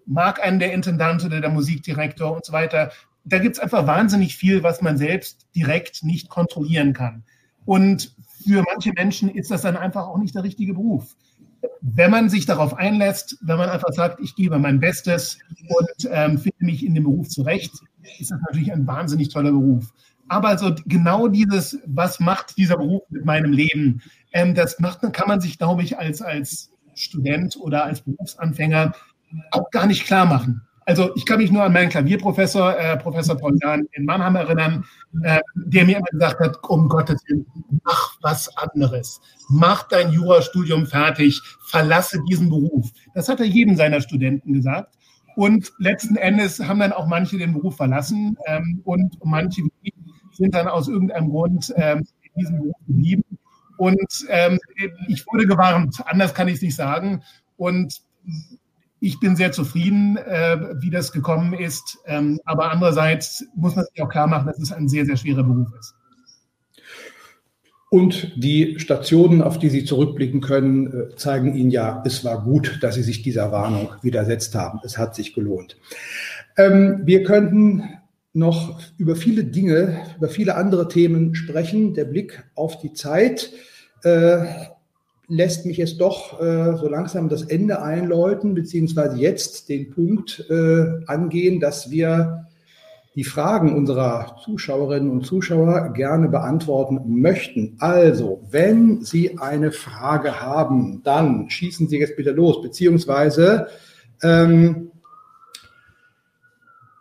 mag 0.06 0.44
einen 0.44 0.60
der 0.60 0.74
Intendant 0.74 1.26
oder 1.26 1.42
der 1.42 1.50
Musikdirektor 1.50 2.32
und 2.32 2.46
so 2.46 2.54
weiter. 2.54 2.92
Da 3.24 3.40
gibt 3.40 3.56
es 3.56 3.62
einfach 3.62 3.88
wahnsinnig 3.88 4.36
viel, 4.36 4.62
was 4.62 4.82
man 4.82 4.98
selbst 4.98 5.48
direkt 5.56 6.04
nicht 6.04 6.30
kontrollieren 6.30 6.94
kann. 6.94 7.24
Und 7.70 8.16
für 8.44 8.64
manche 8.64 8.92
Menschen 8.94 9.30
ist 9.30 9.52
das 9.52 9.62
dann 9.62 9.78
einfach 9.78 10.08
auch 10.08 10.18
nicht 10.18 10.34
der 10.34 10.44
richtige 10.44 10.74
Beruf. 10.74 11.16
Wenn 11.82 12.10
man 12.10 12.28
sich 12.28 12.48
darauf 12.48 12.74
einlässt, 12.74 13.38
wenn 13.42 13.60
man 13.60 13.70
einfach 13.70 13.94
sagt, 13.94 14.20
ich 14.22 14.36
gebe 14.36 14.58
mein 14.58 14.80
Bestes 14.80 15.38
und 15.68 16.10
ähm, 16.12 16.40
finde 16.40 16.66
mich 16.66 16.84
in 16.84 16.96
dem 16.96 17.04
Beruf 17.04 17.30
zurecht, 17.30 17.72
ist 18.20 18.32
das 18.32 18.40
natürlich 18.48 18.74
ein 18.74 18.88
wahnsinnig 18.88 19.30
toller 19.30 19.52
Beruf. 19.52 19.94
Aber 20.30 20.48
also 20.48 20.74
genau 20.88 21.28
dieses, 21.28 21.78
was 21.86 22.20
macht 22.20 22.58
dieser 22.58 22.78
Beruf 22.78 23.04
mit 23.12 23.24
meinem 23.24 23.54
Leben, 23.54 24.02
ähm, 24.34 24.56
das 24.56 24.80
macht, 24.80 25.02
kann 25.14 25.28
man 25.28 25.40
sich, 25.40 25.60
glaube 25.60 25.84
ich, 25.84 26.00
als, 26.00 26.24
als 26.24 26.72
Student 26.96 27.56
oder 27.56 27.84
als 27.84 28.02
Berufsanfänger 28.02 28.94
auch 29.52 29.70
gar 29.70 29.86
nicht 29.86 30.08
klar 30.08 30.26
machen. 30.26 30.64
Also 30.90 31.16
ich 31.16 31.24
kann 31.28 31.38
mich 31.38 31.52
nur 31.52 31.62
an 31.62 31.72
meinen 31.72 31.90
Klavierprofessor, 31.90 32.76
äh, 32.76 32.98
Professor 32.98 33.38
Paul 33.38 33.56
Jahn 33.62 33.88
in 33.92 34.06
Mannheim 34.06 34.36
erinnern, 34.36 34.86
äh, 35.22 35.40
der 35.54 35.86
mir 35.86 35.98
immer 35.98 36.08
gesagt 36.08 36.40
hat, 36.40 36.58
um 36.68 36.90
Gottes 36.90 37.22
Willen, 37.28 37.46
mach 37.84 38.18
was 38.24 38.58
anderes. 38.58 39.22
Mach 39.50 39.88
dein 39.88 40.12
Jurastudium 40.12 40.88
fertig, 40.88 41.44
verlasse 41.62 42.20
diesen 42.28 42.50
Beruf. 42.50 42.90
Das 43.14 43.30
hat 43.30 43.40
er 43.40 43.46
jedem 43.46 43.76
seiner 43.76 44.02
Studenten 44.02 44.52
gesagt. 44.52 44.96
Und 45.36 45.72
letzten 45.78 46.16
Endes 46.16 46.60
haben 46.60 46.80
dann 46.80 46.94
auch 46.94 47.06
manche 47.06 47.38
den 47.38 47.54
Beruf 47.54 47.78
verlassen 47.78 48.36
ähm, 48.48 48.82
und 48.84 49.16
manche 49.24 49.62
sind 50.32 50.56
dann 50.56 50.68
aus 50.68 50.88
irgendeinem 50.88 51.30
Grund 51.30 51.72
ähm, 51.76 52.04
in 52.24 52.32
diesem 52.36 52.58
Beruf 52.62 52.78
geblieben. 52.88 53.24
Und 53.78 54.26
ähm, 54.30 54.58
ich 55.08 55.24
wurde 55.28 55.46
gewarnt, 55.46 56.02
anders 56.08 56.34
kann 56.34 56.48
ich 56.48 56.56
es 56.56 56.62
nicht 56.64 56.76
sagen. 56.76 57.22
Und 57.58 58.02
ich 59.00 59.20
bin 59.20 59.36
sehr 59.36 59.52
zufrieden, 59.52 60.18
äh, 60.18 60.58
wie 60.80 60.90
das 60.90 61.12
gekommen 61.12 61.54
ist. 61.54 61.98
Ähm, 62.06 62.40
aber 62.46 62.72
andererseits 62.72 63.46
muss 63.56 63.76
man 63.76 63.86
sich 63.86 64.02
auch 64.02 64.10
klar 64.10 64.28
machen, 64.28 64.48
dass 64.48 64.60
es 64.60 64.72
ein 64.72 64.90
sehr, 64.90 65.06
sehr 65.06 65.18
schwerer 65.18 65.44
Beruf 65.44 65.70
ist. 65.80 65.96
Und 67.92 68.34
die 68.36 68.80
Stationen, 68.80 69.42
auf 69.42 69.58
die 69.58 69.70
Sie 69.70 69.84
zurückblicken 69.84 70.42
können, 70.42 70.88
äh, 70.88 71.16
zeigen 71.16 71.56
Ihnen 71.56 71.72
ja, 71.72 72.04
es 72.06 72.24
war 72.24 72.44
gut, 72.44 72.80
dass 72.82 72.96
Sie 72.96 73.04
sich 73.04 73.24
dieser 73.24 73.52
Warnung 73.52 73.90
widersetzt 74.04 74.54
haben. 74.54 74.80
Es 74.84 74.98
hat 74.98 75.16
sich 75.16 75.34
gelohnt. 75.34 75.78
Ähm, 76.58 77.02
wir 77.06 77.24
könnten 77.24 77.84
noch 78.34 78.80
über 78.98 79.16
viele 79.16 79.44
Dinge, 79.44 80.04
über 80.18 80.30
viele 80.30 80.56
andere 80.56 80.88
Themen 80.88 81.34
sprechen. 81.34 81.96
Der 81.96 82.06
Blick 82.06 82.44
auf 82.54 82.80
die 82.80 82.94
Zeit 82.94 83.52
äh, 84.04 84.46
lässt 85.30 85.66
mich 85.66 85.78
jetzt 85.78 86.02
doch 86.02 86.42
äh, 86.42 86.76
so 86.76 86.90
langsam 86.90 87.30
das 87.30 87.44
Ende 87.44 87.82
einläuten, 87.82 88.56
beziehungsweise 88.56 89.18
jetzt 89.18 89.70
den 89.70 89.92
Punkt 89.92 90.44
äh, 90.50 91.06
angehen, 91.06 91.60
dass 91.60 91.92
wir 91.92 92.48
die 93.16 93.24
Fragen 93.24 93.76
unserer 93.76 94.38
Zuschauerinnen 94.44 95.10
und 95.10 95.26
Zuschauer 95.26 95.94
gerne 95.94 96.30
beantworten 96.30 97.22
möchten. 97.22 97.76
Also, 97.80 98.42
wenn 98.50 99.04
Sie 99.04 99.38
eine 99.40 99.72
Frage 99.72 100.42
haben, 100.42 101.02
dann 101.04 101.50
schießen 101.50 101.88
Sie 101.88 101.98
jetzt 101.98 102.16
bitte 102.16 102.32
los, 102.32 102.62
beziehungsweise 102.62 103.68
ähm, 104.24 104.92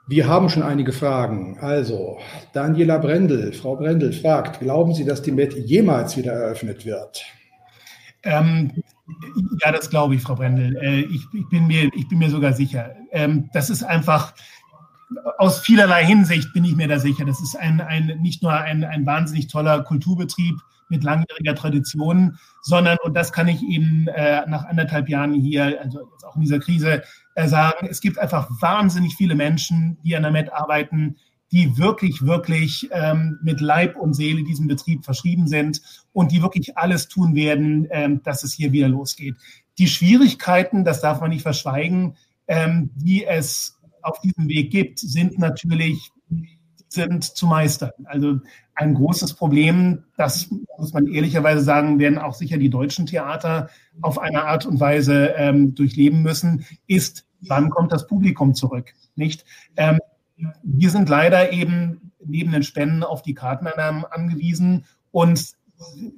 wir 0.08 0.26
haben 0.26 0.48
schon 0.48 0.62
einige 0.62 0.92
Fragen. 0.92 1.58
Also, 1.60 2.16
Daniela 2.54 2.98
Brendel, 2.98 3.52
Frau 3.52 3.76
Brendel 3.76 4.12
fragt, 4.12 4.60
glauben 4.60 4.94
Sie, 4.94 5.04
dass 5.04 5.20
die 5.20 5.32
Met 5.32 5.54
jemals 5.54 6.16
wieder 6.16 6.32
eröffnet 6.32 6.86
wird? 6.86 7.22
Ähm, 8.22 8.72
ja, 9.64 9.72
das 9.72 9.90
glaube 9.90 10.14
ich, 10.14 10.22
Frau 10.22 10.34
Brendel. 10.34 10.76
Äh, 10.76 11.00
ich, 11.00 11.26
ich, 11.32 11.48
bin 11.48 11.66
mir, 11.66 11.90
ich 11.94 12.08
bin 12.08 12.18
mir 12.18 12.30
sogar 12.30 12.52
sicher. 12.52 12.94
Ähm, 13.12 13.48
das 13.52 13.70
ist 13.70 13.82
einfach, 13.82 14.34
aus 15.38 15.60
vielerlei 15.60 16.04
Hinsicht 16.04 16.52
bin 16.52 16.64
ich 16.64 16.76
mir 16.76 16.88
da 16.88 16.98
sicher. 16.98 17.24
Das 17.24 17.40
ist 17.40 17.56
ein, 17.56 17.80
ein, 17.80 18.18
nicht 18.20 18.42
nur 18.42 18.52
ein, 18.52 18.84
ein 18.84 19.06
wahnsinnig 19.06 19.48
toller 19.48 19.82
Kulturbetrieb 19.82 20.56
mit 20.88 21.04
langjähriger 21.04 21.54
Tradition, 21.54 22.38
sondern, 22.62 22.96
und 23.02 23.14
das 23.14 23.32
kann 23.32 23.48
ich 23.48 23.62
eben 23.62 24.08
äh, 24.08 24.46
nach 24.48 24.64
anderthalb 24.64 25.08
Jahren 25.08 25.34
hier, 25.34 25.80
also 25.82 26.08
jetzt 26.12 26.24
auch 26.24 26.34
in 26.34 26.42
dieser 26.42 26.58
Krise, 26.58 27.02
äh, 27.34 27.46
sagen, 27.46 27.86
es 27.90 28.00
gibt 28.00 28.18
einfach 28.18 28.48
wahnsinnig 28.60 29.14
viele 29.14 29.34
Menschen, 29.34 29.98
die 30.02 30.16
an 30.16 30.22
der 30.22 30.32
Met 30.32 30.52
arbeiten, 30.52 31.16
die 31.52 31.78
wirklich, 31.78 32.22
wirklich 32.22 32.88
ähm, 32.92 33.38
mit 33.42 33.60
Leib 33.60 33.96
und 33.96 34.14
Seele 34.14 34.44
diesem 34.44 34.68
Betrieb 34.68 35.04
verschrieben 35.04 35.46
sind 35.46 35.80
und 36.12 36.32
die 36.32 36.42
wirklich 36.42 36.76
alles 36.76 37.08
tun 37.08 37.34
werden, 37.34 37.86
ähm, 37.90 38.22
dass 38.22 38.44
es 38.44 38.52
hier 38.52 38.72
wieder 38.72 38.88
losgeht. 38.88 39.36
Die 39.78 39.88
Schwierigkeiten, 39.88 40.84
das 40.84 41.00
darf 41.00 41.20
man 41.20 41.30
nicht 41.30 41.42
verschweigen, 41.42 42.16
ähm, 42.48 42.90
die 42.96 43.24
es 43.24 43.78
auf 44.02 44.20
diesem 44.20 44.48
Weg 44.48 44.70
gibt, 44.70 44.98
sind 44.98 45.38
natürlich 45.38 46.10
sind 46.90 47.24
zu 47.24 47.46
meistern. 47.46 47.92
Also 48.04 48.40
ein 48.74 48.94
großes 48.94 49.34
Problem, 49.34 50.04
das 50.16 50.48
muss 50.78 50.92
man 50.92 51.06
ehrlicherweise 51.06 51.60
sagen, 51.62 51.98
werden 51.98 52.18
auch 52.18 52.34
sicher 52.34 52.58
die 52.58 52.70
deutschen 52.70 53.06
Theater 53.06 53.68
auf 54.00 54.18
eine 54.18 54.44
Art 54.44 54.66
und 54.66 54.80
Weise 54.80 55.34
ähm, 55.36 55.74
durchleben 55.74 56.22
müssen, 56.22 56.64
ist, 56.86 57.26
wann 57.40 57.70
kommt 57.70 57.92
das 57.92 58.06
Publikum 58.06 58.54
zurück? 58.54 58.94
Nicht? 59.16 59.44
Wir 60.62 60.90
sind 60.90 61.08
leider 61.08 61.52
eben 61.52 62.12
neben 62.24 62.52
den 62.52 62.62
Spenden 62.62 63.02
auf 63.02 63.22
die 63.22 63.34
Karteneinnahmen 63.34 64.04
angewiesen 64.04 64.84
und 65.10 65.56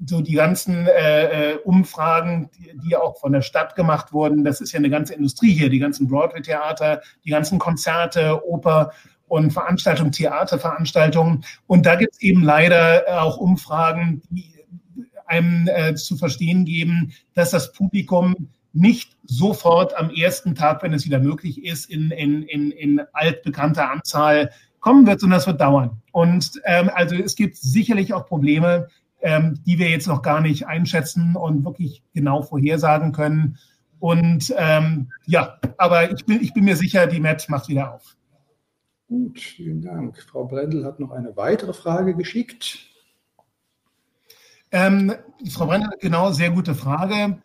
so 0.07 0.21
die 0.23 0.35
ganzen 0.35 0.87
äh, 0.87 1.53
äh, 1.53 1.57
Umfragen, 1.59 2.51
die, 2.59 2.73
die, 2.79 2.97
auch 2.97 3.19
von 3.19 3.33
der 3.33 3.43
Stadt 3.43 3.77
gemacht 3.77 4.13
wurden, 4.13 4.43
das 4.43 4.61
ist 4.61 4.73
ja 4.73 4.79
eine 4.79 4.89
ganze 4.89 5.15
Industrie 5.15 5.53
hier, 5.53 5.69
die 5.69 5.79
ganzen 5.79 6.09
Broadway-Theater, 6.09 7.03
die 7.25 7.31
ganzen 7.31 7.59
Konzerte, 7.59 8.43
Oper 8.47 8.93
und 9.29 9.53
Veranstaltungen, 9.53 10.13
Theaterveranstaltungen. 10.13 11.45
Und 11.67 11.85
da 11.85 11.97
gibt 11.97 12.15
es 12.15 12.23
eben 12.23 12.43
leider 12.43 13.23
auch 13.23 13.37
Umfragen, 13.37 14.23
die 14.31 14.55
einem 15.27 15.69
äh, 15.69 15.95
zu 15.95 16.17
verstehen 16.17 16.65
geben, 16.65 17.13
dass 17.35 17.51
das 17.51 17.73
Publikum 17.73 18.49
nicht 18.73 19.17
sofort 19.25 19.97
am 19.97 20.11
ersten 20.11 20.55
Tag, 20.55 20.83
wenn 20.83 20.93
es 20.93 21.05
wieder 21.05 21.19
möglich 21.19 21.65
ist, 21.65 21.91
in, 21.91 22.11
in, 22.11 22.43
in, 22.43 22.71
in 22.71 23.01
altbekannter 23.13 23.91
Anzahl 23.91 24.51
kommen 24.81 25.07
wird, 25.07 25.21
sondern 25.21 25.39
das 25.39 25.47
wird 25.47 25.61
dauern. 25.61 26.01
Und 26.13 26.61
ähm, 26.65 26.91
also 26.95 27.15
es 27.17 27.35
gibt 27.35 27.57
sicherlich 27.57 28.13
auch 28.13 28.27
Probleme, 28.27 28.89
ähm, 29.23 29.61
die 29.67 29.79
wir 29.79 29.91
jetzt 29.91 30.09
noch 30.09 30.23
gar 30.23 30.41
nicht 30.41 30.67
einschätzen 30.67 31.37
und 31.37 31.65
wirklich 31.65 32.03
genau 32.15 32.43
vorhersagen 32.43 33.13
können. 33.13 33.59
Und 33.99 34.53
ähm, 34.57 35.11
ja, 35.27 35.59
aber 35.77 36.11
ich 36.11 36.25
bin, 36.25 36.41
ich 36.41 36.55
bin 36.55 36.65
mir 36.65 36.77
sicher, 36.77 37.07
die 37.07 37.21
Met 37.21 37.49
macht 37.49 37.69
wieder 37.69 37.95
auf. 37.95 38.17
Gut, 39.09 39.41
vielen 39.41 39.83
Dank. 39.83 40.23
Frau 40.23 40.45
Brendel 40.45 40.85
hat 40.85 41.01
noch 41.01 41.11
eine 41.11 41.37
weitere 41.37 41.73
Frage 41.73 42.15
geschickt. 42.15 42.90
Ähm, 44.73 45.13
Frau 45.51 45.67
Brendel, 45.67 45.91
genau, 46.01 46.31
sehr 46.33 46.51
gute 46.51 46.75
Frage. 46.75 47.43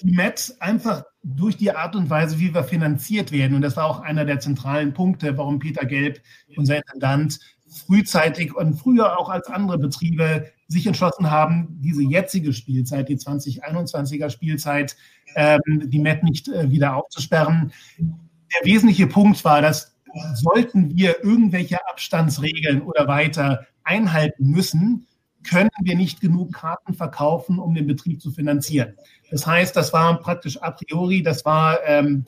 Die 0.00 0.12
Met 0.12 0.54
einfach 0.60 1.04
durch 1.22 1.56
die 1.56 1.72
Art 1.72 1.94
und 1.96 2.08
Weise, 2.08 2.38
wie 2.38 2.54
wir 2.54 2.64
finanziert 2.64 3.32
werden, 3.32 3.54
und 3.54 3.62
das 3.62 3.76
war 3.76 3.86
auch 3.86 4.00
einer 4.00 4.24
der 4.24 4.40
zentralen 4.40 4.94
Punkte, 4.94 5.36
warum 5.36 5.58
Peter 5.58 5.84
Gelb, 5.84 6.20
unser 6.56 6.76
Intendant, 6.76 7.38
frühzeitig 7.68 8.54
und 8.54 8.74
früher 8.74 9.18
auch 9.18 9.28
als 9.28 9.48
andere 9.48 9.78
Betriebe 9.78 10.50
sich 10.68 10.86
entschlossen 10.86 11.30
haben, 11.30 11.68
diese 11.80 12.02
jetzige 12.02 12.52
Spielzeit, 12.52 13.08
die 13.08 13.16
2021er 13.16 14.30
Spielzeit, 14.30 14.96
ähm, 15.34 15.60
die 15.90 15.98
MET 15.98 16.22
nicht 16.22 16.48
äh, 16.48 16.70
wieder 16.70 16.96
aufzusperren. 16.96 17.72
Der 17.98 18.64
wesentliche 18.64 19.06
Punkt 19.06 19.44
war, 19.44 19.60
dass 19.60 19.94
sollten 20.34 20.96
wir 20.96 21.24
irgendwelche 21.24 21.84
Abstandsregeln 21.88 22.82
oder 22.82 23.08
weiter 23.08 23.66
einhalten 23.82 24.46
müssen, 24.46 25.06
können 25.48 25.70
wir 25.82 25.96
nicht 25.96 26.20
genug 26.20 26.52
Karten 26.52 26.94
verkaufen, 26.94 27.58
um 27.58 27.74
den 27.74 27.86
Betrieb 27.86 28.20
zu 28.20 28.30
finanzieren. 28.30 28.94
Das 29.30 29.46
heißt, 29.46 29.76
das 29.76 29.92
war 29.92 30.18
praktisch 30.20 30.60
a 30.62 30.70
priori, 30.70 31.22
das 31.22 31.44
war 31.44 31.78
ähm, 31.86 32.24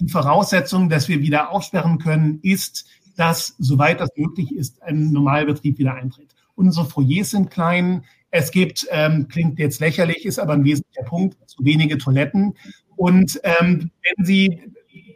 die 0.00 0.08
Voraussetzung, 0.08 0.88
dass 0.88 1.08
wir 1.08 1.20
wieder 1.20 1.50
aufsperren 1.50 1.98
können, 1.98 2.40
ist, 2.42 2.86
dass, 3.16 3.54
soweit 3.58 4.00
das 4.00 4.10
möglich 4.16 4.54
ist, 4.54 4.82
ein 4.82 5.12
Normalbetrieb 5.12 5.78
wieder 5.78 5.94
eintritt. 5.94 6.34
Unsere 6.54 6.86
Foyers 6.86 7.30
sind 7.30 7.50
klein. 7.50 8.04
Es 8.30 8.50
gibt, 8.50 8.86
ähm, 8.90 9.28
klingt 9.28 9.58
jetzt 9.58 9.80
lächerlich, 9.80 10.24
ist 10.24 10.38
aber 10.38 10.54
ein 10.54 10.64
wesentlicher 10.64 11.04
Punkt, 11.04 11.36
zu 11.46 11.64
wenige 11.64 11.98
Toiletten. 11.98 12.54
Und 12.96 13.40
ähm, 13.42 13.90
wenn 14.02 14.24
Sie 14.24 14.62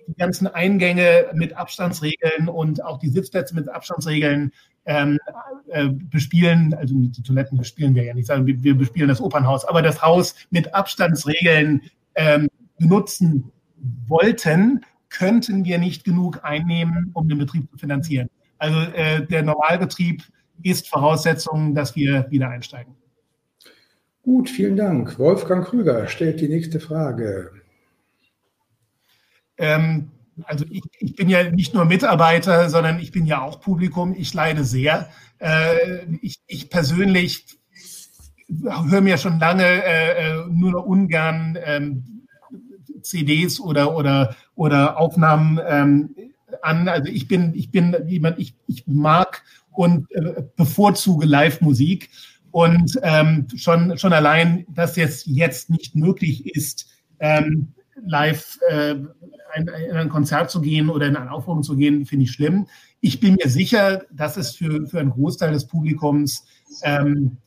die 0.06 0.14
ganzen 0.14 0.46
Eingänge 0.46 1.26
mit 1.34 1.56
Abstandsregeln 1.56 2.48
und 2.48 2.84
auch 2.84 2.98
die 2.98 3.08
Sitzplätze 3.08 3.54
mit 3.54 3.68
Abstandsregeln 3.68 4.52
ähm, 4.86 5.18
äh, 5.68 5.88
bespielen, 5.88 6.74
also 6.74 6.94
die 6.94 7.22
Toiletten 7.22 7.58
bespielen 7.58 7.94
wir 7.94 8.04
ja 8.04 8.14
nicht, 8.14 8.28
wir, 8.28 8.62
wir 8.62 8.76
bespielen 8.76 9.08
das 9.08 9.20
Opernhaus, 9.20 9.64
aber 9.64 9.82
das 9.82 10.02
Haus 10.02 10.34
mit 10.50 10.74
Abstandsregeln 10.74 11.82
ähm, 12.14 12.48
benutzen 12.78 13.50
wollten, 14.06 14.84
könnten 15.08 15.64
wir 15.64 15.78
nicht 15.78 16.04
genug 16.04 16.40
einnehmen, 16.42 17.10
um 17.14 17.28
den 17.28 17.38
Betrieb 17.38 17.70
zu 17.70 17.78
finanzieren. 17.78 18.28
Also 18.58 18.78
äh, 18.92 19.24
der 19.26 19.42
Normalbetrieb 19.42 20.22
ist 20.62 20.88
Voraussetzung, 20.88 21.74
dass 21.74 21.94
wir 21.96 22.26
wieder 22.30 22.48
einsteigen. 22.48 22.94
Gut, 24.22 24.48
vielen 24.48 24.76
Dank. 24.76 25.18
Wolfgang 25.18 25.66
Krüger 25.66 26.08
stellt 26.08 26.40
die 26.40 26.48
nächste 26.48 26.80
Frage. 26.80 27.50
Ähm, 29.58 30.10
also 30.44 30.64
ich, 30.68 30.82
ich, 30.98 31.14
bin 31.14 31.28
ja 31.28 31.50
nicht 31.50 31.74
nur 31.74 31.84
Mitarbeiter, 31.84 32.68
sondern 32.68 32.98
ich 32.98 33.12
bin 33.12 33.26
ja 33.26 33.40
auch 33.42 33.60
Publikum. 33.60 34.14
Ich 34.16 34.34
leide 34.34 34.64
sehr. 34.64 35.08
Äh, 35.38 36.04
ich, 36.22 36.40
ich, 36.46 36.70
persönlich 36.70 37.46
höre 38.88 39.00
mir 39.00 39.18
schon 39.18 39.38
lange 39.38 39.64
äh, 39.64 40.10
äh 40.10 40.44
nur 40.50 40.72
noch 40.72 40.84
ungern 40.84 41.56
ähm, 41.64 42.26
CDs 43.02 43.60
oder, 43.60 43.96
oder, 43.96 44.34
oder 44.54 44.98
Aufnahmen 44.98 45.60
ähm, 45.66 46.14
an. 46.62 46.88
Also 46.88 47.10
ich 47.10 47.28
bin, 47.28 47.52
ich 47.54 47.70
bin 47.70 47.96
jemand, 48.06 48.38
ich, 48.38 48.54
ich 48.66 48.86
mag 48.86 49.42
und 49.70 50.10
äh, 50.12 50.42
bevorzuge 50.56 51.26
Live-Musik. 51.26 52.10
Und 52.50 52.98
ähm, 53.02 53.48
schon, 53.56 53.98
schon 53.98 54.12
allein, 54.12 54.64
dass 54.68 54.94
jetzt, 54.96 55.26
jetzt 55.26 55.70
nicht 55.70 55.96
möglich 55.96 56.54
ist, 56.54 56.88
ähm, 57.18 57.72
live 58.06 58.58
äh, 58.68 58.96
in, 59.56 59.68
in 59.68 59.96
ein 59.96 60.08
Konzert 60.08 60.50
zu 60.50 60.60
gehen 60.60 60.88
oder 60.88 61.06
in 61.06 61.16
eine 61.16 61.30
Aufführung 61.30 61.62
zu 61.62 61.76
gehen, 61.76 62.06
finde 62.06 62.24
ich 62.24 62.32
schlimm. 62.32 62.66
Ich 63.00 63.20
bin 63.20 63.34
mir 63.34 63.50
sicher, 63.50 64.04
dass 64.10 64.36
es 64.36 64.54
für, 64.54 64.86
für 64.86 65.00
einen 65.00 65.10
Großteil 65.10 65.52
des 65.52 65.66
Publikums 65.66 66.46
ähm, 66.82 67.38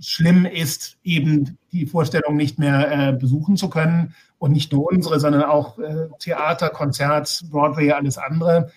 schlimm 0.00 0.44
ist, 0.44 0.98
eben 1.04 1.58
die 1.72 1.86
Vorstellung 1.86 2.36
nicht 2.36 2.58
mehr 2.58 2.90
äh, 2.90 3.12
besuchen 3.12 3.56
zu 3.56 3.68
können. 3.68 4.14
Und 4.38 4.52
nicht 4.52 4.72
nur 4.72 4.90
unsere, 4.92 5.20
sondern 5.20 5.44
auch 5.44 5.78
äh, 5.78 6.08
Theater, 6.18 6.68
Konzert, 6.68 7.44
Broadway, 7.50 7.92
alles 7.92 8.18
andere. 8.18 8.70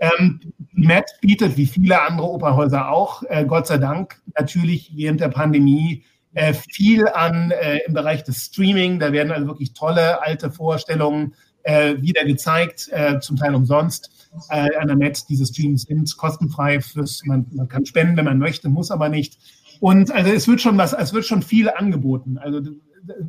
Ähm, 0.00 0.40
Matt 0.72 1.10
bietet, 1.20 1.56
wie 1.56 1.66
viele 1.66 2.02
andere 2.02 2.28
Operhäuser 2.28 2.90
auch, 2.90 3.22
äh, 3.28 3.44
Gott 3.44 3.66
sei 3.66 3.78
Dank, 3.78 4.20
natürlich 4.36 4.92
während 4.94 5.20
der 5.20 5.28
Pandemie 5.28 6.04
äh, 6.34 6.52
viel 6.52 7.08
an 7.08 7.52
äh, 7.52 7.78
im 7.86 7.94
Bereich 7.94 8.24
des 8.24 8.44
Streaming. 8.46 8.98
Da 8.98 9.12
werden 9.12 9.32
also 9.32 9.46
wirklich 9.46 9.72
tolle 9.72 10.22
alte 10.22 10.50
Vorstellungen 10.50 11.34
äh, 11.64 12.00
wieder 12.00 12.24
gezeigt, 12.24 12.88
äh, 12.92 13.18
zum 13.20 13.36
Teil 13.36 13.54
umsonst. 13.54 14.10
Äh, 14.50 14.76
an 14.76 14.86
der 14.86 14.96
Met, 14.96 15.28
diese 15.28 15.46
Streams 15.46 15.82
sind 15.82 16.16
kostenfrei. 16.16 16.80
Fürs, 16.80 17.22
man, 17.24 17.46
man 17.52 17.68
kann 17.68 17.86
spenden, 17.86 18.16
wenn 18.16 18.24
man 18.24 18.38
möchte, 18.38 18.68
muss 18.68 18.90
aber 18.90 19.08
nicht. 19.08 19.38
Und 19.80 20.10
also 20.12 20.32
es 20.32 20.46
wird 20.46 20.60
schon 20.60 20.78
was, 20.78 20.92
es 20.92 21.12
wird 21.12 21.24
schon 21.24 21.42
viel 21.42 21.68
angeboten. 21.68 22.38
Also 22.38 22.60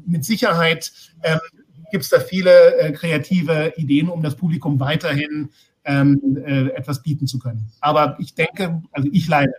mit 0.05 0.23
Sicherheit 0.23 0.91
ähm, 1.23 1.39
gibt 1.91 2.03
es 2.03 2.09
da 2.09 2.19
viele 2.19 2.77
äh, 2.77 2.91
kreative 2.91 3.73
Ideen, 3.77 4.09
um 4.09 4.21
das 4.21 4.35
Publikum 4.35 4.79
weiterhin 4.79 5.49
ähm, 5.85 6.37
äh, 6.45 6.69
etwas 6.69 7.03
bieten 7.03 7.27
zu 7.27 7.39
können. 7.39 7.71
Aber 7.81 8.17
ich 8.19 8.35
denke, 8.35 8.81
also 8.91 9.09
ich 9.11 9.27
leide. 9.27 9.53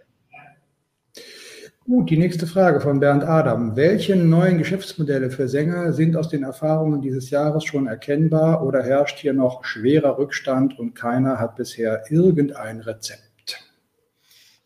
Gut, 1.87 2.11
die 2.11 2.17
nächste 2.17 2.49
Frage 2.49 2.81
von 2.81 2.99
Bernd 2.99 3.23
Adam. 3.23 3.77
Welche 3.77 4.17
neuen 4.17 4.59
Geschäftsmodelle 4.59 5.31
für 5.31 5.47
Sänger 5.47 5.93
sind 5.93 6.17
aus 6.17 6.29
den 6.29 6.43
Erfahrungen 6.43 7.01
dieses 7.01 7.31
Jahres 7.31 7.63
schon 7.63 7.87
erkennbar 7.87 8.67
oder 8.67 8.83
herrscht 8.83 9.21
hier 9.21 9.33
noch 9.33 9.65
schwerer 9.65 10.19
Rückstand 10.19 10.77
und 10.81 10.95
keiner 10.95 11.39
hat 11.39 11.55
bisher 11.55 12.03
irgendein 12.11 12.81
Rezept? 12.81 13.23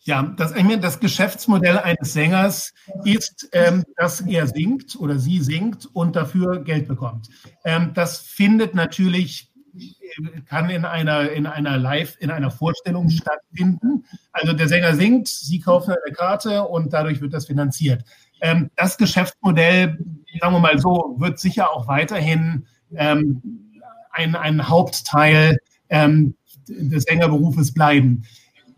Ja, 0.00 0.34
das, 0.38 0.54
das 0.80 0.98
Geschäftsmodell 0.98 1.76
eines 1.76 2.14
Sängers 2.14 2.72
ist, 3.04 3.50
ähm, 3.52 3.84
dass 3.96 4.22
er 4.22 4.46
singt 4.46 4.98
oder 4.98 5.18
sie 5.18 5.40
singt 5.40 5.94
und 5.94 6.16
dafür 6.16 6.64
Geld 6.64 6.88
bekommt. 6.88 7.28
Ähm, 7.66 7.90
das 7.92 8.16
findet 8.20 8.74
natürlich 8.74 9.49
kann 10.48 10.70
in 10.70 10.84
einer, 10.84 11.30
in 11.30 11.46
einer 11.46 11.78
Live, 11.78 12.16
in 12.20 12.30
einer 12.30 12.50
Vorstellung 12.50 13.10
stattfinden. 13.10 14.04
Also 14.32 14.52
der 14.52 14.68
Sänger 14.68 14.94
singt, 14.94 15.28
Sie 15.28 15.60
kaufen 15.60 15.92
eine 15.92 16.14
Karte 16.14 16.64
und 16.64 16.92
dadurch 16.92 17.20
wird 17.20 17.32
das 17.32 17.46
finanziert. 17.46 18.04
Ähm, 18.40 18.70
das 18.76 18.96
Geschäftsmodell, 18.96 19.98
sagen 20.40 20.54
wir 20.54 20.60
mal 20.60 20.78
so, 20.78 21.16
wird 21.18 21.38
sicher 21.38 21.70
auch 21.70 21.86
weiterhin 21.86 22.66
ähm, 22.96 23.42
ein, 24.12 24.34
ein 24.34 24.68
Hauptteil 24.68 25.58
ähm, 25.88 26.34
des 26.68 27.04
Sängerberufes 27.04 27.74
bleiben. 27.74 28.24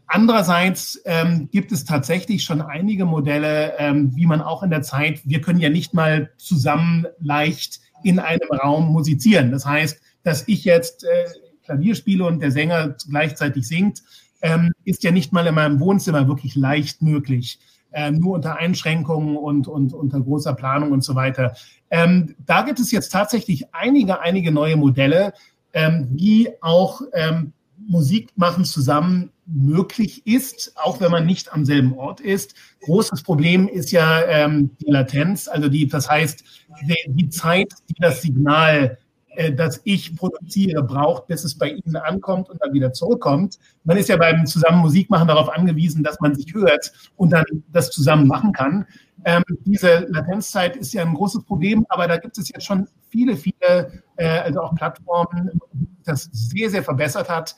Andererseits 0.06 1.00
ähm, 1.06 1.48
gibt 1.50 1.72
es 1.72 1.86
tatsächlich 1.86 2.44
schon 2.44 2.60
einige 2.60 3.06
Modelle, 3.06 3.78
ähm, 3.78 4.14
wie 4.14 4.26
man 4.26 4.42
auch 4.42 4.62
in 4.62 4.68
der 4.68 4.82
Zeit, 4.82 5.22
wir 5.24 5.40
können 5.40 5.58
ja 5.58 5.70
nicht 5.70 5.94
mal 5.94 6.30
zusammen 6.36 7.06
leicht 7.18 7.80
in 8.04 8.18
einem 8.18 8.50
Raum 8.50 8.92
musizieren. 8.92 9.50
Das 9.50 9.64
heißt, 9.64 10.02
dass 10.22 10.46
ich 10.48 10.64
jetzt 10.64 11.04
äh, 11.04 11.26
Klavier 11.64 11.94
spiele 11.94 12.24
und 12.24 12.40
der 12.40 12.50
Sänger 12.50 12.96
gleichzeitig 13.08 13.66
singt, 13.66 14.02
ähm, 14.40 14.72
ist 14.84 15.02
ja 15.04 15.10
nicht 15.10 15.32
mal 15.32 15.46
in 15.46 15.54
meinem 15.54 15.80
Wohnzimmer 15.80 16.26
wirklich 16.26 16.56
leicht 16.56 17.02
möglich. 17.02 17.60
Ähm, 17.92 18.18
nur 18.20 18.34
unter 18.34 18.56
Einschränkungen 18.56 19.36
und, 19.36 19.68
und 19.68 19.92
unter 19.92 20.20
großer 20.20 20.54
Planung 20.54 20.92
und 20.92 21.04
so 21.04 21.14
weiter. 21.14 21.54
Ähm, 21.90 22.34
da 22.46 22.62
gibt 22.62 22.80
es 22.80 22.90
jetzt 22.90 23.12
tatsächlich 23.12 23.74
einige, 23.74 24.20
einige 24.20 24.50
neue 24.50 24.76
Modelle. 24.76 25.34
ähm, 25.72 26.08
wie 26.12 26.50
auch 26.60 27.02
ähm, 27.12 27.52
Musik 27.88 28.30
machen 28.36 28.64
zusammen 28.64 29.30
möglich 29.46 30.26
ist, 30.26 30.72
auch 30.76 31.00
wenn 31.00 31.10
man 31.10 31.26
nicht 31.26 31.52
am 31.52 31.64
selben 31.64 31.94
Ort 31.94 32.20
ist. 32.20 32.54
Großes 32.82 33.22
Problem 33.22 33.68
ist 33.68 33.90
ja 33.90 34.22
ähm, 34.24 34.70
die 34.80 34.90
Latenz, 34.90 35.48
also 35.48 35.68
die, 35.68 35.88
das 35.88 36.08
heißt, 36.08 36.44
die, 36.82 36.94
die 37.08 37.28
Zeit, 37.28 37.72
die 37.88 37.94
das 37.98 38.22
Signal 38.22 38.98
äh, 39.36 39.52
das 39.52 39.80
ich 39.84 40.14
produziere, 40.16 40.82
braucht, 40.82 41.26
bis 41.26 41.44
es 41.44 41.56
bei 41.56 41.70
Ihnen 41.70 41.96
ankommt 41.96 42.50
und 42.50 42.60
dann 42.62 42.72
wieder 42.72 42.92
zurückkommt. 42.92 43.58
Man 43.84 43.96
ist 43.96 44.08
ja 44.08 44.16
beim 44.16 44.46
zusammen 44.46 44.80
Musikmachen 44.80 45.28
darauf 45.28 45.48
angewiesen, 45.48 46.02
dass 46.02 46.20
man 46.20 46.34
sich 46.34 46.52
hört 46.54 46.92
und 47.16 47.30
dann 47.30 47.44
das 47.72 47.90
zusammen 47.90 48.26
machen 48.26 48.52
kann. 48.52 48.86
Ähm, 49.24 49.42
diese 49.64 50.06
Latenzzeit 50.10 50.76
ist 50.76 50.92
ja 50.92 51.02
ein 51.02 51.14
großes 51.14 51.44
Problem, 51.44 51.86
aber 51.88 52.08
da 52.08 52.16
gibt 52.16 52.36
es 52.38 52.48
jetzt 52.48 52.64
schon 52.64 52.88
viele, 53.08 53.36
viele, 53.36 54.02
äh, 54.16 54.26
also 54.26 54.60
auch 54.60 54.74
Plattformen, 54.74 55.60
das 56.04 56.28
sehr, 56.32 56.70
sehr 56.70 56.82
verbessert 56.82 57.28
hat. 57.28 57.54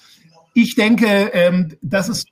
Ich 0.52 0.74
denke, 0.74 1.06
ähm, 1.32 1.72
dass 1.82 2.08
es 2.08 2.26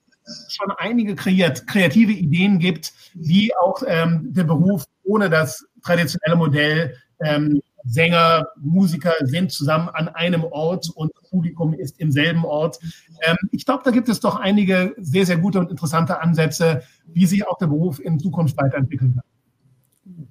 schon 0.49 0.71
einige 0.79 1.15
kreiert, 1.15 1.67
kreative 1.67 2.13
Ideen 2.13 2.59
gibt, 2.59 2.93
wie 3.15 3.53
auch 3.57 3.83
ähm, 3.87 4.33
der 4.33 4.45
Beruf 4.45 4.85
ohne 5.03 5.29
das 5.29 5.67
traditionelle 5.83 6.37
Modell 6.37 6.97
ähm, 7.25 7.61
Sänger, 7.85 8.47
Musiker 8.61 9.13
sind 9.23 9.53
zusammen 9.53 9.89
an 9.89 10.09
einem 10.09 10.45
Ort 10.45 10.91
und 10.95 11.13
Publikum 11.31 11.75
ist 11.75 11.99
im 11.99 12.13
selben 12.13 12.45
Ort. 12.45 12.79
Ähm, 13.27 13.37
ich 13.51 13.65
glaube, 13.65 13.83
da 13.85 13.91
gibt 13.91 14.09
es 14.09 14.21
doch 14.21 14.37
einige 14.37 14.95
sehr, 14.99 15.27
sehr 15.27 15.39
gute 15.39 15.59
und 15.59 15.71
interessante 15.71 16.21
Ansätze, 16.21 16.83
wie 17.07 17.27
sich 17.27 17.47
auch 17.47 17.59
der 17.59 17.67
Beruf 17.67 18.01
in 18.01 18.19
Zukunft 18.19 18.57
weiterentwickeln 18.57 19.15
kann. 19.15 20.27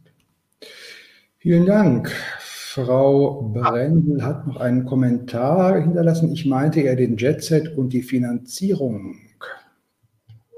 Vielen 1.37 1.65
Dank. 1.65 2.11
Frau 2.39 3.51
Brendel 3.53 4.23
hat 4.23 4.47
noch 4.47 4.57
einen 4.57 4.85
Kommentar 4.85 5.81
hinterlassen. 5.81 6.31
Ich 6.31 6.45
meinte 6.45 6.81
ja 6.81 6.95
den 6.95 7.17
Jetset 7.17 7.75
und 7.75 7.93
die 7.93 8.03
Finanzierung. 8.03 9.15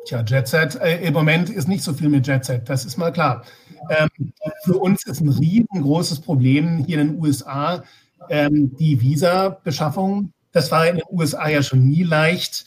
Tja, 0.05 0.23
Jetset 0.27 0.75
äh, 0.81 1.01
im 1.05 1.13
Moment 1.13 1.49
ist 1.49 1.67
nicht 1.67 1.83
so 1.83 1.93
viel 1.93 2.09
mit 2.09 2.27
Jetset, 2.27 2.67
das 2.67 2.85
ist 2.85 2.97
mal 2.97 3.11
klar. 3.11 3.43
Ähm, 3.89 4.33
für 4.65 4.77
uns 4.77 5.05
ist 5.05 5.21
ein 5.21 5.29
riesengroßes 5.29 6.21
Problem 6.21 6.83
hier 6.85 6.99
in 6.99 7.07
den 7.09 7.21
USA 7.21 7.83
ähm, 8.29 8.75
die 8.77 8.99
Visa-Beschaffung. 8.99 10.33
Das 10.51 10.71
war 10.71 10.87
in 10.87 10.97
den 10.97 11.05
USA 11.09 11.47
ja 11.47 11.63
schon 11.63 11.87
nie 11.87 12.03
leicht. 12.03 12.65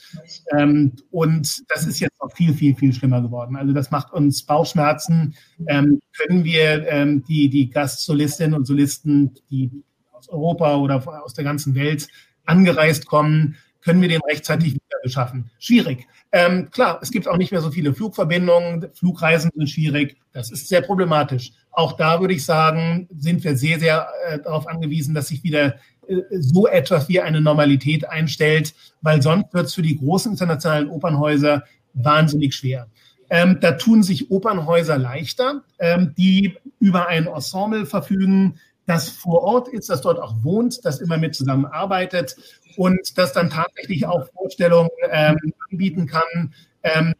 Ähm, 0.56 0.92
und 1.10 1.62
das 1.70 1.86
ist 1.86 2.00
jetzt 2.00 2.20
noch 2.20 2.32
viel, 2.32 2.52
viel, 2.52 2.74
viel 2.74 2.92
schlimmer 2.92 3.20
geworden. 3.22 3.56
Also 3.56 3.72
das 3.72 3.90
macht 3.90 4.12
uns 4.12 4.42
Bauchschmerzen. 4.42 5.36
Ähm, 5.68 6.00
können 6.16 6.42
wir 6.42 6.88
ähm, 6.88 7.24
die, 7.28 7.48
die 7.48 7.70
Gastsolistinnen 7.70 8.54
und 8.54 8.66
Solisten, 8.66 9.34
die 9.50 9.70
aus 10.12 10.28
Europa 10.28 10.76
oder 10.76 11.24
aus 11.24 11.34
der 11.34 11.44
ganzen 11.44 11.74
Welt 11.74 12.08
angereist 12.44 13.06
kommen, 13.06 13.56
können 13.86 14.02
wir 14.02 14.08
den 14.08 14.20
rechtzeitig 14.28 14.74
wieder 14.74 14.98
beschaffen? 15.00 15.48
Schwierig. 15.60 16.08
Ähm, 16.32 16.70
klar, 16.72 16.98
es 17.00 17.12
gibt 17.12 17.28
auch 17.28 17.36
nicht 17.36 17.52
mehr 17.52 17.60
so 17.60 17.70
viele 17.70 17.94
Flugverbindungen, 17.94 18.88
Flugreisen 18.94 19.52
sind 19.54 19.70
schwierig, 19.70 20.16
das 20.32 20.50
ist 20.50 20.68
sehr 20.68 20.82
problematisch. 20.82 21.52
Auch 21.70 21.92
da 21.92 22.20
würde 22.20 22.34
ich 22.34 22.44
sagen, 22.44 23.08
sind 23.16 23.44
wir 23.44 23.56
sehr, 23.56 23.78
sehr 23.78 24.08
äh, 24.26 24.40
darauf 24.40 24.66
angewiesen, 24.66 25.14
dass 25.14 25.28
sich 25.28 25.44
wieder 25.44 25.76
äh, 26.08 26.16
so 26.32 26.66
etwas 26.66 27.08
wie 27.08 27.20
eine 27.20 27.40
Normalität 27.40 28.08
einstellt, 28.08 28.74
weil 29.02 29.22
sonst 29.22 29.54
wird 29.54 29.66
es 29.66 29.74
für 29.74 29.82
die 29.82 29.96
großen 29.96 30.32
internationalen 30.32 30.90
Opernhäuser 30.90 31.62
wahnsinnig 31.94 32.56
schwer. 32.56 32.88
Ähm, 33.30 33.58
da 33.60 33.72
tun 33.72 34.02
sich 34.02 34.32
Opernhäuser 34.32 34.98
leichter, 34.98 35.62
ähm, 35.78 36.12
die 36.18 36.56
über 36.80 37.06
ein 37.06 37.28
Ensemble 37.28 37.86
verfügen, 37.86 38.58
das 38.86 39.08
vor 39.08 39.42
Ort 39.42 39.68
ist, 39.68 39.90
das 39.90 40.00
dort 40.00 40.20
auch 40.20 40.42
wohnt, 40.42 40.84
das 40.84 41.00
immer 41.00 41.18
mit 41.18 41.34
zusammenarbeitet 41.34 42.36
und 42.76 43.18
das 43.18 43.32
dann 43.32 43.50
tatsächlich 43.50 44.06
auch 44.06 44.28
Vorstellungen 44.32 44.90
ähm, 45.10 45.36
anbieten 45.70 46.06
kann, 46.06 46.54
ähm, 46.82 47.14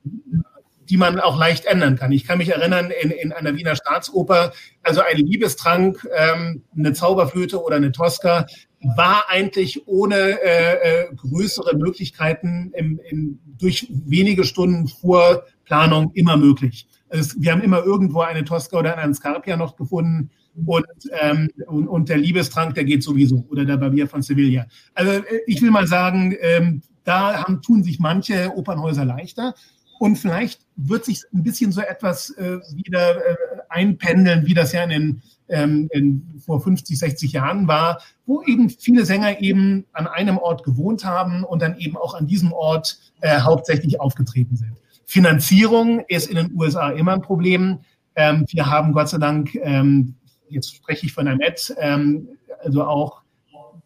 die 0.88 0.96
man 0.96 1.18
auch 1.18 1.36
leicht 1.38 1.64
ändern 1.64 1.96
kann. 1.96 2.12
Ich 2.12 2.24
kann 2.26 2.38
mich 2.38 2.50
erinnern, 2.50 2.92
in, 3.02 3.10
in 3.10 3.32
einer 3.32 3.56
Wiener 3.56 3.74
Staatsoper, 3.74 4.52
also 4.84 5.00
ein 5.00 5.16
Liebestrank, 5.16 6.08
ähm, 6.14 6.62
eine 6.76 6.92
Zauberflöte 6.92 7.60
oder 7.60 7.76
eine 7.76 7.90
Tosca, 7.90 8.46
war 8.94 9.24
eigentlich 9.28 9.88
ohne 9.88 10.14
äh, 10.14 11.06
äh, 11.08 11.14
größere 11.16 11.76
Möglichkeiten 11.76 12.72
im, 12.76 13.00
im, 13.10 13.40
durch 13.58 13.88
wenige 13.90 14.44
Stunden 14.44 14.86
Vorplanung 14.86 16.12
immer 16.14 16.36
möglich. 16.36 16.86
Also 17.08 17.34
wir 17.38 17.50
haben 17.50 17.62
immer 17.62 17.82
irgendwo 17.82 18.20
eine 18.20 18.44
Tosca 18.44 18.78
oder 18.78 18.96
einen 18.96 19.14
Scarpia 19.14 19.56
noch 19.56 19.76
gefunden, 19.76 20.30
und, 20.64 20.86
ähm, 21.20 21.50
und, 21.66 21.88
und, 21.88 22.08
der 22.08 22.18
Liebestrank, 22.18 22.74
der 22.74 22.84
geht 22.84 23.02
sowieso. 23.02 23.46
Oder 23.50 23.64
der 23.64 23.76
Barbier 23.76 24.08
von 24.08 24.22
Sevilla. 24.22 24.66
Also 24.94 25.12
äh, 25.12 25.40
ich 25.46 25.60
will 25.60 25.70
mal 25.70 25.86
sagen, 25.86 26.34
ähm, 26.40 26.82
da 27.04 27.44
haben, 27.44 27.62
tun 27.62 27.82
sich 27.82 27.98
manche 27.98 28.52
Opernhäuser 28.56 29.04
leichter. 29.04 29.54
Und 29.98 30.16
vielleicht 30.16 30.60
wird 30.76 31.04
sich 31.04 31.22
ein 31.32 31.42
bisschen 31.42 31.72
so 31.72 31.80
etwas 31.80 32.30
äh, 32.30 32.58
wieder 32.74 33.16
äh, 33.16 33.36
einpendeln, 33.68 34.46
wie 34.46 34.54
das 34.54 34.72
ja 34.72 34.82
in 34.84 34.90
den 34.90 35.22
ähm, 35.48 35.88
in, 35.92 36.40
vor 36.44 36.60
50, 36.60 36.98
60 36.98 37.32
Jahren 37.32 37.68
war, 37.68 38.00
wo 38.26 38.42
eben 38.42 38.70
viele 38.70 39.04
Sänger 39.04 39.40
eben 39.40 39.86
an 39.92 40.06
einem 40.06 40.38
Ort 40.38 40.64
gewohnt 40.64 41.04
haben 41.04 41.44
und 41.44 41.62
dann 41.62 41.78
eben 41.78 41.96
auch 41.96 42.14
an 42.14 42.26
diesem 42.26 42.52
Ort 42.52 42.98
äh, 43.20 43.40
hauptsächlich 43.40 44.00
aufgetreten 44.00 44.56
sind. 44.56 44.72
Finanzierung 45.04 46.04
ist 46.08 46.28
in 46.28 46.36
den 46.36 46.52
USA 46.56 46.90
immer 46.90 47.12
ein 47.12 47.22
Problem. 47.22 47.78
Ähm, 48.16 48.44
wir 48.48 48.66
haben 48.66 48.92
Gott 48.92 49.08
sei 49.08 49.18
Dank 49.18 49.54
ähm, 49.54 50.16
jetzt 50.48 50.74
spreche 50.74 51.06
ich 51.06 51.12
von 51.12 51.26
der 51.26 51.36
Met, 51.36 51.74
ähm, 51.78 52.28
also 52.62 52.84
auch, 52.84 53.22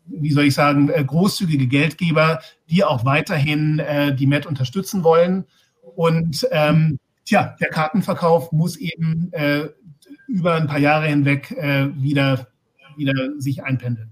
wie 0.06 0.32
soll 0.32 0.44
ich 0.44 0.54
sagen, 0.54 0.88
äh, 0.90 1.04
großzügige 1.04 1.66
Geldgeber, 1.66 2.40
die 2.68 2.84
auch 2.84 3.04
weiterhin 3.04 3.78
äh, 3.78 4.14
die 4.14 4.26
Met 4.26 4.46
unterstützen 4.46 5.04
wollen. 5.04 5.44
Und 5.94 6.46
ähm, 6.50 6.98
tja, 7.24 7.56
der 7.60 7.68
Kartenverkauf 7.68 8.52
muss 8.52 8.76
eben 8.76 9.32
äh, 9.32 9.68
über 10.26 10.54
ein 10.54 10.66
paar 10.66 10.78
Jahre 10.78 11.06
hinweg 11.06 11.50
äh, 11.52 11.88
wieder, 11.96 12.48
wieder 12.96 13.14
sich 13.38 13.62
einpendeln. 13.62 14.10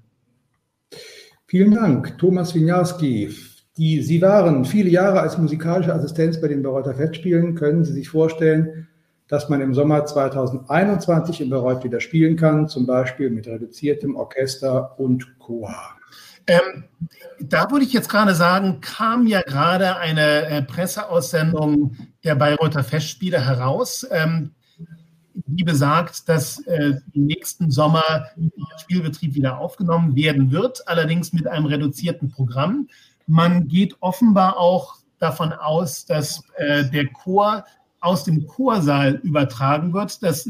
Vielen 1.46 1.74
Dank, 1.74 2.18
Thomas 2.18 2.54
Winiarski. 2.54 3.30
Sie 3.74 4.20
waren 4.20 4.64
viele 4.64 4.90
Jahre 4.90 5.20
als 5.20 5.38
musikalische 5.38 5.94
Assistenz 5.94 6.40
bei 6.40 6.48
den 6.48 6.62
Bereuter 6.62 6.94
Festspielen. 6.94 7.54
Können 7.54 7.84
Sie 7.84 7.92
sich 7.92 8.08
vorstellen, 8.08 8.88
dass 9.28 9.48
man 9.48 9.60
im 9.60 9.74
Sommer 9.74 10.06
2021 10.06 11.42
in 11.42 11.50
Bayreuth 11.50 11.84
wieder 11.84 12.00
spielen 12.00 12.36
kann, 12.36 12.68
zum 12.68 12.86
Beispiel 12.86 13.30
mit 13.30 13.46
reduziertem 13.46 14.16
Orchester 14.16 14.98
und 14.98 15.38
Chor. 15.38 15.74
Ähm, 16.46 16.84
da 17.40 17.70
würde 17.70 17.84
ich 17.84 17.92
jetzt 17.92 18.08
gerade 18.08 18.34
sagen, 18.34 18.80
kam 18.80 19.26
ja 19.26 19.42
gerade 19.42 19.96
eine 19.96 20.46
äh, 20.46 20.62
Presseaussendung 20.62 21.94
der 22.24 22.34
Bayreuther 22.36 22.82
Festspiele 22.82 23.44
heraus, 23.44 24.06
ähm, 24.10 24.52
die 25.34 25.62
besagt, 25.62 26.28
dass 26.28 26.60
äh, 26.66 26.94
im 27.12 27.26
nächsten 27.26 27.70
Sommer 27.70 28.02
der 28.36 28.78
Spielbetrieb 28.78 29.34
wieder 29.34 29.58
aufgenommen 29.58 30.16
werden 30.16 30.50
wird, 30.50 30.88
allerdings 30.88 31.34
mit 31.34 31.46
einem 31.46 31.66
reduzierten 31.66 32.30
Programm. 32.30 32.88
Man 33.26 33.68
geht 33.68 33.96
offenbar 34.00 34.56
auch 34.56 34.96
davon 35.18 35.52
aus, 35.52 36.06
dass 36.06 36.42
äh, 36.56 36.84
der 36.84 37.08
Chor 37.08 37.64
aus 38.00 38.24
dem 38.24 38.46
Chorsaal 38.46 39.20
übertragen 39.22 39.92
wird. 39.92 40.22
Das, 40.22 40.48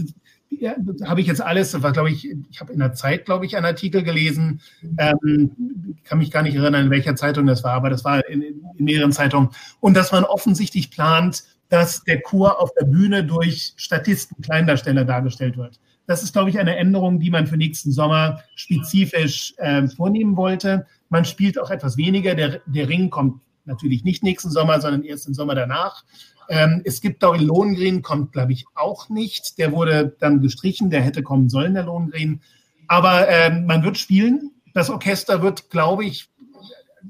ja, 0.51 0.75
habe 1.05 1.21
ich 1.21 1.27
jetzt 1.27 1.43
alles, 1.43 1.73
das 1.73 1.83
war, 1.83 1.93
glaube 1.93 2.11
ich, 2.11 2.29
ich 2.51 2.61
habe 2.61 2.73
in 2.73 2.79
der 2.79 2.95
Zeit, 2.95 3.27
glaube 3.27 3.47
ich, 3.47 3.57
einen 3.57 3.67
Artikel 3.67 4.03
gelesen, 4.03 4.61
ähm, 4.99 5.97
kann 6.05 6.19
mich 6.19 6.31
gar 6.31 6.43
nicht 6.43 6.57
erinnern, 6.57 6.87
in 6.87 6.91
welcher 6.91 7.17
Zeitung 7.17 7.47
das 7.47 7.65
war, 7.65 7.73
aber 7.73 7.91
das 7.91 8.05
war 8.05 8.27
in, 8.29 8.43
in 8.43 8.85
mehreren 8.85 9.13
Zeitungen. 9.13 9.51
Und 9.81 9.95
dass 9.95 10.13
man 10.13 10.25
offensichtlich 10.25 10.91
plant, 10.91 11.45
dass 11.69 12.03
der 12.05 12.21
Chor 12.23 12.61
auf 12.61 12.73
der 12.75 12.87
Bühne 12.87 13.25
durch 13.25 13.75
Statisten, 13.77 14.41
Kleindarsteller 14.43 15.05
dargestellt 15.05 15.57
wird. 15.57 15.79
Das 16.07 16.23
ist, 16.23 16.33
glaube 16.33 16.49
ich, 16.49 16.59
eine 16.59 16.77
Änderung, 16.77 17.21
die 17.21 17.31
man 17.31 17.47
für 17.47 17.59
nächsten 17.59 17.93
Sommer 17.93 18.43
spezifisch 18.55 19.53
äh, 19.59 19.87
vornehmen 19.89 20.37
wollte. 20.37 20.87
Man 21.11 21.27
spielt 21.27 21.59
auch 21.59 21.71
etwas 21.71 21.99
weniger. 21.99 22.35
Der, 22.35 22.63
der 22.65 22.89
Ring 22.89 23.11
kommt 23.11 23.43
natürlich 23.67 24.05
nicht 24.05 24.23
nächsten 24.23 24.51
Sommer, 24.51 24.81
sondern 24.81 25.05
erst 25.05 25.29
im 25.29 25.35
Sommer 25.35 25.55
danach. 25.55 26.05
Ähm, 26.49 26.83
es 26.85 27.01
gibt 27.01 27.23
Dory 27.23 27.45
Lohengrin, 27.45 28.03
kommt, 28.03 28.33
glaube 28.33 28.53
ich, 28.53 28.65
auch 28.75 29.09
nicht. 29.09 29.59
Der 29.59 29.73
wurde 29.73 30.17
dann 30.19 30.41
gestrichen, 30.41 30.91
der 30.91 31.03
hätte 31.03 31.23
kommen 31.23 31.49
sollen, 31.49 31.75
der 31.75 31.85
Lohengrin. 31.85 32.41
Aber 32.87 33.29
ähm, 33.29 33.67
man 33.67 33.83
wird 33.83 33.99
spielen. 33.99 34.53
Das 34.75 34.91
Orchester 34.91 35.43
wird, 35.43 35.71
glaube 35.71 36.05
ich, 36.05 36.31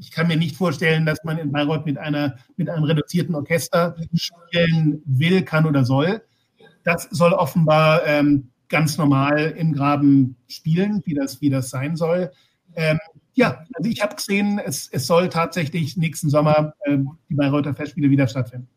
ich 0.01 0.11
kann 0.11 0.29
mir 0.29 0.37
nicht 0.37 0.57
vorstellen, 0.57 1.07
dass 1.07 1.25
man 1.25 1.39
in 1.39 1.53
Bayreuth 1.53 1.87
mit, 1.87 1.99
einer, 1.99 2.37
mit 2.57 2.69
einem 2.69 2.85
reduzierten 2.85 3.35
Orchester 3.35 3.97
spielen 4.15 5.03
will, 5.07 5.43
kann 5.43 5.67
oder 5.67 5.85
soll. 5.85 6.23
Das 6.85 7.09
soll 7.11 7.33
offenbar 7.33 8.07
ähm, 8.07 8.51
ganz 8.69 8.99
normal 8.99 9.55
im 9.57 9.73
Graben 9.73 10.37
spielen, 10.47 11.03
wie 11.05 11.15
das, 11.15 11.41
wie 11.41 11.51
das 11.51 11.71
sein 11.71 11.97
soll. 11.97 12.31
Ähm, 12.75 12.99
ja, 13.35 13.65
also 13.75 13.91
ich 13.91 14.03
habe 14.03 14.17
gesehen, 14.17 14.59
es, 14.59 14.89
es 14.91 15.07
soll 15.07 15.29
tatsächlich 15.29 15.97
nächsten 15.97 16.29
Sommer 16.29 16.75
ähm, 16.87 17.11
die 17.29 17.35
Bayreuther 17.35 17.75
Festspiele 17.75 18.11
wieder 18.11 18.29
stattfinden. 18.29 18.69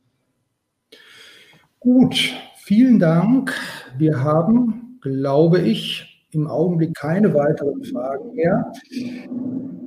Gut, 1.84 2.36
vielen 2.58 3.00
Dank. 3.00 3.56
Wir 3.98 4.24
haben, 4.24 5.00
glaube 5.02 5.62
ich, 5.62 6.28
im 6.30 6.46
Augenblick 6.46 6.94
keine 6.94 7.34
weiteren 7.34 7.84
Fragen 7.84 8.36
mehr. 8.36 8.72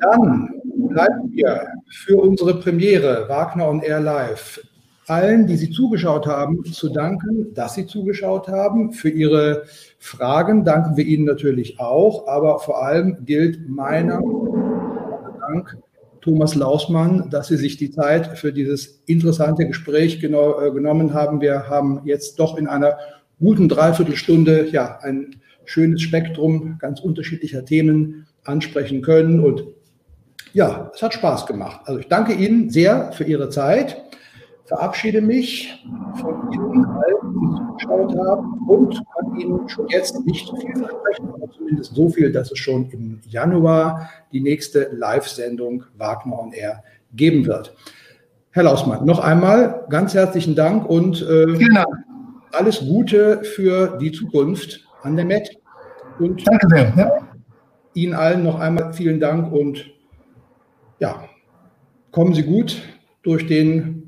Dann 0.01 0.61
bleiben 0.88 1.30
wir 1.30 1.68
für 1.88 2.16
unsere 2.16 2.59
Premiere 2.59 3.28
Wagner 3.28 3.68
on 3.68 3.80
Air 3.80 4.01
Live 4.01 4.61
allen, 5.07 5.47
die 5.47 5.57
Sie 5.57 5.70
zugeschaut 5.70 6.26
haben, 6.26 6.64
zu 6.64 6.88
danken, 6.88 7.55
dass 7.55 7.74
Sie 7.74 7.86
zugeschaut 7.86 8.49
haben. 8.49 8.92
Für 8.92 9.11
Ihre 9.11 9.62
Fragen 10.01 10.64
danken 10.64 10.97
wir 10.97 11.05
Ihnen 11.05 11.26
natürlich 11.26 11.78
auch, 11.78 12.26
aber 12.26 12.59
vor 12.59 12.82
allem 12.82 13.24
gilt 13.24 13.68
meiner 13.68 14.20
Dank 15.40 15.78
Thomas 16.24 16.54
Lausmann, 16.54 17.28
dass 17.28 17.48
Sie 17.48 17.58
sich 17.58 17.76
die 17.76 17.90
Zeit 17.90 18.38
für 18.38 18.50
dieses 18.50 19.02
interessante 19.04 19.66
Gespräch 19.66 20.20
genau, 20.20 20.58
äh, 20.58 20.70
genommen 20.70 21.12
haben. 21.12 21.42
Wir 21.42 21.68
haben 21.68 22.00
jetzt 22.06 22.40
doch 22.40 22.56
in 22.56 22.66
einer 22.66 22.96
guten 23.38 23.68
Dreiviertelstunde 23.68 24.70
ja 24.70 25.00
ein 25.02 25.36
schönes 25.66 26.00
Spektrum 26.00 26.78
ganz 26.78 27.00
unterschiedlicher 27.00 27.66
Themen 27.66 28.26
ansprechen 28.42 29.02
können 29.02 29.40
und 29.40 29.64
ja, 30.54 30.90
es 30.94 31.02
hat 31.02 31.12
Spaß 31.12 31.44
gemacht. 31.44 31.82
Also 31.84 32.00
ich 32.00 32.08
danke 32.08 32.32
Ihnen 32.32 32.70
sehr 32.70 33.12
für 33.12 33.24
Ihre 33.24 33.50
Zeit 33.50 34.02
verabschiede 34.64 35.20
mich 35.20 35.84
von 36.20 36.52
Ihnen 36.52 36.84
allen, 36.86 37.34
die 37.34 37.56
zugeschaut 37.56 38.16
haben 38.18 38.68
und 38.68 39.02
kann 39.14 39.36
Ihnen 39.36 39.68
schon 39.68 39.88
jetzt 39.88 40.18
nicht 40.24 40.48
viel 40.48 40.76
versprechen, 40.76 41.28
aber 41.34 41.50
zumindest 41.50 41.94
so 41.94 42.08
viel, 42.08 42.32
dass 42.32 42.50
es 42.50 42.58
schon 42.58 42.88
im 42.90 43.20
Januar 43.28 44.08
die 44.32 44.40
nächste 44.40 44.90
Live-Sendung 44.92 45.84
Wagner 45.96 46.38
on 46.38 46.52
Air 46.52 46.82
geben 47.12 47.46
wird. 47.46 47.74
Herr 48.50 48.64
Lausmann, 48.64 49.04
noch 49.04 49.18
einmal 49.18 49.84
ganz 49.90 50.14
herzlichen 50.14 50.54
Dank 50.54 50.88
und 50.88 51.22
äh, 51.22 51.58
alles 52.52 52.80
Gute 52.80 53.42
für 53.42 53.98
die 53.98 54.12
Zukunft 54.12 54.86
an 55.02 55.16
der 55.16 55.24
MET. 55.24 55.58
Und 56.18 56.46
Danke 56.46 56.68
sehr. 56.68 56.92
Ja. 56.96 57.28
Ihnen 57.94 58.14
allen 58.14 58.44
noch 58.44 58.58
einmal 58.58 58.92
vielen 58.92 59.20
Dank 59.20 59.52
und 59.52 59.90
ja, 61.00 61.28
kommen 62.12 62.34
Sie 62.34 62.44
gut 62.44 62.80
durch 63.22 63.46
den 63.46 64.03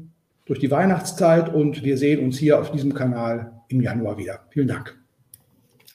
durch 0.47 0.61
die 0.61 0.70
Weihnachtszeit 0.70 1.53
und 1.53 1.84
wir 1.84 1.99
sehen 1.99 2.24
uns 2.24 2.38
hier 2.38 2.59
auf 2.59 2.72
diesem 2.72 2.94
Kanal 2.94 3.53
im 3.68 3.82
Januar 3.82 4.16
wieder. 4.16 4.47
Vielen 4.51 4.68
Dank. 4.68 5.05